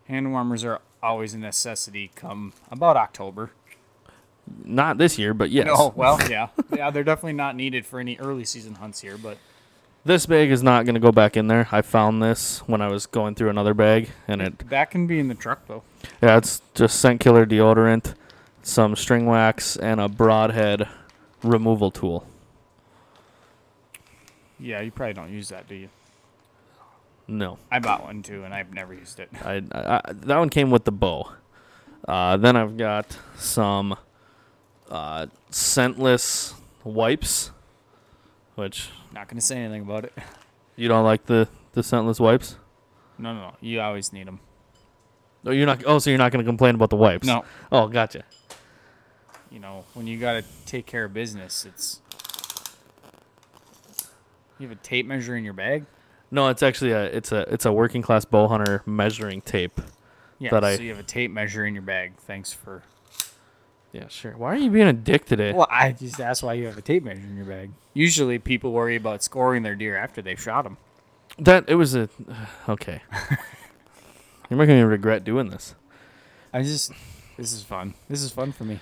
Hand 0.07 0.31
warmers 0.31 0.63
are 0.65 0.81
always 1.03 1.33
a 1.33 1.39
necessity 1.39 2.11
come 2.15 2.53
about 2.71 2.97
October. 2.97 3.51
Not 4.65 4.99
this 4.99 5.19
year, 5.19 5.33
but 5.35 5.51
yes. 5.51 5.67
No, 5.67 5.93
well, 5.97 6.19
yeah, 6.31 6.49
yeah, 6.75 6.91
they're 6.91 7.05
definitely 7.05 7.35
not 7.35 7.57
needed 7.57 7.87
for 7.87 8.01
any 8.01 8.19
early 8.19 8.45
season 8.45 8.75
hunts 8.77 9.01
here, 9.01 9.17
but 9.17 9.39
This 10.09 10.25
bag 10.25 10.51
is 10.51 10.63
not 10.63 10.87
going 10.87 10.95
to 10.95 11.03
go 11.03 11.13
back 11.13 11.37
in 11.37 11.49
there. 11.49 11.69
I 11.71 11.83
found 11.83 12.23
this 12.23 12.61
when 12.61 12.81
I 12.81 12.89
was 12.89 13.05
going 13.05 13.35
through 13.35 13.51
another 13.51 13.75
bag, 13.75 14.09
and 14.27 14.41
it 14.41 14.71
that 14.71 14.91
can 14.91 15.07
be 15.07 15.19
in 15.19 15.29
the 15.29 15.35
truck 15.35 15.67
though. 15.69 15.83
yeah, 16.23 16.39
it's 16.39 16.63
just 16.73 16.99
scent 16.99 17.21
killer 17.21 17.45
deodorant, 17.45 18.15
some 18.63 18.97
string 18.97 19.27
wax, 19.27 19.77
and 19.77 20.01
a 20.01 20.09
broadhead 20.09 20.89
removal 21.43 21.91
tool. 21.91 22.27
Yeah, 24.59 24.81
you 24.81 24.91
probably 24.91 25.13
don't 25.13 25.31
use 25.31 25.51
that, 25.51 25.69
do 25.69 25.75
you? 25.75 25.91
No, 27.27 27.59
I 27.71 27.79
bought 27.79 28.03
one 28.03 28.23
too, 28.23 28.45
and 28.45 28.55
I've 28.55 28.73
never 28.73 28.95
used 28.95 29.21
it. 29.21 29.29
I, 29.45 29.63
I, 29.73 29.97
I 29.97 30.13
that 30.15 30.39
one 30.39 30.49
came 30.49 30.71
with 30.71 30.85
the 30.85 30.93
bow. 30.93 31.33
Uh, 32.09 32.39
then 32.39 32.57
I've 32.57 32.79
got 32.79 33.19
some 33.37 33.95
uh, 34.89 35.27
scentless 35.51 36.55
wipes, 36.83 37.51
which 38.55 38.89
Not 39.13 39.29
gonna 39.29 39.41
say 39.41 39.59
anything 39.59 39.83
about 39.83 40.05
it. 40.05 40.13
you 40.77 40.89
don't 40.89 41.05
like 41.05 41.27
the 41.27 41.49
the 41.73 41.83
scentless 41.83 42.21
wipes. 42.21 42.57
No, 43.19 43.33
no, 43.35 43.41
no. 43.41 43.55
You 43.61 43.81
always 43.81 44.13
need 44.13 44.27
them. 44.27 44.41
Oh, 45.45 45.51
you're 45.51 45.67
not. 45.67 45.83
Oh, 45.87 45.99
so 45.99 46.11
you're 46.11 46.19
not 46.19 46.31
going 46.33 46.45
to 46.45 46.49
complain 46.49 46.75
about 46.75 46.91
the 46.91 46.97
wipes? 46.97 47.27
No, 47.27 47.45
Oh, 47.73 47.89
gotcha. 47.89 48.25
you 49.51 49.59
know 49.61 49.85
when 49.95 50.07
you 50.07 50.19
gotta 50.19 50.45
take 50.67 50.85
care 50.87 51.05
of 51.05 51.15
business, 51.15 51.65
it's. 51.65 52.01
You 54.59 54.69
have 54.69 54.77
a 54.77 54.81
tape 54.81 55.07
measure 55.07 55.37
in 55.37 55.45
your 55.45 55.53
bag. 55.55 55.87
No, 56.31 56.49
it's 56.49 56.63
actually 56.63 56.91
a 56.93 57.05
it's 57.05 57.33
a 57.33 57.41
it's 57.53 57.65
a 57.65 57.73
working 57.73 58.03
class 58.03 58.25
bow 58.25 58.49
hunter 58.49 58.83
measuring 58.87 59.41
tape. 59.41 59.81
Yeah, 60.39 60.51
That 60.51 60.65
I- 60.65 60.77
so 60.77 60.83
you 60.83 60.91
have 60.91 60.99
a 60.99 61.05
tape 61.05 61.31
measure 61.31 61.65
in 61.65 61.75
your 61.75 61.83
bag. 61.83 62.17
Thanks 62.19 62.53
for. 62.53 62.83
Yeah, 63.93 64.09
sure. 64.09 64.37
Why 64.37 64.55
are 64.55 64.59
you 64.59 64.71
being 64.71 64.87
a 64.87 64.93
dick 64.93 65.25
today? 65.25 65.53
Well, 65.53 65.67
I 65.71 65.93
just 65.93 66.21
asked 66.21 66.43
why 66.43 66.55
you 66.55 66.67
have 66.67 66.77
a 66.77 66.83
tape 66.83 67.05
measure 67.05 67.21
in 67.21 67.37
your 67.37 67.47
bag. 67.47 67.71
Usually, 67.95 68.39
people 68.39 68.73
worry 68.73 68.97
about 68.97 69.23
scoring 69.23 69.63
their 69.63 69.75
deer 69.75 69.97
after 69.97 70.21
they've 70.21 70.41
shot 70.41 70.65
them. 70.65 70.77
That 71.39 71.65
it 71.69 71.77
was 71.77 71.95
a 71.95 72.09
okay. 72.69 73.03
You're 74.51 74.59
making 74.59 74.77
me 74.77 74.83
regret 74.83 75.25
doing 75.25 75.51
this. 75.51 75.75
I 76.53 76.63
just, 76.63 76.93
This 77.37 77.53
is 77.53 77.63
fun. 77.63 77.95
This 78.09 78.23
is 78.23 78.31
fun 78.31 78.53
for 78.53 78.65
me. 78.65 78.81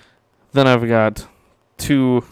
Then 0.53 0.67
I've 0.67 0.87
got 0.87 1.27
two 1.77 2.23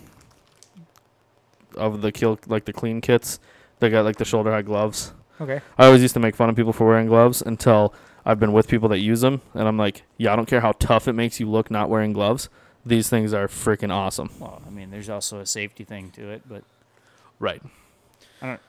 of 1.76 2.02
the 2.02 2.12
kill 2.12 2.40
like 2.48 2.66
the 2.66 2.74
clean 2.74 3.02
kits. 3.02 3.40
They 3.80 3.90
got 3.90 4.06
like 4.06 4.16
the 4.18 4.26
shoulder 4.26 4.52
high 4.52 4.62
gloves. 4.62 5.14
Okay. 5.42 5.62
I 5.78 5.86
always 5.88 6.02
used 6.02 6.14
to 6.14 6.20
make 6.22 6.36
fun 6.36 6.50
of 6.50 6.56
people 6.56 6.72
for 6.72 6.88
wearing 6.88 7.08
gloves 7.08 7.42
until 7.42 7.94
I've 8.26 8.40
been 8.40 8.54
with 8.54 8.68
people 8.68 8.88
that 8.90 9.00
use 9.00 9.22
them, 9.22 9.42
and 9.54 9.68
I'm 9.68 9.78
like, 9.78 10.04
yeah, 10.18 10.32
I 10.32 10.36
don't 10.36 10.48
care 10.48 10.62
how 10.62 10.72
tough 10.74 11.08
it 11.08 11.14
makes 11.14 11.40
you 11.40 11.50
look 11.50 11.70
not 11.70 11.90
wearing 11.90 12.14
gloves. 12.14 12.50
These 12.86 13.10
things 13.10 13.34
are 13.34 13.48
freaking 13.48 13.92
awesome. 13.92 14.30
Well, 14.40 14.62
I 14.66 14.70
mean, 14.70 14.92
there's 14.92 15.10
also 15.10 15.40
a 15.40 15.46
safety 15.46 15.84
thing 15.84 16.12
to 16.12 16.30
it, 16.30 16.44
but 16.48 16.64
Right. 17.40 17.62
I 18.42 18.46
don't. 18.48 18.62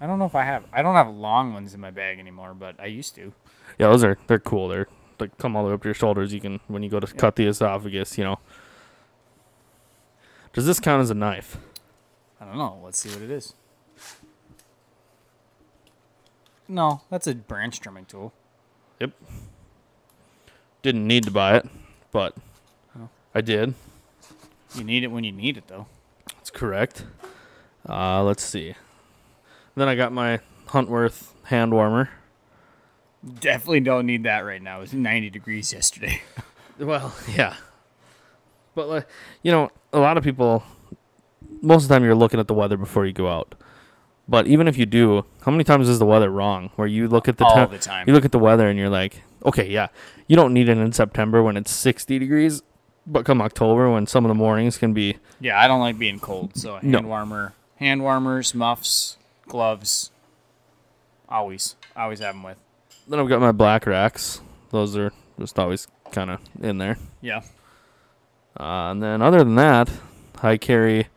I 0.00 0.06
don't 0.06 0.18
know 0.18 0.24
if 0.26 0.34
I 0.34 0.44
have. 0.44 0.64
I 0.72 0.82
don't 0.82 0.94
have 0.94 1.08
long 1.08 1.52
ones 1.54 1.74
in 1.74 1.80
my 1.80 1.90
bag 1.90 2.18
anymore, 2.18 2.54
but 2.54 2.78
I 2.78 2.86
used 2.86 3.14
to. 3.16 3.32
Yeah, 3.78 3.88
those 3.88 4.04
are 4.04 4.18
they're 4.26 4.38
cool. 4.38 4.68
They're 4.68 4.86
like 5.18 5.36
come 5.38 5.56
all 5.56 5.62
the 5.64 5.68
way 5.68 5.74
up 5.74 5.82
to 5.82 5.88
your 5.88 5.94
shoulders. 5.94 6.32
You 6.32 6.40
can 6.40 6.60
when 6.68 6.82
you 6.82 6.88
go 6.90 7.00
to 7.00 7.06
Yeah. 7.06 7.18
cut 7.20 7.36
the 7.36 7.46
esophagus, 7.46 8.16
you 8.18 8.24
know. 8.24 8.38
Does 10.52 10.64
this 10.66 10.80
count 10.80 11.02
as 11.02 11.10
a 11.10 11.14
knife? 11.14 11.58
I 12.40 12.44
don't 12.44 12.56
know. 12.58 12.78
Let's 12.84 12.98
see 12.98 13.08
what 13.10 13.22
it 13.22 13.30
is. 13.30 13.54
No, 16.68 17.02
that's 17.10 17.26
a 17.26 17.34
branch 17.34 17.80
trimming 17.80 18.06
tool. 18.06 18.32
Yep. 19.00 19.12
Didn't 20.82 21.06
need 21.06 21.24
to 21.24 21.30
buy 21.30 21.56
it, 21.56 21.66
but 22.16 22.34
Oh. 22.98 23.10
I 23.34 23.42
did. 23.42 23.74
You 24.74 24.82
need 24.84 25.04
it 25.04 25.08
when 25.08 25.22
you 25.22 25.32
need 25.32 25.58
it, 25.58 25.64
though. 25.68 25.84
That's 26.34 26.50
correct. 26.50 27.04
Uh, 27.86 28.22
let's 28.22 28.42
see. 28.42 28.74
Then 29.74 29.86
I 29.86 29.94
got 29.96 30.12
my 30.12 30.40
Huntworth 30.68 31.32
hand 31.44 31.72
warmer. 31.74 32.08
Definitely 33.40 33.80
don't 33.80 34.06
need 34.06 34.22
that 34.22 34.40
right 34.46 34.62
now. 34.62 34.78
It 34.78 34.80
was 34.80 34.94
90 34.94 35.28
degrees 35.30 35.72
yesterday. 35.72 36.22
Well, 36.78 37.14
yeah. 37.34 37.54
But 38.74 38.88
like, 38.88 39.08
you 39.42 39.50
know, 39.50 39.70
a 39.94 39.98
lot 39.98 40.18
of 40.18 40.24
people 40.24 40.62
most 41.62 41.84
of 41.84 41.88
the 41.88 41.94
time 41.94 42.04
you're 42.04 42.14
looking 42.14 42.38
at 42.38 42.48
the 42.48 42.54
weather 42.54 42.76
before 42.76 43.06
you 43.06 43.14
go 43.14 43.28
out. 43.28 43.54
But 44.28 44.46
even 44.46 44.68
if 44.68 44.76
you 44.76 44.84
do, 44.84 45.24
how 45.40 45.50
many 45.52 45.64
times 45.64 45.88
is 45.88 45.98
the 45.98 46.04
weather 46.04 46.28
wrong? 46.28 46.70
Where 46.76 46.86
you 46.86 47.08
look 47.08 47.28
at 47.28 47.38
the 47.38 47.46
tem- 47.46 47.70
the 47.70 47.78
time. 47.78 48.04
you 48.06 48.12
look 48.12 48.26
at 48.26 48.32
the 48.32 48.38
weather 48.38 48.68
and 48.68 48.78
you're 48.78 48.90
like, 48.90 49.22
okay, 49.46 49.68
yeah, 49.70 49.88
you 50.26 50.36
don't 50.36 50.52
need 50.52 50.68
it 50.68 50.76
in 50.76 50.92
September 50.92 51.42
when 51.42 51.56
it's 51.56 51.70
60 51.70 52.18
degrees, 52.18 52.62
but 53.06 53.24
come 53.24 53.40
October 53.40 53.90
when 53.90 54.06
some 54.06 54.24
of 54.24 54.28
the 54.28 54.34
mornings 54.34 54.76
can 54.76 54.92
be 54.92 55.16
Yeah, 55.40 55.58
I 55.58 55.68
don't 55.68 55.80
like 55.80 55.98
being 55.98 56.18
cold, 56.20 56.56
so 56.56 56.74
a 56.76 56.80
hand 56.80 56.92
No. 56.92 57.00
warmer, 57.02 57.54
hand 57.76 58.02
warmers, 58.02 58.54
muffs, 58.54 59.16
gloves. 59.46 60.10
Always, 61.28 61.76
always 61.96 62.20
have 62.20 62.34
them 62.34 62.42
with. 62.42 62.56
Then 63.08 63.18
I've 63.20 63.28
got 63.28 63.40
my 63.40 63.52
black 63.52 63.86
racks. 63.86 64.40
Those 64.70 64.96
are 64.96 65.12
just 65.38 65.58
always 65.58 65.88
kind 66.12 66.30
of 66.30 66.40
in 66.60 66.78
there. 66.78 66.98
Yeah. 67.20 67.42
Uh, 68.58 68.90
and 68.90 69.02
then 69.02 69.22
other 69.22 69.38
than 69.38 69.54
that, 69.56 69.90
I 70.42 70.56
carry. 70.56 71.08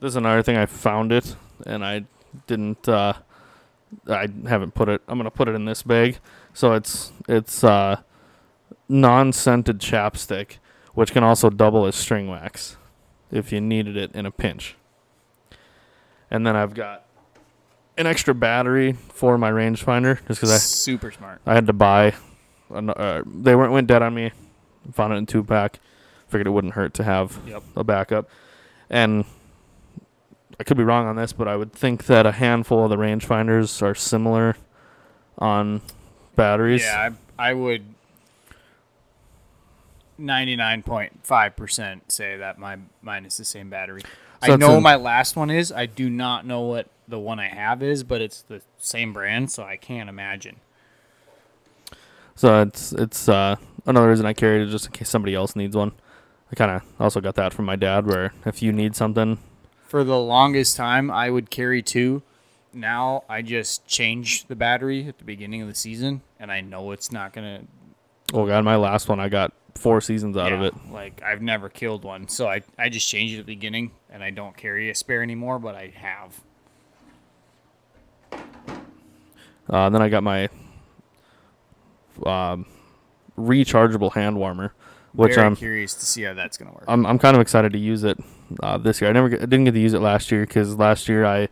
This 0.00 0.10
is 0.10 0.16
another 0.16 0.42
thing 0.42 0.56
I 0.56 0.66
found 0.66 1.12
it, 1.12 1.36
and 1.66 1.84
I 1.84 2.04
didn't. 2.46 2.88
Uh, 2.88 3.14
I 4.08 4.28
haven't 4.48 4.74
put 4.74 4.88
it. 4.88 5.02
I'm 5.08 5.18
gonna 5.18 5.30
put 5.30 5.48
it 5.48 5.54
in 5.54 5.64
this 5.64 5.82
bag. 5.82 6.18
So 6.52 6.72
it's 6.72 7.12
it's 7.28 7.62
uh, 7.64 8.00
non-scented 8.88 9.78
chapstick, 9.80 10.58
which 10.94 11.12
can 11.12 11.24
also 11.24 11.50
double 11.50 11.86
as 11.86 11.96
string 11.96 12.28
wax, 12.28 12.76
if 13.30 13.52
you 13.52 13.60
needed 13.60 13.96
it 13.96 14.12
in 14.14 14.26
a 14.26 14.30
pinch. 14.30 14.76
And 16.30 16.46
then 16.46 16.56
I've 16.56 16.74
got 16.74 17.04
an 17.96 18.06
extra 18.06 18.34
battery 18.34 18.92
for 18.92 19.38
my 19.38 19.50
rangefinder, 19.50 20.16
just 20.26 20.40
because 20.40 20.50
I 20.50 20.56
super 20.56 21.10
smart. 21.10 21.40
I 21.46 21.54
had 21.54 21.66
to 21.66 21.72
buy. 21.72 22.14
an- 22.70 22.90
Uh, 22.90 23.22
they 23.26 23.54
weren't 23.54 23.72
went 23.72 23.86
dead 23.86 24.02
on 24.02 24.14
me. 24.14 24.32
Found 24.92 25.12
it 25.12 25.16
in 25.16 25.26
two 25.26 25.44
pack. 25.44 25.78
Figured 26.28 26.46
it 26.46 26.50
wouldn't 26.50 26.74
hurt 26.74 26.94
to 26.94 27.04
have 27.04 27.38
Yep. 27.46 27.62
a 27.76 27.84
backup. 27.84 28.28
And 28.90 29.24
I 30.64 30.66
could 30.66 30.78
be 30.78 30.82
wrong 30.84 31.06
on 31.06 31.16
this, 31.16 31.34
but 31.34 31.46
I 31.46 31.56
would 31.56 31.74
think 31.74 32.06
that 32.06 32.24
a 32.24 32.32
handful 32.32 32.84
of 32.84 32.88
the 32.88 32.96
rangefinders 32.96 33.82
are 33.82 33.94
similar 33.94 34.56
on 35.36 35.82
batteries. 36.36 36.82
Yeah, 36.82 37.10
I, 37.38 37.50
I 37.50 37.52
would 37.52 37.84
99.5% 40.18 42.00
say 42.08 42.38
that 42.38 42.58
my 42.58 42.78
mine 43.02 43.26
is 43.26 43.36
the 43.36 43.44
same 43.44 43.68
battery. 43.68 44.00
So 44.42 44.54
I 44.54 44.56
know 44.56 44.78
an- 44.78 44.82
my 44.82 44.94
last 44.96 45.36
one 45.36 45.50
is. 45.50 45.70
I 45.70 45.84
do 45.84 46.08
not 46.08 46.46
know 46.46 46.62
what 46.62 46.88
the 47.06 47.18
one 47.18 47.38
I 47.38 47.48
have 47.48 47.82
is, 47.82 48.02
but 48.02 48.22
it's 48.22 48.40
the 48.40 48.62
same 48.78 49.12
brand, 49.12 49.52
so 49.52 49.64
I 49.64 49.76
can't 49.76 50.08
imagine. 50.08 50.56
So 52.36 52.62
it's 52.62 52.90
it's 52.94 53.28
uh, 53.28 53.56
another 53.84 54.08
reason 54.08 54.24
I 54.24 54.32
carry 54.32 54.62
it 54.62 54.70
just 54.70 54.86
in 54.86 54.92
case 54.92 55.10
somebody 55.10 55.34
else 55.34 55.54
needs 55.54 55.76
one. 55.76 55.92
I 56.50 56.54
kind 56.54 56.70
of 56.70 56.82
also 56.98 57.20
got 57.20 57.34
that 57.34 57.52
from 57.52 57.66
my 57.66 57.76
dad, 57.76 58.06
where 58.06 58.32
if 58.46 58.62
you 58.62 58.72
need 58.72 58.96
something, 58.96 59.36
For 59.94 60.02
the 60.02 60.18
longest 60.18 60.76
time, 60.76 61.08
I 61.08 61.30
would 61.30 61.50
carry 61.50 61.80
two. 61.80 62.24
Now 62.72 63.22
I 63.28 63.42
just 63.42 63.86
change 63.86 64.44
the 64.48 64.56
battery 64.56 65.06
at 65.06 65.18
the 65.18 65.24
beginning 65.24 65.62
of 65.62 65.68
the 65.68 65.74
season, 65.76 66.22
and 66.40 66.50
I 66.50 66.62
know 66.62 66.90
it's 66.90 67.12
not 67.12 67.32
gonna. 67.32 67.60
oh 68.32 68.44
god, 68.44 68.64
my 68.64 68.74
last 68.74 69.08
one 69.08 69.20
I 69.20 69.28
got 69.28 69.52
four 69.76 70.00
seasons 70.00 70.36
out 70.36 70.52
of 70.52 70.62
it. 70.62 70.74
Like 70.90 71.22
I've 71.22 71.42
never 71.42 71.68
killed 71.68 72.02
one, 72.02 72.26
so 72.26 72.48
I 72.48 72.62
I 72.76 72.88
just 72.88 73.08
change 73.08 73.34
it 73.34 73.38
at 73.38 73.46
the 73.46 73.54
beginning, 73.54 73.92
and 74.10 74.24
I 74.24 74.30
don't 74.30 74.56
carry 74.56 74.90
a 74.90 74.96
spare 74.96 75.22
anymore, 75.22 75.60
but 75.60 75.76
I 75.76 75.92
have. 75.94 76.40
Uh, 79.70 79.90
then 79.90 80.02
I 80.02 80.08
got 80.08 80.24
my 80.24 80.48
um, 82.26 82.66
rechargeable 83.38 84.12
hand 84.12 84.38
warmer, 84.38 84.74
which 85.14 85.34
Very 85.34 85.46
I'm 85.46 85.56
curious 85.56 85.94
to 85.94 86.06
see 86.06 86.22
how 86.22 86.34
that's 86.34 86.56
gonna 86.56 86.72
work. 86.72 86.84
I'm 86.88 87.06
I'm 87.06 87.18
kind 87.18 87.36
of 87.36 87.40
excited 87.40 87.72
to 87.72 87.78
use 87.78 88.04
it 88.04 88.18
uh, 88.62 88.78
this 88.78 89.00
year. 89.00 89.10
I 89.10 89.12
never 89.12 89.26
I 89.26 89.46
didn't 89.46 89.64
get 89.64 89.72
to 89.72 89.80
use 89.80 89.94
it 89.94 90.00
last 90.00 90.30
year 90.30 90.42
because 90.42 90.76
last 90.76 91.08
year 91.08 91.24
I 91.24 91.48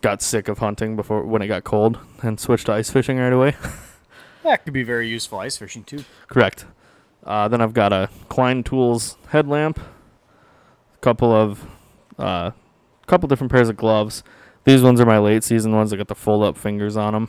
got 0.00 0.22
sick 0.22 0.48
of 0.48 0.58
hunting 0.58 0.96
before 0.96 1.24
when 1.24 1.42
it 1.42 1.48
got 1.48 1.64
cold 1.64 1.98
and 2.22 2.38
switched 2.38 2.66
to 2.66 2.72
ice 2.72 2.90
fishing 2.90 3.18
right 3.18 3.32
away. 3.32 3.56
that 4.42 4.64
could 4.64 4.72
be 4.72 4.82
very 4.82 5.08
useful 5.08 5.38
ice 5.38 5.56
fishing 5.56 5.84
too. 5.84 6.04
Correct. 6.28 6.66
Uh, 7.24 7.48
then 7.48 7.60
I've 7.60 7.74
got 7.74 7.92
a 7.92 8.08
Klein 8.28 8.62
Tools 8.62 9.18
headlamp, 9.28 9.78
a 9.78 10.98
couple 11.00 11.32
of, 11.32 11.66
uh, 12.18 12.52
couple 13.06 13.28
different 13.28 13.52
pairs 13.52 13.68
of 13.68 13.76
gloves. 13.76 14.22
These 14.64 14.82
ones 14.82 15.00
are 15.00 15.06
my 15.06 15.18
late 15.18 15.44
season 15.44 15.74
ones. 15.74 15.92
I 15.92 15.96
got 15.96 16.08
the 16.08 16.14
fold 16.14 16.44
up 16.44 16.56
fingers 16.56 16.96
on 16.96 17.12
them. 17.12 17.28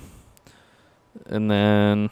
And 1.25 1.51
then 1.51 2.09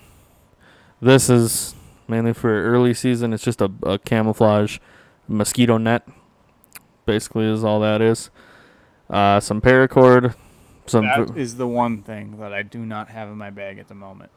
this 1.01 1.29
is 1.29 1.73
mainly 2.09 2.33
for 2.33 2.63
early 2.63 2.93
season. 2.93 3.33
It's 3.33 3.43
just 3.43 3.61
a, 3.61 3.71
a 3.83 3.99
camouflage 3.99 4.79
mosquito 5.27 5.77
net. 5.77 6.07
Basically, 7.05 7.45
is 7.45 7.63
all 7.63 7.79
that 7.79 8.01
is. 8.01 8.29
Uh, 9.09 9.39
some 9.39 9.61
paracord, 9.61 10.35
some 10.85 11.05
That 11.05 11.35
is 11.35 11.57
the 11.57 11.67
one 11.67 12.03
thing 12.03 12.37
that 12.39 12.53
I 12.53 12.61
do 12.61 12.85
not 12.85 13.09
have 13.09 13.29
in 13.29 13.37
my 13.37 13.49
bag 13.49 13.79
at 13.79 13.87
the 13.87 13.95
moment. 13.95 14.31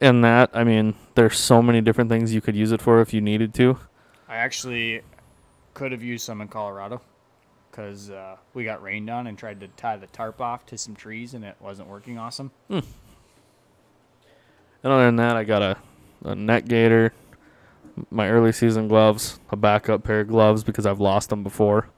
and 0.00 0.22
that. 0.24 0.50
I 0.52 0.62
mean, 0.64 0.94
there's 1.14 1.38
so 1.38 1.60
many 1.62 1.80
different 1.80 2.10
things 2.10 2.32
you 2.32 2.40
could 2.40 2.54
use 2.54 2.70
it 2.70 2.80
for 2.80 3.00
if 3.00 3.12
you 3.12 3.20
needed 3.20 3.54
to. 3.54 3.78
I 4.28 4.36
actually 4.36 5.02
could 5.74 5.90
have 5.92 6.02
used 6.02 6.24
some 6.24 6.40
in 6.40 6.48
Colorado 6.48 7.00
because 7.70 8.10
uh, 8.10 8.36
we 8.52 8.62
got 8.64 8.80
rained 8.82 9.10
on 9.10 9.26
and 9.26 9.36
tried 9.36 9.58
to 9.60 9.68
tie 9.68 9.96
the 9.96 10.06
tarp 10.08 10.40
off 10.40 10.64
to 10.66 10.78
some 10.78 10.94
trees 10.94 11.34
and 11.34 11.44
it 11.44 11.56
wasn't 11.60 11.88
working 11.88 12.18
awesome. 12.18 12.52
Hmm. 12.68 12.80
And 14.84 14.92
other 14.92 15.06
than 15.06 15.16
that, 15.16 15.34
I 15.36 15.42
got 15.42 15.62
a, 15.62 15.76
a 16.24 16.34
net 16.34 16.66
gator, 16.68 17.12
my 18.10 18.28
early 18.28 18.52
season 18.52 18.88
gloves, 18.88 19.38
a 19.50 19.56
backup 19.56 20.02
pair 20.04 20.20
of 20.20 20.28
gloves 20.28 20.64
because 20.64 20.86
I've 20.86 21.00
lost 21.00 21.28
them 21.30 21.42
before. 21.42 21.88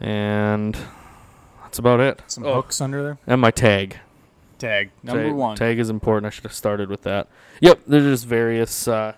And 0.00 0.76
that's 1.62 1.78
about 1.78 2.00
it. 2.00 2.22
Some 2.26 2.44
Oh, 2.44 2.54
hooks 2.54 2.80
under 2.80 3.02
there. 3.02 3.18
And 3.26 3.40
my 3.40 3.50
tag. 3.50 3.98
Tag 4.58 4.90
number 5.02 5.24
tag, 5.24 5.32
one. 5.34 5.56
Tag 5.56 5.78
is 5.78 5.90
important. 5.90 6.26
I 6.26 6.30
should 6.30 6.44
have 6.44 6.52
started 6.52 6.88
with 6.88 7.02
that. 7.02 7.28
Yep, 7.60 7.80
there's 7.86 8.04
just 8.04 8.26
various 8.26 8.86
uh, 8.86 9.14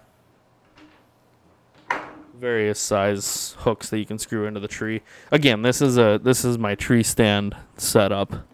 various 2.34 2.78
size 2.78 3.54
hooks 3.60 3.90
that 3.90 3.98
you 3.98 4.06
can 4.06 4.18
screw 4.18 4.46
into 4.46 4.60
the 4.60 4.68
tree. 4.68 5.02
Again, 5.30 5.62
this 5.62 5.80
is 5.82 5.98
a 5.98 6.18
this 6.22 6.44
is 6.44 6.58
my 6.58 6.74
tree 6.74 7.02
stand 7.02 7.54
setup. 7.76 8.46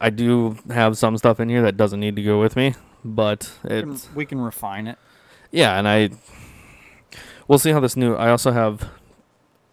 I 0.00 0.10
do 0.10 0.56
have 0.70 0.96
some 0.96 1.16
stuff 1.18 1.40
in 1.40 1.48
here 1.48 1.62
that 1.62 1.76
doesn't 1.76 2.00
need 2.00 2.16
to 2.16 2.22
go 2.22 2.40
with 2.40 2.56
me, 2.56 2.74
but 3.04 3.50
We 3.64 3.68
can- 3.80 3.92
it's 3.92 4.08
we 4.14 4.24
can 4.26 4.40
refine 4.40 4.86
it. 4.86 4.98
yeah, 5.50 5.78
and 5.78 5.86
I 5.88 6.10
we'll 7.48 7.58
see 7.58 7.70
how 7.72 7.80
this 7.80 7.96
new. 7.96 8.14
I 8.14 8.30
also 8.30 8.52
have, 8.52 8.88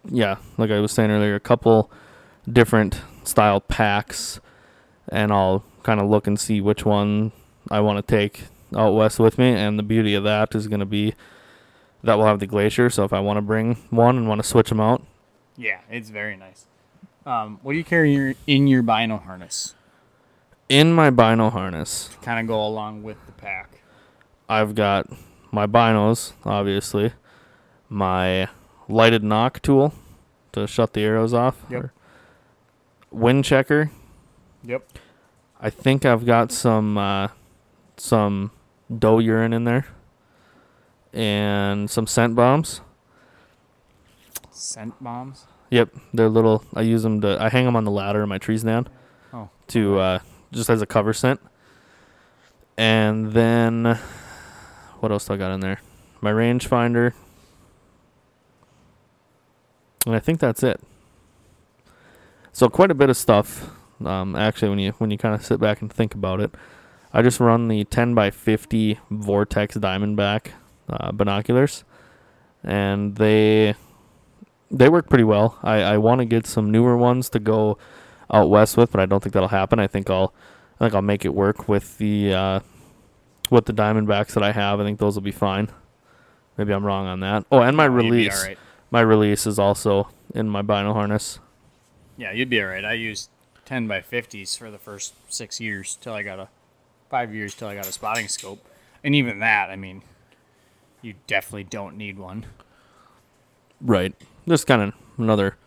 yeah, 0.10 0.38
like 0.58 0.72
I 0.72 0.80
was 0.80 0.92
saying 0.92 1.12
earlier, 1.12 1.36
a 1.36 1.40
couple 1.40 1.92
different 2.52 3.02
style 3.24 3.62
packs, 3.62 4.40
and 5.10 5.32
I'll 5.32 5.64
kind 5.84 6.00
of 6.00 6.10
look 6.10 6.28
and 6.28 6.40
see 6.40 6.60
which 6.62 6.86
one 6.86 7.32
I 7.72 7.80
want 7.80 7.98
to 7.98 8.02
take 8.16 8.46
out 8.76 8.94
west 8.96 9.20
with 9.20 9.38
me. 9.38 9.50
And 9.54 9.78
the 9.80 9.84
beauty 9.84 10.14
of 10.14 10.24
that 10.26 10.54
is 10.56 10.68
going 10.68 10.80
to 10.82 10.86
be 10.86 11.14
that 12.04 12.18
we'll 12.18 12.28
have 12.28 12.40
the 12.40 12.48
glacier. 12.48 12.90
So 12.90 13.04
if 13.04 13.14
I 13.14 13.20
want 13.20 13.38
to 13.38 13.42
bring 13.42 13.76
one 13.90 14.18
and 14.18 14.28
want 14.28 14.42
to 14.42 14.48
switch 14.48 14.70
them 14.70 14.80
out, 14.80 15.02
Yeah, 15.56 15.80
it's 15.90 16.10
very 16.10 16.36
nice. 16.38 16.66
Um, 17.26 17.60
what 17.64 17.74
do 17.74 17.78
you 17.78 17.84
carry 17.84 18.14
in 18.14 18.22
your, 18.22 18.34
in 18.46 18.68
your 18.68 18.82
bino 18.84 19.18
harness? 19.18 19.74
In 20.70 20.92
my 20.92 21.10
bino 21.10 21.50
harness, 21.50 22.10
kind 22.22 22.40
of 22.40 22.48
go 22.48 22.66
along 22.66 23.04
with 23.04 23.18
the 23.26 23.32
pack. 23.32 23.82
I've 24.50 24.76
got 24.76 25.08
my 25.50 25.66
binos, 25.66 26.34
obviously, 26.44 27.14
my 27.88 28.50
lighted 28.90 29.24
nock 29.24 29.62
tool 29.62 29.94
to 30.52 30.68
shut 30.68 30.94
the 30.94 31.02
arrows 31.02 31.34
off. 31.34 31.64
Yep. 31.70 31.90
Wind 33.12 33.46
checker. 33.46 33.92
Yep. 34.64 34.86
I 35.62 35.70
think 35.70 36.06
I've 36.06 36.26
got 36.26 36.52
some 36.52 36.98
uh, 36.98 37.30
some 37.96 38.52
doe 38.96 39.20
urine 39.20 39.54
in 39.54 39.64
there, 39.64 39.88
and 41.14 41.90
some 41.90 42.08
scent 42.08 42.36
bombs. 42.36 42.82
Scent 44.52 45.02
bombs. 45.02 45.46
Yep, 45.70 45.96
they're 46.14 46.30
little. 46.30 46.64
I 46.74 46.82
use 46.82 47.04
them 47.04 47.22
to. 47.22 47.42
I 47.42 47.48
hang 47.50 47.66
them 47.66 47.76
on 47.76 47.86
the 47.86 47.92
ladder 47.92 48.22
in 48.22 48.30
my 48.30 48.38
tree 48.38 48.58
stand. 48.58 48.90
Oh. 49.34 49.50
To 49.70 50.00
uh, 50.00 50.20
just 50.52 50.70
as 50.70 50.82
a 50.82 50.86
cover 50.86 51.14
scent. 51.14 51.40
And 52.78 53.34
then, 53.34 54.00
what 55.00 55.12
else 55.12 55.26
do 55.26 55.34
I 55.34 55.38
got 55.38 55.52
in 55.52 55.60
there? 55.60 55.82
My 56.22 56.32
rangefinder. 56.32 57.14
And 60.06 60.16
I 60.16 60.20
think 60.20 60.40
that's 60.40 60.64
it. 60.64 60.80
So 62.54 62.70
quite 62.70 62.92
a 62.92 62.96
bit 62.96 63.10
of 63.10 63.18
stuff. 63.18 63.70
Um, 64.04 64.36
actually, 64.36 64.70
when 64.70 64.80
you 64.80 64.92
when 64.94 65.12
you 65.12 65.18
kind 65.18 65.36
of 65.36 65.46
sit 65.46 65.60
back 65.60 65.82
and 65.82 65.92
think 65.92 66.14
about 66.14 66.40
it, 66.40 66.54
I 67.14 67.22
just 67.22 67.40
run 67.40 67.68
the 67.68 67.84
10 67.84 68.14
by 68.14 68.30
50 68.32 69.00
Vortex 69.10 69.76
Diamondback 69.76 70.52
uh, 70.90 71.12
binoculars, 71.12 71.84
and 72.64 73.16
they 73.16 73.76
they 74.70 74.90
work 74.90 75.10
pretty 75.10 75.24
well. 75.24 75.58
I, 75.64 75.82
I 75.82 75.98
want 75.98 76.20
to 76.20 76.26
get 76.26 76.46
some 76.46 76.72
newer 76.72 76.98
ones 76.98 77.30
to 77.30 77.40
go 77.40 77.78
out 78.32 78.50
west 78.50 78.78
with, 78.78 78.92
but 78.92 79.00
I 79.00 79.06
don't 79.06 79.22
think 79.22 79.34
that'll 79.34 79.50
happen. 79.50 79.80
I 79.80 79.88
think 79.88 80.10
I'll 80.10 80.34
I 80.80 80.86
think 80.86 80.94
I'll 80.94 81.02
make 81.02 81.26
it 81.26 81.34
work 81.34 81.68
with 81.68 81.98
the 81.98 82.34
uh, 82.34 82.60
with 83.50 83.66
the 83.66 83.74
Diamondbacks 83.74 84.34
that 84.34 84.44
I 84.44 84.52
have. 84.52 84.80
I 84.80 84.84
think 84.84 85.00
those 85.00 85.16
will 85.16 85.22
be 85.22 85.32
fine. 85.32 85.70
Maybe 86.58 86.74
I'm 86.74 86.86
wrong 86.86 87.06
on 87.06 87.20
that. 87.22 87.46
Oh, 87.52 87.62
and 87.62 87.78
my 87.78 87.86
release, 87.86 88.44
right. 88.44 88.58
my 88.90 89.02
release 89.02 89.46
is 89.46 89.60
also 89.60 90.10
in 90.34 90.50
my 90.50 90.62
bino 90.62 90.94
harness. 90.94 91.40
Yeah, 92.18 92.32
you'd 92.32 92.50
be 92.50 92.62
all 92.62 92.68
right. 92.68 92.84
I 92.84 92.94
used 92.94 93.30
10 93.66 93.88
by 93.88 94.02
50s 94.02 94.58
for 94.58 94.72
the 94.72 94.80
first 94.80 95.14
six 95.30 95.60
years 95.60 95.98
till 96.02 96.14
I 96.14 96.24
got 96.24 96.40
a 96.40 96.50
five 97.10 97.34
years 97.34 97.54
till 97.54 97.68
I 97.68 97.76
got 97.76 97.88
a 97.88 97.92
spotting 97.92 98.28
scope, 98.28 98.66
and 99.04 99.16
even 99.16 99.40
that, 99.40 99.70
I 99.70 99.76
mean, 99.76 100.02
you 101.02 101.14
definitely 101.28 101.64
don't 101.64 101.96
need 101.96 102.18
one. 102.18 102.46
Right. 103.80 104.14
Just 104.48 104.68
kind 104.68 104.82
of 104.82 104.94
another. 105.18 105.58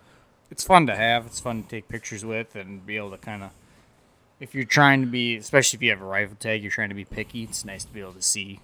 It's 0.51 0.64
fun 0.64 0.86
to 0.88 0.96
have. 0.96 1.26
It's 1.26 1.40
fun 1.40 1.62
to 1.62 1.68
take 1.68 1.88
pictures 1.88 2.24
with 2.24 2.57
and 2.57 2.84
be 2.84 2.96
able 2.96 3.12
to 3.12 3.18
kind 3.18 3.42
of. 3.42 3.51
If 4.40 4.55
you're 4.55 4.64
trying 4.64 5.03
to 5.03 5.07
be, 5.07 5.36
especially 5.36 5.76
if 5.76 5.82
you 5.82 5.90
have 5.90 6.01
a 6.01 6.07
rifle 6.07 6.36
tag, 6.40 6.62
you're 6.62 6.72
trying 6.72 6.88
to 6.88 6.94
be 6.94 7.05
picky. 7.05 7.44
It's 7.44 7.64
nice 7.64 7.84
to 7.84 7.92
be 7.92 8.01
able 8.01 8.14
to 8.14 8.22
see 8.22 8.61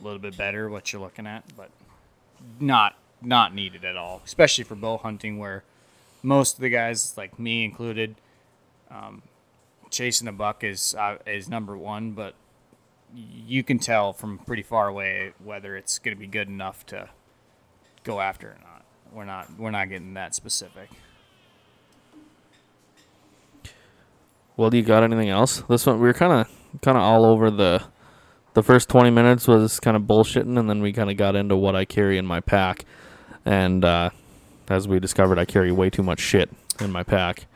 a 0.00 0.04
little 0.04 0.18
bit 0.18 0.36
better 0.36 0.68
what 0.68 0.92
you're 0.92 1.00
looking 1.00 1.26
at, 1.26 1.44
but 1.56 1.70
not 2.60 2.96
not 3.22 3.54
needed 3.54 3.84
at 3.84 3.96
all. 3.96 4.20
Especially 4.24 4.62
for 4.62 4.74
bow 4.74 4.98
hunting, 4.98 5.38
where 5.38 5.64
most 6.22 6.56
of 6.56 6.60
the 6.60 6.68
guys, 6.68 7.16
like 7.16 7.38
me 7.38 7.64
included, 7.64 8.16
um, 8.90 9.22
chasing 9.90 10.28
a 10.28 10.32
buck 10.32 10.62
is 10.62 10.94
uh, 10.94 11.16
is 11.26 11.48
number 11.48 11.76
one. 11.76 12.12
But 12.12 12.34
you 13.14 13.64
can 13.64 13.78
tell 13.78 14.12
from 14.12 14.38
pretty 14.38 14.62
far 14.62 14.86
away 14.86 15.32
whether 15.42 15.76
it's 15.76 15.98
going 15.98 16.14
to 16.14 16.20
be 16.20 16.26
good 16.26 16.48
enough 16.48 16.84
to 16.86 17.08
go 18.04 18.20
after 18.20 18.48
or 18.48 18.58
not. 18.62 18.84
We're 19.12 19.24
not 19.24 19.58
we're 19.58 19.70
not 19.70 19.88
getting 19.88 20.14
that 20.14 20.34
specific. 20.34 20.90
Well, 24.56 24.70
do 24.70 24.78
you 24.78 24.82
got 24.82 25.02
anything 25.02 25.28
else? 25.28 25.62
This 25.68 25.84
one 25.86 26.00
we 26.00 26.06
were 26.06 26.14
kind 26.14 26.32
of 26.32 26.80
kind 26.80 26.96
of 26.96 27.02
all 27.02 27.24
over 27.24 27.50
the. 27.50 27.82
The 28.54 28.62
first 28.62 28.88
20 28.88 29.10
minutes 29.10 29.46
was 29.46 29.78
kind 29.80 29.98
of 29.98 30.04
bullshitting, 30.04 30.58
and 30.58 30.70
then 30.70 30.80
we 30.80 30.90
kind 30.90 31.10
of 31.10 31.18
got 31.18 31.36
into 31.36 31.54
what 31.56 31.76
I 31.76 31.84
carry 31.84 32.16
in 32.16 32.24
my 32.24 32.40
pack. 32.40 32.86
And 33.44 33.84
uh, 33.84 34.08
as 34.70 34.88
we 34.88 34.98
discovered, 34.98 35.38
I 35.38 35.44
carry 35.44 35.70
way 35.70 35.90
too 35.90 36.02
much 36.02 36.20
shit 36.20 36.50
in 36.80 36.90
my 36.90 37.02
pack. 37.02 37.48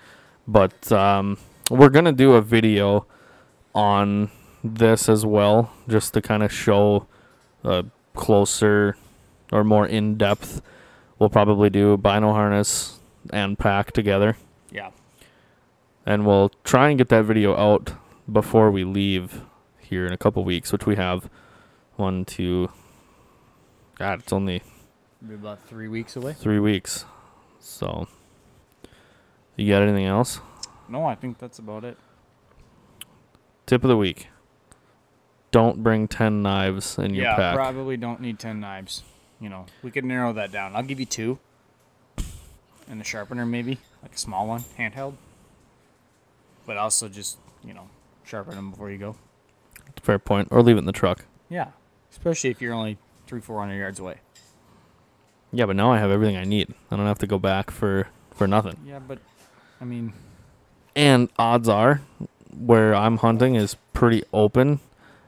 But 0.46 0.92
um, 0.92 1.38
we're 1.70 1.88
gonna 1.88 2.12
do 2.12 2.32
a 2.34 2.42
video 2.42 3.06
on 3.74 4.30
this 4.62 5.08
as 5.08 5.24
well, 5.24 5.72
just 5.88 6.12
to 6.12 6.20
kind 6.20 6.42
of 6.42 6.52
show 6.52 7.06
a 7.64 7.86
closer 8.14 8.98
or 9.50 9.64
more 9.64 9.86
in 9.86 10.18
depth. 10.18 10.60
We'll 11.18 11.30
probably 11.30 11.70
do 11.70 11.96
bino 11.96 12.32
harness 12.32 12.98
and 13.32 13.58
pack 13.58 13.92
together. 13.92 14.36
And 16.06 16.26
we'll 16.26 16.50
try 16.64 16.88
and 16.88 16.98
get 16.98 17.08
that 17.10 17.24
video 17.24 17.56
out 17.56 17.92
before 18.30 18.70
we 18.70 18.84
leave 18.84 19.42
here 19.78 20.06
in 20.06 20.12
a 20.12 20.16
couple 20.18 20.44
weeks, 20.44 20.72
which 20.72 20.86
we 20.86 20.96
have 20.96 21.28
one, 21.96 22.24
two. 22.24 22.70
God, 23.98 24.20
it's 24.20 24.32
only 24.32 24.62
Be 25.26 25.34
about 25.34 25.66
three 25.68 25.88
weeks 25.88 26.16
away. 26.16 26.32
three 26.32 26.58
weeks. 26.58 27.04
So, 27.58 28.08
you 29.56 29.68
got 29.70 29.82
anything 29.82 30.06
else? 30.06 30.40
No, 30.88 31.04
I 31.04 31.14
think 31.14 31.38
that's 31.38 31.58
about 31.58 31.84
it. 31.84 31.98
Tip 33.66 33.84
of 33.84 33.88
the 33.88 33.96
week: 33.96 34.28
Don't 35.52 35.82
bring 35.82 36.08
ten 36.08 36.42
knives 36.42 36.98
in 36.98 37.14
your 37.14 37.24
yeah, 37.26 37.36
pack. 37.36 37.54
probably 37.54 37.96
don't 37.96 38.20
need 38.20 38.38
ten 38.38 38.58
knives. 38.60 39.02
You 39.40 39.48
know, 39.48 39.66
we 39.82 39.90
could 39.90 40.04
narrow 40.04 40.32
that 40.32 40.50
down. 40.50 40.74
I'll 40.74 40.82
give 40.82 40.98
you 40.98 41.06
two. 41.06 41.38
And 42.88 43.00
a 43.00 43.04
sharpener, 43.04 43.46
maybe 43.46 43.78
like 44.02 44.14
a 44.14 44.18
small 44.18 44.48
one, 44.48 44.64
handheld. 44.78 45.14
But 46.70 46.76
also 46.76 47.08
just 47.08 47.36
you 47.64 47.74
know, 47.74 47.88
sharpen 48.22 48.54
them 48.54 48.70
before 48.70 48.92
you 48.92 48.98
go. 48.98 49.16
Fair 50.00 50.20
point. 50.20 50.46
Or 50.52 50.62
leave 50.62 50.76
it 50.76 50.78
in 50.78 50.84
the 50.84 50.92
truck. 50.92 51.24
Yeah, 51.48 51.70
especially 52.12 52.50
if 52.50 52.62
you're 52.62 52.74
only 52.74 52.96
three, 53.26 53.40
four 53.40 53.58
hundred 53.58 53.78
yards 53.78 53.98
away. 53.98 54.18
Yeah, 55.50 55.66
but 55.66 55.74
now 55.74 55.90
I 55.90 55.98
have 55.98 56.12
everything 56.12 56.36
I 56.36 56.44
need. 56.44 56.72
I 56.88 56.96
don't 56.96 57.06
have 57.06 57.18
to 57.18 57.26
go 57.26 57.40
back 57.40 57.72
for 57.72 58.06
for 58.32 58.46
nothing. 58.46 58.76
Yeah, 58.86 59.00
but 59.00 59.18
I 59.80 59.84
mean, 59.84 60.12
And 60.94 61.28
odds 61.40 61.68
are, 61.68 62.02
where 62.56 62.94
I'm 62.94 63.16
hunting 63.16 63.56
is 63.56 63.74
pretty 63.92 64.22
open. 64.32 64.78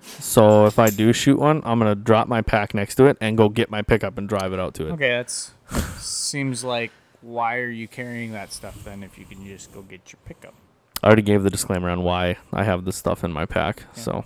So 0.00 0.66
if 0.66 0.78
I 0.78 0.90
do 0.90 1.12
shoot 1.12 1.40
one, 1.40 1.60
I'm 1.64 1.80
gonna 1.80 1.96
drop 1.96 2.28
my 2.28 2.40
pack 2.40 2.72
next 2.72 2.94
to 2.96 3.06
it 3.06 3.16
and 3.20 3.36
go 3.36 3.48
get 3.48 3.68
my 3.68 3.82
pickup 3.82 4.16
and 4.16 4.28
drive 4.28 4.52
it 4.52 4.60
out 4.60 4.74
to 4.74 4.86
it. 4.86 4.92
okay, 4.92 5.08
that's 5.10 5.50
seems 5.98 6.62
like 6.62 6.92
why 7.20 7.56
are 7.58 7.68
you 7.68 7.88
carrying 7.88 8.30
that 8.30 8.52
stuff 8.52 8.84
then 8.84 9.02
if 9.02 9.18
you 9.18 9.24
can 9.24 9.44
just 9.44 9.72
go 9.74 9.82
get 9.82 10.12
your 10.12 10.20
pickup? 10.24 10.54
I 11.02 11.06
already 11.06 11.22
gave 11.22 11.42
the 11.42 11.50
disclaimer 11.50 11.90
on 11.90 12.02
why 12.02 12.36
I 12.52 12.64
have 12.64 12.84
this 12.84 12.96
stuff 12.96 13.24
in 13.24 13.32
my 13.32 13.44
pack. 13.44 13.84
So, 13.94 14.24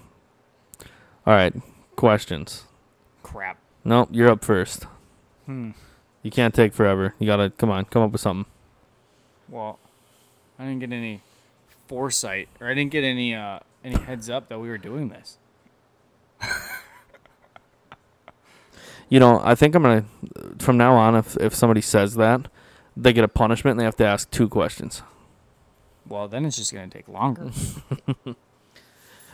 all 1.27 1.35
right, 1.35 1.55
questions. 1.97 2.65
Crap. 3.23 3.59
Nope, 3.85 4.09
you're 4.13 4.31
up 4.31 4.45
first. 4.45 4.85
Hmm. 5.47 5.71
You 6.23 6.31
can't 6.31 6.55
take 6.55 6.75
forever. 6.75 7.15
You 7.19 7.27
gotta 7.27 7.51
come 7.51 7.71
on, 7.71 7.85
come 7.87 8.03
up 8.03 8.13
with 8.13 8.21
something. 8.21 8.51
Well, 9.49 9.79
I 10.59 10.65
didn't 10.65 10.81
get 10.81 10.93
any 10.93 11.23
foresight, 11.87 12.49
or 12.61 12.69
I 12.69 12.75
didn't 12.75 12.91
get 12.91 13.05
any 13.05 13.35
uh, 13.35 13.61
any 13.85 13.97
heads 13.97 14.29
up 14.29 14.49
that 14.49 14.59
we 14.59 14.69
were 14.69 14.79
doing 14.79 15.09
this. 15.09 15.39
You 19.09 19.21
know, 19.21 19.41
I 19.45 19.55
think 19.55 19.75
I'm 19.75 19.83
gonna 19.83 20.05
from 20.59 20.77
now 20.77 20.95
on. 20.95 21.15
If 21.15 21.37
if 21.37 21.55
somebody 21.55 21.81
says 21.81 22.15
that, 22.17 22.49
they 22.97 23.13
get 23.13 23.25
a 23.25 23.29
punishment 23.29 23.75
and 23.75 23.81
they 23.81 23.85
have 23.85 23.97
to 23.97 24.07
ask 24.07 24.31
two 24.31 24.49
questions. 24.49 25.03
Well, 26.09 26.29
then 26.29 26.45
it's 26.45 26.57
just 26.57 26.73
gonna 26.73 26.89
take 26.89 27.09
longer. 27.09 27.51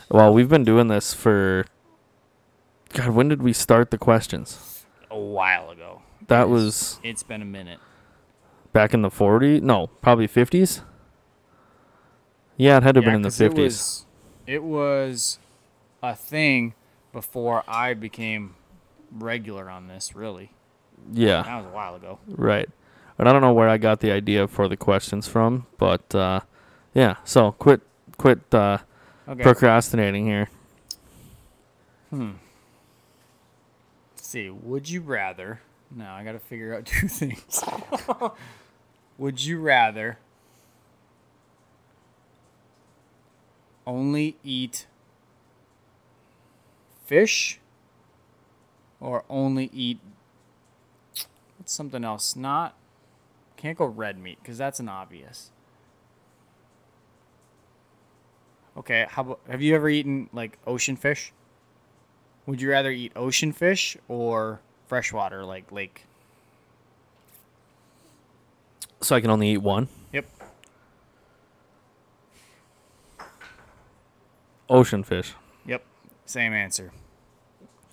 Well, 0.09 0.31
we've 0.33 0.49
been 0.49 0.63
doing 0.65 0.89
this 0.89 1.13
for. 1.13 1.65
God, 2.93 3.09
when 3.11 3.29
did 3.29 3.41
we 3.41 3.53
start 3.53 3.89
the 3.89 3.97
questions? 3.97 4.85
a 5.09 5.17
while 5.17 5.69
ago. 5.71 6.01
That 6.27 6.41
It's- 6.43 6.49
was 6.49 6.99
It's 7.03 7.23
been 7.23 7.41
a 7.41 7.45
minute. 7.45 7.79
back 8.73 8.93
in 8.93 9.01
the 9.01 9.09
40s. 9.09 9.61
No, 9.61 9.87
probably 10.01 10.27
50s. 10.27 10.81
Yeah, 12.57 12.77
it 12.77 12.83
had 12.83 12.95
to 12.95 12.99
have 12.99 13.03
Yeah, 13.05 13.09
been 13.09 13.15
in 13.17 13.21
the 13.23 13.27
'cause 13.29 13.41
it 13.41 13.51
50s. 13.53 13.63
was, 13.63 14.05
it 14.47 14.63
was 14.63 15.39
a 16.01 16.15
thing 16.15 16.73
before 17.11 17.63
I 17.67 17.93
became 17.93 18.55
regular 19.11 19.69
on 19.69 19.87
this. 19.87 20.15
Really, 20.15 20.51
yeah. 21.11 21.43
that 21.43 21.57
was 21.57 21.65
a 21.65 21.69
while 21.75 21.95
ago. 21.95 22.19
Right. 22.27 22.69
And 23.17 23.29
I 23.29 23.31
don't 23.33 23.41
know 23.41 23.53
where 23.53 23.69
I 23.69 23.77
got 23.77 23.99
the 23.99 24.11
idea 24.11 24.47
for 24.47 24.67
the 24.67 24.77
questions 24.77 25.27
from, 25.27 25.65
but 25.77 26.13
uh, 26.15 26.41
yeah. 26.93 27.15
So 27.23 27.51
quit, 27.53 27.81
quit 28.17 28.53
uh, 28.53 28.79
Okay. 29.27 29.41
procrastinating 29.41 30.25
here. 30.25 30.49
Hmm. 32.09 32.31
Let's 34.15 34.27
see. 34.27 34.49
Would 34.49 34.89
you 34.89 34.99
rather? 35.01 35.61
Now 35.89 36.15
I 36.15 36.23
got 36.23 36.33
to 36.33 36.39
figure 36.39 36.75
out 36.75 36.85
two 36.87 37.07
things. 37.07 37.63
Would 39.17 39.45
you 39.45 39.59
rather 39.59 40.17
only 43.85 44.37
eat 44.43 44.87
fish 47.05 47.59
or 48.99 49.23
only 49.29 49.69
eat 49.73 49.99
what's 51.57 51.73
something 51.73 52.03
else? 52.03 52.35
Not 52.35 52.75
can't 53.57 53.77
go 53.77 53.85
red 53.85 54.17
meat 54.19 54.39
because 54.41 54.57
that's 54.57 54.79
an 54.79 54.89
obvious. 54.89 55.51
Okay, 58.75 59.05
how 59.09 59.37
have 59.47 59.61
you 59.61 59.75
ever 59.75 59.89
eaten 59.89 60.29
like 60.33 60.57
ocean 60.65 60.95
fish? 60.95 61.31
Would 62.45 62.61
you 62.61 62.69
rather 62.69 62.91
eat 62.91 63.11
ocean 63.15 63.51
fish 63.51 63.95
or 64.07 64.59
freshwater 64.87 65.45
like 65.45 65.71
lake? 65.71 66.05
So 69.01 69.15
I 69.15 69.21
can 69.21 69.29
only 69.29 69.51
eat 69.51 69.57
one. 69.57 69.89
Yep. 70.11 70.25
Ocean 74.69 75.03
fish. 75.03 75.33
Yep. 75.65 75.83
Same 76.25 76.53
answer. 76.53 76.91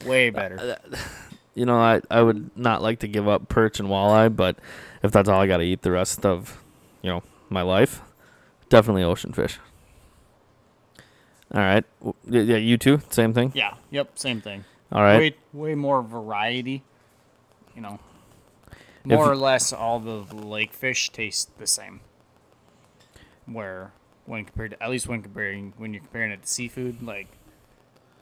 Way 0.07 0.29
uh, 0.29 0.33
better. 0.33 0.77
Uh, 0.93 0.97
you 1.55 1.67
know, 1.67 1.77
I, 1.79 2.01
I 2.11 2.23
would 2.23 2.57
not 2.57 2.81
like 2.81 3.01
to 3.01 3.09
give 3.09 3.29
up 3.29 3.49
perch 3.49 3.81
and 3.81 3.89
walleye, 3.89 4.35
but 4.35 4.57
if 5.03 5.13
that's 5.13 5.29
all 5.29 5.41
I 5.41 5.47
got 5.47 5.59
to 5.59 5.65
eat 5.65 5.83
the 5.83 5.91
rest 5.91 6.25
of, 6.25 6.63
you 7.03 7.11
know, 7.11 7.23
my 7.49 7.63
life, 7.63 8.03
definitely 8.69 9.03
ocean 9.03 9.33
fish. 9.33 9.59
All 11.53 11.61
right. 11.61 11.85
Yeah, 12.29 12.57
you 12.57 12.77
too? 12.79 13.01
Same 13.11 13.35
thing? 13.35 13.53
yeah. 13.55 13.75
Yep. 13.91 14.19
Same 14.19 14.41
thing. 14.41 14.65
All 14.93 15.03
right. 15.03 15.19
Way 15.19 15.35
way 15.53 15.75
more 15.75 16.03
variety. 16.03 16.83
You 17.75 17.83
know. 17.83 17.99
More 19.05 19.25
you- 19.25 19.33
or 19.33 19.37
less, 19.37 19.73
all 19.73 19.99
the 19.99 20.25
lake 20.35 20.73
fish 20.73 21.11
taste 21.11 21.59
the 21.59 21.67
same. 21.67 22.01
Where 23.47 23.93
when 24.27 24.45
compared 24.45 24.73
to 24.73 24.83
at 24.83 24.91
least 24.91 25.09
when 25.09 25.23
comparing 25.23 25.73
when 25.77 25.93
you're 25.93 26.03
comparing 26.03 26.31
it 26.31 26.43
to 26.43 26.49
seafood, 26.49 27.03
like 27.03 27.29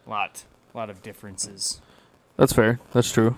a 0.07 0.11
lot 0.11 0.45
lot 0.74 0.89
of 0.89 1.03
differences. 1.03 1.81
That's 2.37 2.53
fair. 2.53 2.79
That's 2.93 3.11
true. 3.11 3.37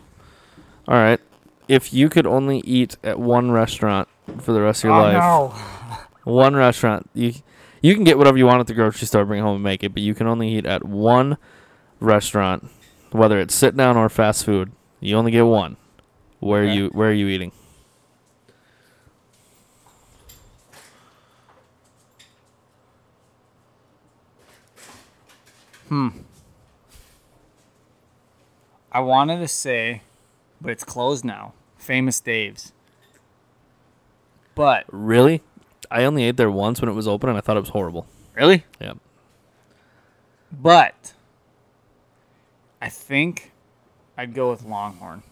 All 0.87 0.97
right. 0.97 1.21
If 1.69 1.93
you 1.93 2.09
could 2.09 2.27
only 2.27 2.59
eat 2.61 2.97
at 3.03 3.19
one 3.19 3.51
restaurant 3.51 4.09
for 4.41 4.53
the 4.53 4.61
rest 4.61 4.85
of 4.85 4.89
your 4.89 4.99
oh 4.99 5.03
life, 5.03 5.15
no. 5.15 6.33
one 6.33 6.55
restaurant, 6.57 7.09
you 7.15 7.35
you 7.83 7.95
can 7.95 8.05
get 8.05 8.19
whatever 8.19 8.37
you 8.39 8.47
want 8.47 8.61
at 8.61 8.67
the 8.67 8.75
grocery 8.75 9.07
store, 9.07 9.25
bring 9.25 9.41
it 9.41 9.43
home 9.43 9.57
and 9.57 9.65
make 9.65 9.83
it, 9.83 9.93
but 9.95 10.03
you 10.03 10.15
can 10.15 10.27
only 10.27 10.49
eat 10.55 10.67
at 10.67 10.85
one 10.85 11.37
restaurant, 12.01 12.71
whether 13.13 13.39
it's 13.41 13.55
sit 13.55 13.77
down 13.77 13.97
or 13.97 14.09
fast 14.09 14.45
food. 14.45 14.73
You 15.01 15.17
only 15.17 15.31
get 15.33 15.43
one. 15.47 15.77
Where 16.41 16.63
Okay. 16.65 16.75
you 16.75 16.89
where 16.89 17.11
are 17.11 17.15
you 17.15 17.29
eating? 17.29 17.53
Hmm. 25.89 26.09
I 28.93 29.01
wanted 29.01 29.39
to 29.41 29.49
say, 29.49 30.03
but 30.61 30.71
it's 30.71 30.85
closed 30.85 31.25
now. 31.25 31.53
Famous 31.79 32.21
Dave's. 32.21 32.73
But 34.55 34.85
Really? 34.91 35.43
I 35.91 36.05
only 36.05 36.25
ate 36.25 36.37
there 36.37 36.51
once 36.51 36.81
when 36.81 36.89
it 36.89 36.95
was 36.95 37.09
open, 37.09 37.29
and 37.29 37.37
I 37.39 37.41
thought 37.41 37.57
it 37.57 37.61
was 37.61 37.71
horrible. 37.71 38.07
really, 38.35 38.65
Yeah. 38.81 38.93
but 40.53 41.13
I 42.81 42.89
think 42.89 43.53
I'd 44.17 44.33
go 44.35 44.51
with 44.51 44.63
Longhorn. 44.65 45.23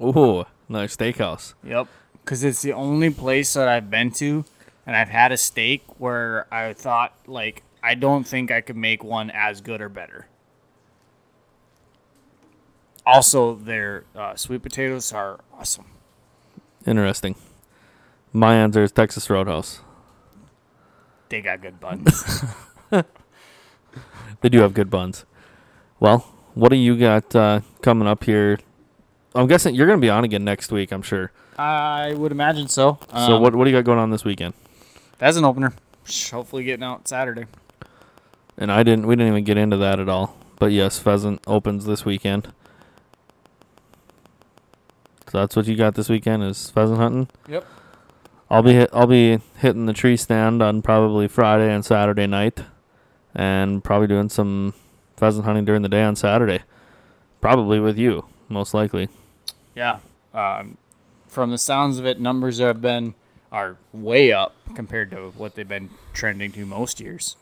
Ooh, 0.00 0.44
nice 0.68 0.96
steakhouse. 0.96 1.54
Yep. 1.64 1.88
Because 2.22 2.44
it's 2.44 2.62
the 2.62 2.72
only 2.74 3.10
place 3.10 3.54
that 3.54 3.66
I've 3.66 3.90
been 3.90 4.10
to 4.12 4.44
and 4.86 4.94
I've 4.94 5.08
had 5.08 5.32
a 5.32 5.36
steak 5.36 5.82
where 5.98 6.46
I 6.52 6.72
thought, 6.74 7.14
like, 7.26 7.62
I 7.82 7.94
don't 7.94 8.24
think 8.24 8.50
I 8.50 8.60
could 8.60 8.76
make 8.76 9.02
one 9.02 9.30
as 9.30 9.60
good 9.60 9.80
or 9.80 9.88
better. 9.88 10.26
Also, 13.06 13.54
their 13.54 14.04
uh, 14.14 14.36
sweet 14.36 14.62
potatoes 14.62 15.12
are 15.12 15.40
awesome. 15.58 15.86
Interesting. 16.86 17.34
My 18.32 18.54
answer 18.54 18.82
is 18.82 18.92
Texas 18.92 19.28
Roadhouse. 19.30 19.80
They 21.28 21.40
got 21.40 21.60
good 21.62 21.80
buns. 21.80 22.44
They 24.40 24.48
do 24.48 24.60
have 24.60 24.72
good 24.72 24.88
buns. 24.88 25.24
Well, 25.98 26.20
what 26.54 26.68
do 26.68 26.76
you 26.76 26.96
got 26.96 27.34
uh, 27.34 27.60
coming 27.82 28.06
up 28.06 28.22
here? 28.22 28.58
I'm 29.34 29.48
guessing 29.48 29.74
you're 29.74 29.86
going 29.88 29.98
to 29.98 30.04
be 30.04 30.10
on 30.10 30.22
again 30.22 30.44
next 30.44 30.70
week. 30.70 30.92
I'm 30.92 31.02
sure. 31.02 31.32
I 31.58 32.14
would 32.14 32.30
imagine 32.30 32.68
so. 32.68 32.98
so 33.10 33.16
Um, 33.34 33.42
what 33.42 33.54
what 33.56 33.64
do 33.64 33.70
you 33.70 33.76
got 33.76 33.84
going 33.84 33.98
on 33.98 34.10
this 34.10 34.24
weekend? 34.24 34.54
That's 35.18 35.36
an 35.36 35.44
opener. 35.44 35.72
Hopefully, 36.30 36.62
getting 36.62 36.84
out 36.84 37.08
Saturday. 37.08 37.46
And 38.56 38.70
I 38.70 38.84
didn't. 38.84 39.08
We 39.08 39.16
didn't 39.16 39.32
even 39.32 39.42
get 39.44 39.56
into 39.58 39.76
that 39.78 39.98
at 39.98 40.08
all. 40.08 40.36
But 40.60 40.70
yes, 40.70 41.00
pheasant 41.00 41.40
opens 41.48 41.84
this 41.84 42.04
weekend. 42.04 42.52
So 45.32 45.38
that's 45.38 45.56
what 45.56 45.66
you 45.66 45.74
got 45.74 45.96
this 45.96 46.08
weekend 46.08 46.44
is 46.44 46.70
pheasant 46.70 46.98
hunting. 47.00 47.28
Yep. 47.48 47.66
I'll 48.50 48.62
be 48.62 48.88
I'll 48.92 49.06
be 49.06 49.40
hitting 49.58 49.86
the 49.86 49.92
tree 49.92 50.16
stand 50.16 50.62
on 50.62 50.82
probably 50.82 51.28
Friday 51.28 51.72
and 51.72 51.84
Saturday 51.84 52.26
night, 52.26 52.62
and 53.34 53.84
probably 53.84 54.06
doing 54.06 54.28
some 54.28 54.74
pheasant 55.16 55.44
hunting 55.44 55.64
during 55.64 55.82
the 55.82 55.88
day 55.88 56.02
on 56.02 56.16
Saturday. 56.16 56.60
Probably 57.40 57.78
with 57.78 57.98
you, 57.98 58.24
most 58.48 58.72
likely. 58.74 59.08
Yeah. 59.74 59.98
Um, 60.32 60.78
from 61.26 61.50
the 61.50 61.58
sounds 61.58 61.98
of 61.98 62.06
it, 62.06 62.20
numbers 62.20 62.58
have 62.58 62.80
been 62.80 63.14
are 63.52 63.76
way 63.92 64.32
up 64.32 64.54
compared 64.74 65.10
to 65.10 65.32
what 65.36 65.54
they've 65.54 65.68
been 65.68 65.90
trending 66.12 66.52
to 66.52 66.66
most 66.66 67.00
years. 67.00 67.36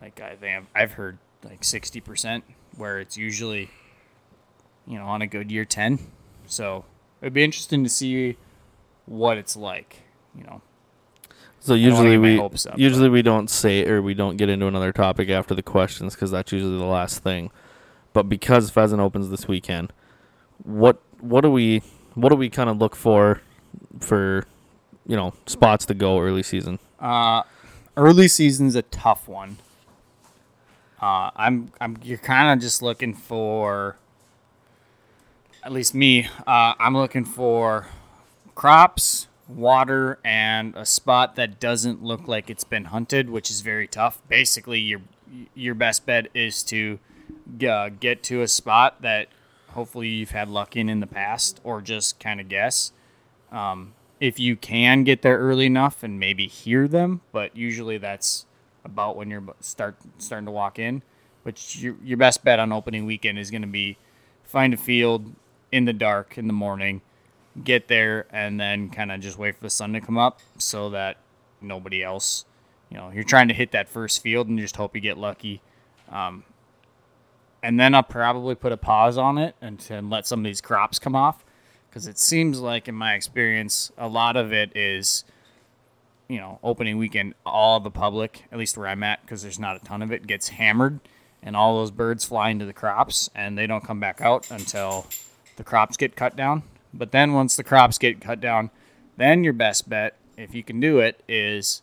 Like 0.00 0.20
I 0.20 0.34
think 0.36 0.56
I've, 0.56 0.82
I've 0.82 0.92
heard 0.92 1.18
like 1.44 1.62
sixty 1.62 2.00
percent, 2.00 2.44
where 2.76 3.00
it's 3.00 3.16
usually, 3.16 3.70
you 4.86 4.98
know, 4.98 5.06
on 5.06 5.20
a 5.20 5.26
good 5.26 5.50
year 5.50 5.64
ten. 5.64 5.98
So 6.46 6.84
it'd 7.20 7.34
be 7.34 7.44
interesting 7.44 7.84
to 7.84 7.90
see 7.90 8.36
what 9.06 9.36
it's 9.36 9.56
like. 9.56 9.98
You 10.36 10.44
know, 10.44 10.62
So 11.60 11.74
usually 11.74 12.16
we 12.18 12.38
up, 12.38 12.54
usually 12.76 13.08
we 13.08 13.22
don't 13.22 13.48
say 13.50 13.86
or 13.86 14.00
we 14.00 14.14
don't 14.14 14.36
get 14.36 14.48
into 14.48 14.66
another 14.66 14.92
topic 14.92 15.28
after 15.28 15.54
the 15.54 15.62
questions 15.62 16.14
because 16.14 16.30
that's 16.30 16.52
usually 16.52 16.78
the 16.78 16.84
last 16.84 17.22
thing. 17.22 17.50
But 18.12 18.24
because 18.24 18.70
pheasant 18.70 19.00
opens 19.00 19.30
this 19.30 19.46
weekend, 19.46 19.92
what 20.62 21.00
what 21.20 21.42
do 21.42 21.50
we 21.50 21.82
what 22.14 22.30
do 22.30 22.36
we 22.36 22.48
kind 22.50 22.68
of 22.70 22.78
look 22.78 22.96
for 22.96 23.40
for 24.00 24.46
you 25.06 25.16
know 25.16 25.34
spots 25.46 25.84
to 25.86 25.94
go 25.94 26.18
early 26.20 26.42
season? 26.42 26.78
Uh, 26.98 27.42
early 27.96 28.28
season's 28.28 28.74
a 28.74 28.82
tough 28.82 29.28
one. 29.28 29.58
Uh, 31.00 31.30
I'm 31.36 31.72
I'm 31.80 31.98
you're 32.02 32.18
kind 32.18 32.52
of 32.52 32.62
just 32.62 32.80
looking 32.82 33.14
for. 33.14 33.96
At 35.64 35.72
least 35.72 35.94
me, 35.94 36.26
uh, 36.44 36.74
I'm 36.78 36.96
looking 36.96 37.24
for 37.24 37.86
crops, 38.56 39.28
water, 39.48 40.18
and 40.24 40.74
a 40.76 40.86
spot 40.86 41.36
that 41.36 41.60
doesn't 41.60 42.02
look 42.02 42.28
like 42.28 42.50
it's 42.50 42.64
been 42.64 42.86
hunted, 42.86 43.30
which 43.30 43.50
is 43.50 43.60
very 43.60 43.86
tough. 43.86 44.20
Basically, 44.28 44.80
your 44.80 45.00
your 45.54 45.74
best 45.74 46.06
bet 46.06 46.28
is 46.34 46.62
to 46.64 46.98
uh, 47.66 47.90
get 48.00 48.22
to 48.24 48.42
a 48.42 48.48
spot 48.48 49.02
that 49.02 49.28
hopefully 49.70 50.08
you've 50.08 50.30
had 50.30 50.48
luck 50.48 50.76
in 50.76 50.88
in 50.88 51.00
the 51.00 51.06
past, 51.06 51.60
or 51.64 51.80
just 51.80 52.20
kind 52.20 52.40
of 52.40 52.48
guess 52.48 52.92
um, 53.52 53.92
if 54.18 54.40
you 54.40 54.56
can 54.56 55.04
get 55.04 55.22
there 55.22 55.38
early 55.38 55.66
enough 55.66 56.02
and 56.02 56.18
maybe 56.18 56.46
hear 56.46 56.88
them, 56.88 57.20
but 57.32 57.56
usually 57.56 57.98
that's 57.98 58.46
about 58.84 59.16
when 59.16 59.30
you're 59.30 59.44
start 59.60 59.96
starting 60.18 60.46
to 60.46 60.52
walk 60.52 60.78
in. 60.78 61.02
But 61.44 61.74
your 61.82 61.96
your 62.02 62.16
best 62.16 62.42
bet 62.42 62.58
on 62.58 62.72
opening 62.72 63.04
weekend 63.04 63.38
is 63.38 63.50
going 63.50 63.62
to 63.62 63.68
be 63.68 63.98
find 64.42 64.72
a 64.72 64.76
field 64.76 65.34
in 65.70 65.84
the 65.84 65.92
dark 65.92 66.38
in 66.38 66.46
the 66.46 66.52
morning, 66.52 67.02
get 67.62 67.88
there, 67.88 68.26
and 68.30 68.58
then 68.58 68.90
kind 68.90 69.12
of 69.12 69.20
just 69.20 69.38
wait 69.38 69.56
for 69.56 69.62
the 69.62 69.70
sun 69.70 69.92
to 69.92 70.00
come 70.00 70.18
up 70.18 70.40
so 70.58 70.90
that 70.90 71.18
nobody 71.60 72.02
else, 72.02 72.44
you 72.90 72.96
know, 72.96 73.10
you're 73.10 73.24
trying 73.24 73.48
to 73.48 73.54
hit 73.54 73.72
that 73.72 73.88
first 73.88 74.22
field 74.22 74.48
and 74.48 74.58
just 74.58 74.76
hope 74.76 74.94
you 74.94 75.00
get 75.00 75.18
lucky. 75.18 75.60
Um, 76.10 76.44
and 77.62 77.78
then 77.78 77.94
I'll 77.94 78.02
probably 78.02 78.54
put 78.54 78.72
a 78.72 78.76
pause 78.76 79.16
on 79.16 79.38
it 79.38 79.54
and, 79.60 79.84
and 79.90 80.10
let 80.10 80.26
some 80.26 80.40
of 80.40 80.44
these 80.44 80.60
crops 80.60 80.98
come 80.98 81.14
off 81.14 81.44
because 81.88 82.06
it 82.06 82.18
seems 82.18 82.58
like 82.58 82.88
in 82.88 82.94
my 82.94 83.14
experience 83.14 83.92
a 83.98 84.08
lot 84.08 84.36
of 84.36 84.52
it 84.52 84.74
is 84.74 85.24
you 86.28 86.38
know 86.38 86.58
opening 86.62 86.96
weekend 86.96 87.34
all 87.44 87.80
the 87.80 87.90
public 87.90 88.44
at 88.50 88.58
least 88.58 88.78
where 88.78 88.88
i'm 88.88 89.02
at 89.02 89.20
because 89.22 89.42
there's 89.42 89.58
not 89.58 89.76
a 89.76 89.78
ton 89.80 90.00
of 90.00 90.10
it 90.10 90.26
gets 90.26 90.48
hammered 90.48 91.00
and 91.42 91.54
all 91.54 91.76
those 91.76 91.90
birds 91.90 92.24
fly 92.24 92.48
into 92.48 92.64
the 92.64 92.72
crops 92.72 93.28
and 93.34 93.58
they 93.58 93.66
don't 93.66 93.84
come 93.84 94.00
back 94.00 94.22
out 94.22 94.50
until 94.50 95.06
the 95.56 95.64
crops 95.64 95.98
get 95.98 96.16
cut 96.16 96.34
down 96.34 96.62
but 96.92 97.12
then 97.12 97.32
once 97.32 97.56
the 97.56 97.64
crops 97.64 97.98
get 97.98 98.20
cut 98.20 98.40
down 98.40 98.70
then 99.16 99.44
your 99.44 99.52
best 99.52 99.88
bet 99.88 100.16
if 100.36 100.54
you 100.54 100.62
can 100.62 100.80
do 100.80 100.98
it 100.98 101.22
is 101.28 101.82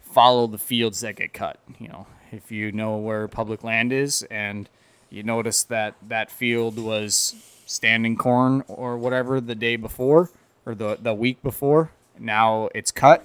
follow 0.00 0.46
the 0.46 0.58
fields 0.58 1.00
that 1.00 1.16
get 1.16 1.32
cut. 1.32 1.58
You 1.78 1.88
know 1.88 2.06
if 2.30 2.50
you 2.50 2.72
know 2.72 2.96
where 2.96 3.26
public 3.28 3.64
land 3.64 3.92
is 3.92 4.22
and 4.30 4.68
you 5.10 5.22
notice 5.22 5.62
that 5.64 5.94
that 6.06 6.30
field 6.30 6.78
was 6.78 7.34
standing 7.66 8.16
corn 8.16 8.64
or 8.68 8.98
whatever 8.98 9.40
the 9.40 9.54
day 9.54 9.76
before 9.76 10.30
or 10.66 10.74
the, 10.74 10.98
the 11.00 11.14
week 11.14 11.42
before 11.42 11.90
now 12.18 12.68
it's 12.74 12.90
cut 12.90 13.24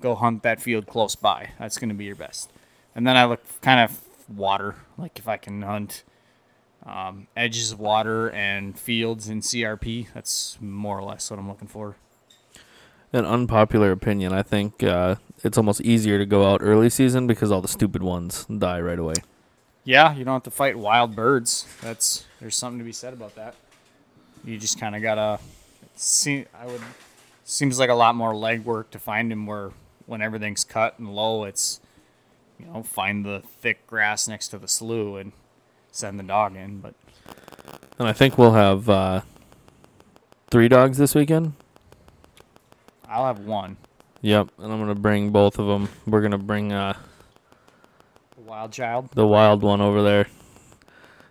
go 0.00 0.14
hunt 0.14 0.42
that 0.42 0.60
field 0.60 0.86
close 0.86 1.14
by. 1.14 1.50
That's 1.58 1.78
going 1.78 1.88
to 1.88 1.94
be 1.94 2.04
your 2.04 2.14
best. 2.14 2.52
And 2.94 3.06
then 3.06 3.16
i 3.16 3.24
look 3.24 3.40
kind 3.62 3.80
of 3.80 4.00
water. 4.28 4.76
Like 4.98 5.18
if 5.18 5.28
i 5.28 5.36
can 5.36 5.62
hunt 5.62 6.04
um, 6.86 7.26
edges 7.36 7.72
of 7.72 7.80
water 7.80 8.30
and 8.30 8.78
fields 8.78 9.28
in 9.28 9.40
crp 9.40 10.06
that's 10.12 10.58
more 10.60 10.98
or 10.98 11.02
less 11.02 11.30
what 11.30 11.38
i'm 11.38 11.48
looking 11.48 11.68
for 11.68 11.96
An 13.12 13.24
unpopular 13.24 13.92
opinion. 13.92 14.32
I 14.32 14.42
think 14.42 14.82
uh, 14.82 15.14
it's 15.44 15.56
almost 15.56 15.80
easier 15.82 16.18
to 16.18 16.26
go 16.26 16.50
out 16.50 16.60
early 16.62 16.90
season 16.90 17.28
because 17.28 17.52
all 17.52 17.60
the 17.60 17.68
stupid 17.68 18.02
ones 18.02 18.44
die 18.46 18.80
right 18.80 18.98
away. 18.98 19.14
Yeah, 19.84 20.14
you 20.16 20.24
don't 20.24 20.34
have 20.34 20.42
to 20.42 20.50
fight 20.50 20.76
wild 20.76 21.14
birds. 21.14 21.64
That's 21.80 22.24
there's 22.40 22.56
something 22.56 22.78
to 22.80 22.84
be 22.84 22.90
said 22.92 23.12
about 23.12 23.36
that. 23.36 23.54
You 24.44 24.58
just 24.58 24.80
kind 24.80 24.96
of 24.96 25.02
gotta. 25.02 25.38
See, 25.94 26.46
I 26.58 26.66
would. 26.66 26.80
Seems 27.44 27.78
like 27.78 27.90
a 27.90 27.94
lot 27.94 28.16
more 28.16 28.32
legwork 28.32 28.90
to 28.90 28.98
find 28.98 29.30
him. 29.30 29.46
Where 29.46 29.70
when 30.06 30.20
everything's 30.20 30.64
cut 30.64 30.98
and 30.98 31.14
low, 31.14 31.44
it's 31.44 31.78
you 32.58 32.66
know 32.66 32.82
find 32.82 33.24
the 33.24 33.42
thick 33.60 33.86
grass 33.86 34.26
next 34.26 34.48
to 34.48 34.58
the 34.58 34.66
slough 34.66 35.20
and 35.20 35.30
send 35.94 36.18
the 36.18 36.24
dog 36.24 36.56
in. 36.56 36.78
But 36.80 36.94
And 37.98 38.08
I 38.08 38.12
think 38.12 38.36
we'll 38.36 38.52
have 38.52 38.88
uh, 38.88 39.20
three 40.50 40.68
dogs 40.68 40.98
this 40.98 41.14
weekend. 41.14 41.54
I'll 43.08 43.26
have 43.26 43.40
one. 43.40 43.76
Yep, 44.22 44.50
and 44.58 44.72
I'm 44.72 44.80
gonna 44.80 44.94
bring 44.94 45.30
both 45.30 45.58
of 45.58 45.66
them. 45.66 45.88
We're 46.06 46.22
gonna 46.22 46.38
bring 46.38 46.72
uh, 46.72 46.94
The 48.36 48.42
wild 48.42 48.72
child. 48.72 49.10
the 49.14 49.26
wild 49.26 49.62
one 49.62 49.80
over 49.80 50.02
there. 50.02 50.26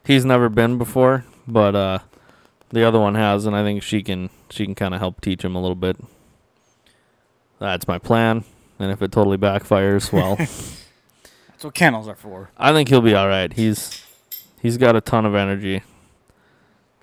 He's 0.05 0.26
never 0.26 0.47
been 0.49 0.78
before, 0.78 1.26
but 1.47 1.76
uh, 1.76 1.99
the 2.70 2.84
other 2.84 2.99
one 2.99 3.16
has, 3.16 3.45
and 3.45 3.55
I 3.55 3.64
think 3.64 3.82
she 3.84 4.03
can 4.03 4.30
she 4.49 4.66
can 4.66 4.76
kind 4.76 4.93
of 4.93 4.99
help 4.99 5.22
teach 5.22 5.43
him 5.43 5.55
a 5.55 5.61
little 5.61 5.76
bit. 5.76 5.97
That's 7.59 7.88
my 7.88 7.97
plan, 7.97 8.43
and 8.80 8.91
if 8.91 9.01
it 9.01 9.11
totally 9.11 9.38
backfires, 9.38 10.11
well, 10.14 10.36
That's 11.47 11.64
what 11.64 11.74
kennels 11.74 12.07
are 12.07 12.16
for. 12.16 12.49
I 12.57 12.74
think 12.74 12.89
he'll 12.89 13.01
be 13.01 13.16
all 13.16 13.28
right. 13.28 13.51
He's 13.53 14.03
he's 14.64 14.78
got 14.78 14.95
a 14.95 15.01
ton 15.01 15.28
of 15.28 15.36
energy. 15.36 15.84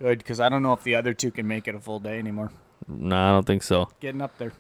Good, 0.00 0.18
because 0.18 0.40
I 0.40 0.48
don't 0.48 0.62
know 0.62 0.72
if 0.72 0.82
the 0.82 0.96
other 0.96 1.14
two 1.14 1.30
can 1.30 1.46
make 1.46 1.68
it 1.68 1.76
a 1.76 1.80
full 1.80 2.00
day 2.00 2.18
anymore. 2.18 2.50
No, 2.88 3.16
I 3.16 3.30
don't 3.32 3.46
think 3.46 3.62
so. 3.62 3.90
Getting 4.00 4.22
up 4.22 4.36
there. 4.38 4.52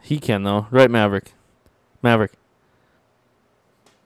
He 0.00 0.18
can 0.18 0.44
though, 0.44 0.66
right, 0.70 0.90
Maverick? 0.90 1.34
Maverick. 2.02 2.32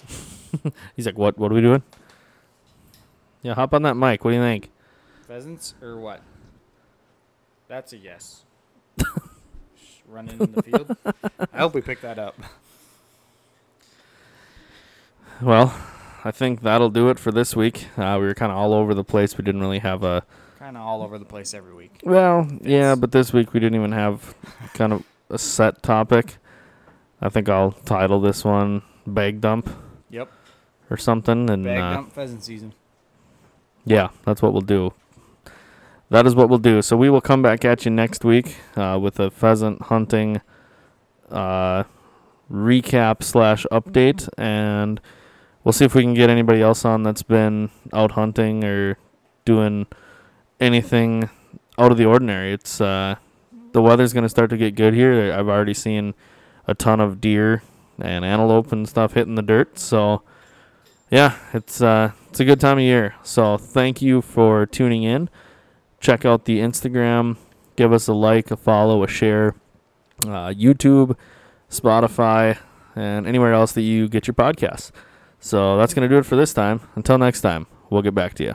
He's 0.96 1.06
like, 1.06 1.18
what? 1.18 1.38
What 1.38 1.52
are 1.52 1.54
we 1.54 1.60
doing? 1.60 1.82
Yeah, 3.42 3.54
hop 3.54 3.74
on 3.74 3.82
that 3.82 3.94
mic. 3.94 4.24
What 4.24 4.30
do 4.30 4.36
you 4.36 4.42
think? 4.42 4.70
Pheasants 5.28 5.74
or 5.82 5.98
what? 5.98 6.22
That's 7.68 7.92
a 7.92 7.98
yes. 7.98 8.44
Running 10.08 10.40
in 10.40 10.52
the 10.52 10.62
field. 10.62 10.96
I 11.52 11.58
hope 11.58 11.74
we 11.74 11.82
pick 11.82 12.00
that 12.00 12.18
up. 12.18 12.38
Well, 15.42 15.74
I 16.24 16.30
think 16.30 16.62
that'll 16.62 16.90
do 16.90 17.10
it 17.10 17.18
for 17.18 17.30
this 17.30 17.54
week. 17.54 17.86
Uh, 17.98 18.16
we 18.18 18.26
were 18.26 18.34
kind 18.34 18.50
of 18.50 18.56
all 18.56 18.72
over 18.72 18.94
the 18.94 19.04
place. 19.04 19.36
We 19.36 19.44
didn't 19.44 19.60
really 19.60 19.80
have 19.80 20.02
a. 20.02 20.24
Kind 20.58 20.76
of 20.78 20.82
all 20.82 21.02
over 21.02 21.18
the 21.18 21.26
place 21.26 21.52
every 21.52 21.74
week. 21.74 22.00
Well, 22.02 22.48
yeah, 22.62 22.94
but 22.94 23.12
this 23.12 23.34
week 23.34 23.52
we 23.52 23.60
didn't 23.60 23.74
even 23.78 23.92
have 23.92 24.34
kind 24.72 24.94
of 24.94 25.04
a 25.28 25.36
set 25.38 25.82
topic. 25.82 26.38
I 27.20 27.28
think 27.28 27.50
I'll 27.50 27.72
title 27.72 28.20
this 28.20 28.42
one 28.42 28.82
"Bag 29.06 29.42
Dump" 29.42 29.68
Yep. 30.08 30.30
or 30.90 30.96
something, 30.96 31.50
and 31.50 31.64
Bag 31.64 31.78
uh, 31.78 31.94
dump 31.94 32.12
pheasant 32.14 32.42
season. 32.42 32.72
Yeah, 33.84 34.08
that's 34.24 34.40
what 34.40 34.52
we'll 34.52 34.62
do. 34.62 34.94
That 36.08 36.26
is 36.26 36.34
what 36.34 36.48
we'll 36.48 36.58
do. 36.58 36.80
So 36.80 36.96
we 36.96 37.10
will 37.10 37.20
come 37.20 37.42
back 37.42 37.64
at 37.66 37.84
you 37.84 37.90
next 37.90 38.24
week 38.24 38.56
uh, 38.76 38.98
with 39.00 39.20
a 39.20 39.30
pheasant 39.30 39.82
hunting 39.82 40.40
uh, 41.30 41.84
recap 42.50 43.22
slash 43.22 43.66
update, 43.70 44.28
and 44.38 45.00
we'll 45.64 45.72
see 45.72 45.84
if 45.84 45.94
we 45.94 46.02
can 46.02 46.14
get 46.14 46.30
anybody 46.30 46.60
else 46.60 46.84
on 46.84 47.02
that's 47.02 47.22
been 47.22 47.70
out 47.92 48.12
hunting 48.12 48.62
or 48.62 48.98
doing 49.44 49.86
anything 50.60 51.28
out 51.78 51.90
of 51.90 51.98
the 51.98 52.04
ordinary. 52.04 52.52
It's 52.52 52.80
uh, 52.80 53.16
the 53.72 53.82
weather's 53.82 54.12
going 54.12 54.22
to 54.22 54.28
start 54.28 54.50
to 54.50 54.56
get 54.56 54.76
good 54.76 54.94
here. 54.94 55.32
I've 55.32 55.48
already 55.48 55.74
seen 55.74 56.14
a 56.66 56.74
ton 56.74 57.00
of 57.00 57.20
deer 57.20 57.62
and 57.98 58.24
antelope 58.24 58.72
and 58.72 58.88
stuff 58.88 59.14
hitting 59.14 59.34
the 59.34 59.42
dirt. 59.42 59.78
So 59.78 60.22
yeah, 61.10 61.36
it's 61.52 61.80
uh, 61.80 62.12
it's 62.28 62.40
a 62.40 62.44
good 62.44 62.60
time 62.60 62.78
of 62.78 62.84
year. 62.84 63.14
So 63.22 63.58
thank 63.58 64.00
you 64.00 64.22
for 64.22 64.66
tuning 64.66 65.02
in. 65.02 65.28
Check 66.00 66.24
out 66.24 66.44
the 66.44 66.60
Instagram. 66.60 67.36
Give 67.76 67.92
us 67.92 68.06
a 68.06 68.12
like, 68.12 68.50
a 68.50 68.56
follow, 68.56 69.02
a 69.02 69.08
share. 69.08 69.54
Uh, 70.22 70.48
YouTube, 70.48 71.16
Spotify, 71.70 72.58
and 72.94 73.26
anywhere 73.26 73.52
else 73.52 73.72
that 73.72 73.82
you 73.82 74.08
get 74.08 74.26
your 74.26 74.34
podcasts. 74.34 74.92
So 75.44 75.76
that's 75.76 75.92
gonna 75.92 76.08
do 76.08 76.16
it 76.16 76.24
for 76.24 76.36
this 76.36 76.54
time. 76.54 76.80
Until 76.96 77.18
next 77.18 77.42
time, 77.42 77.66
we'll 77.90 78.00
get 78.00 78.14
back 78.14 78.32
to 78.36 78.44
you. 78.44 78.54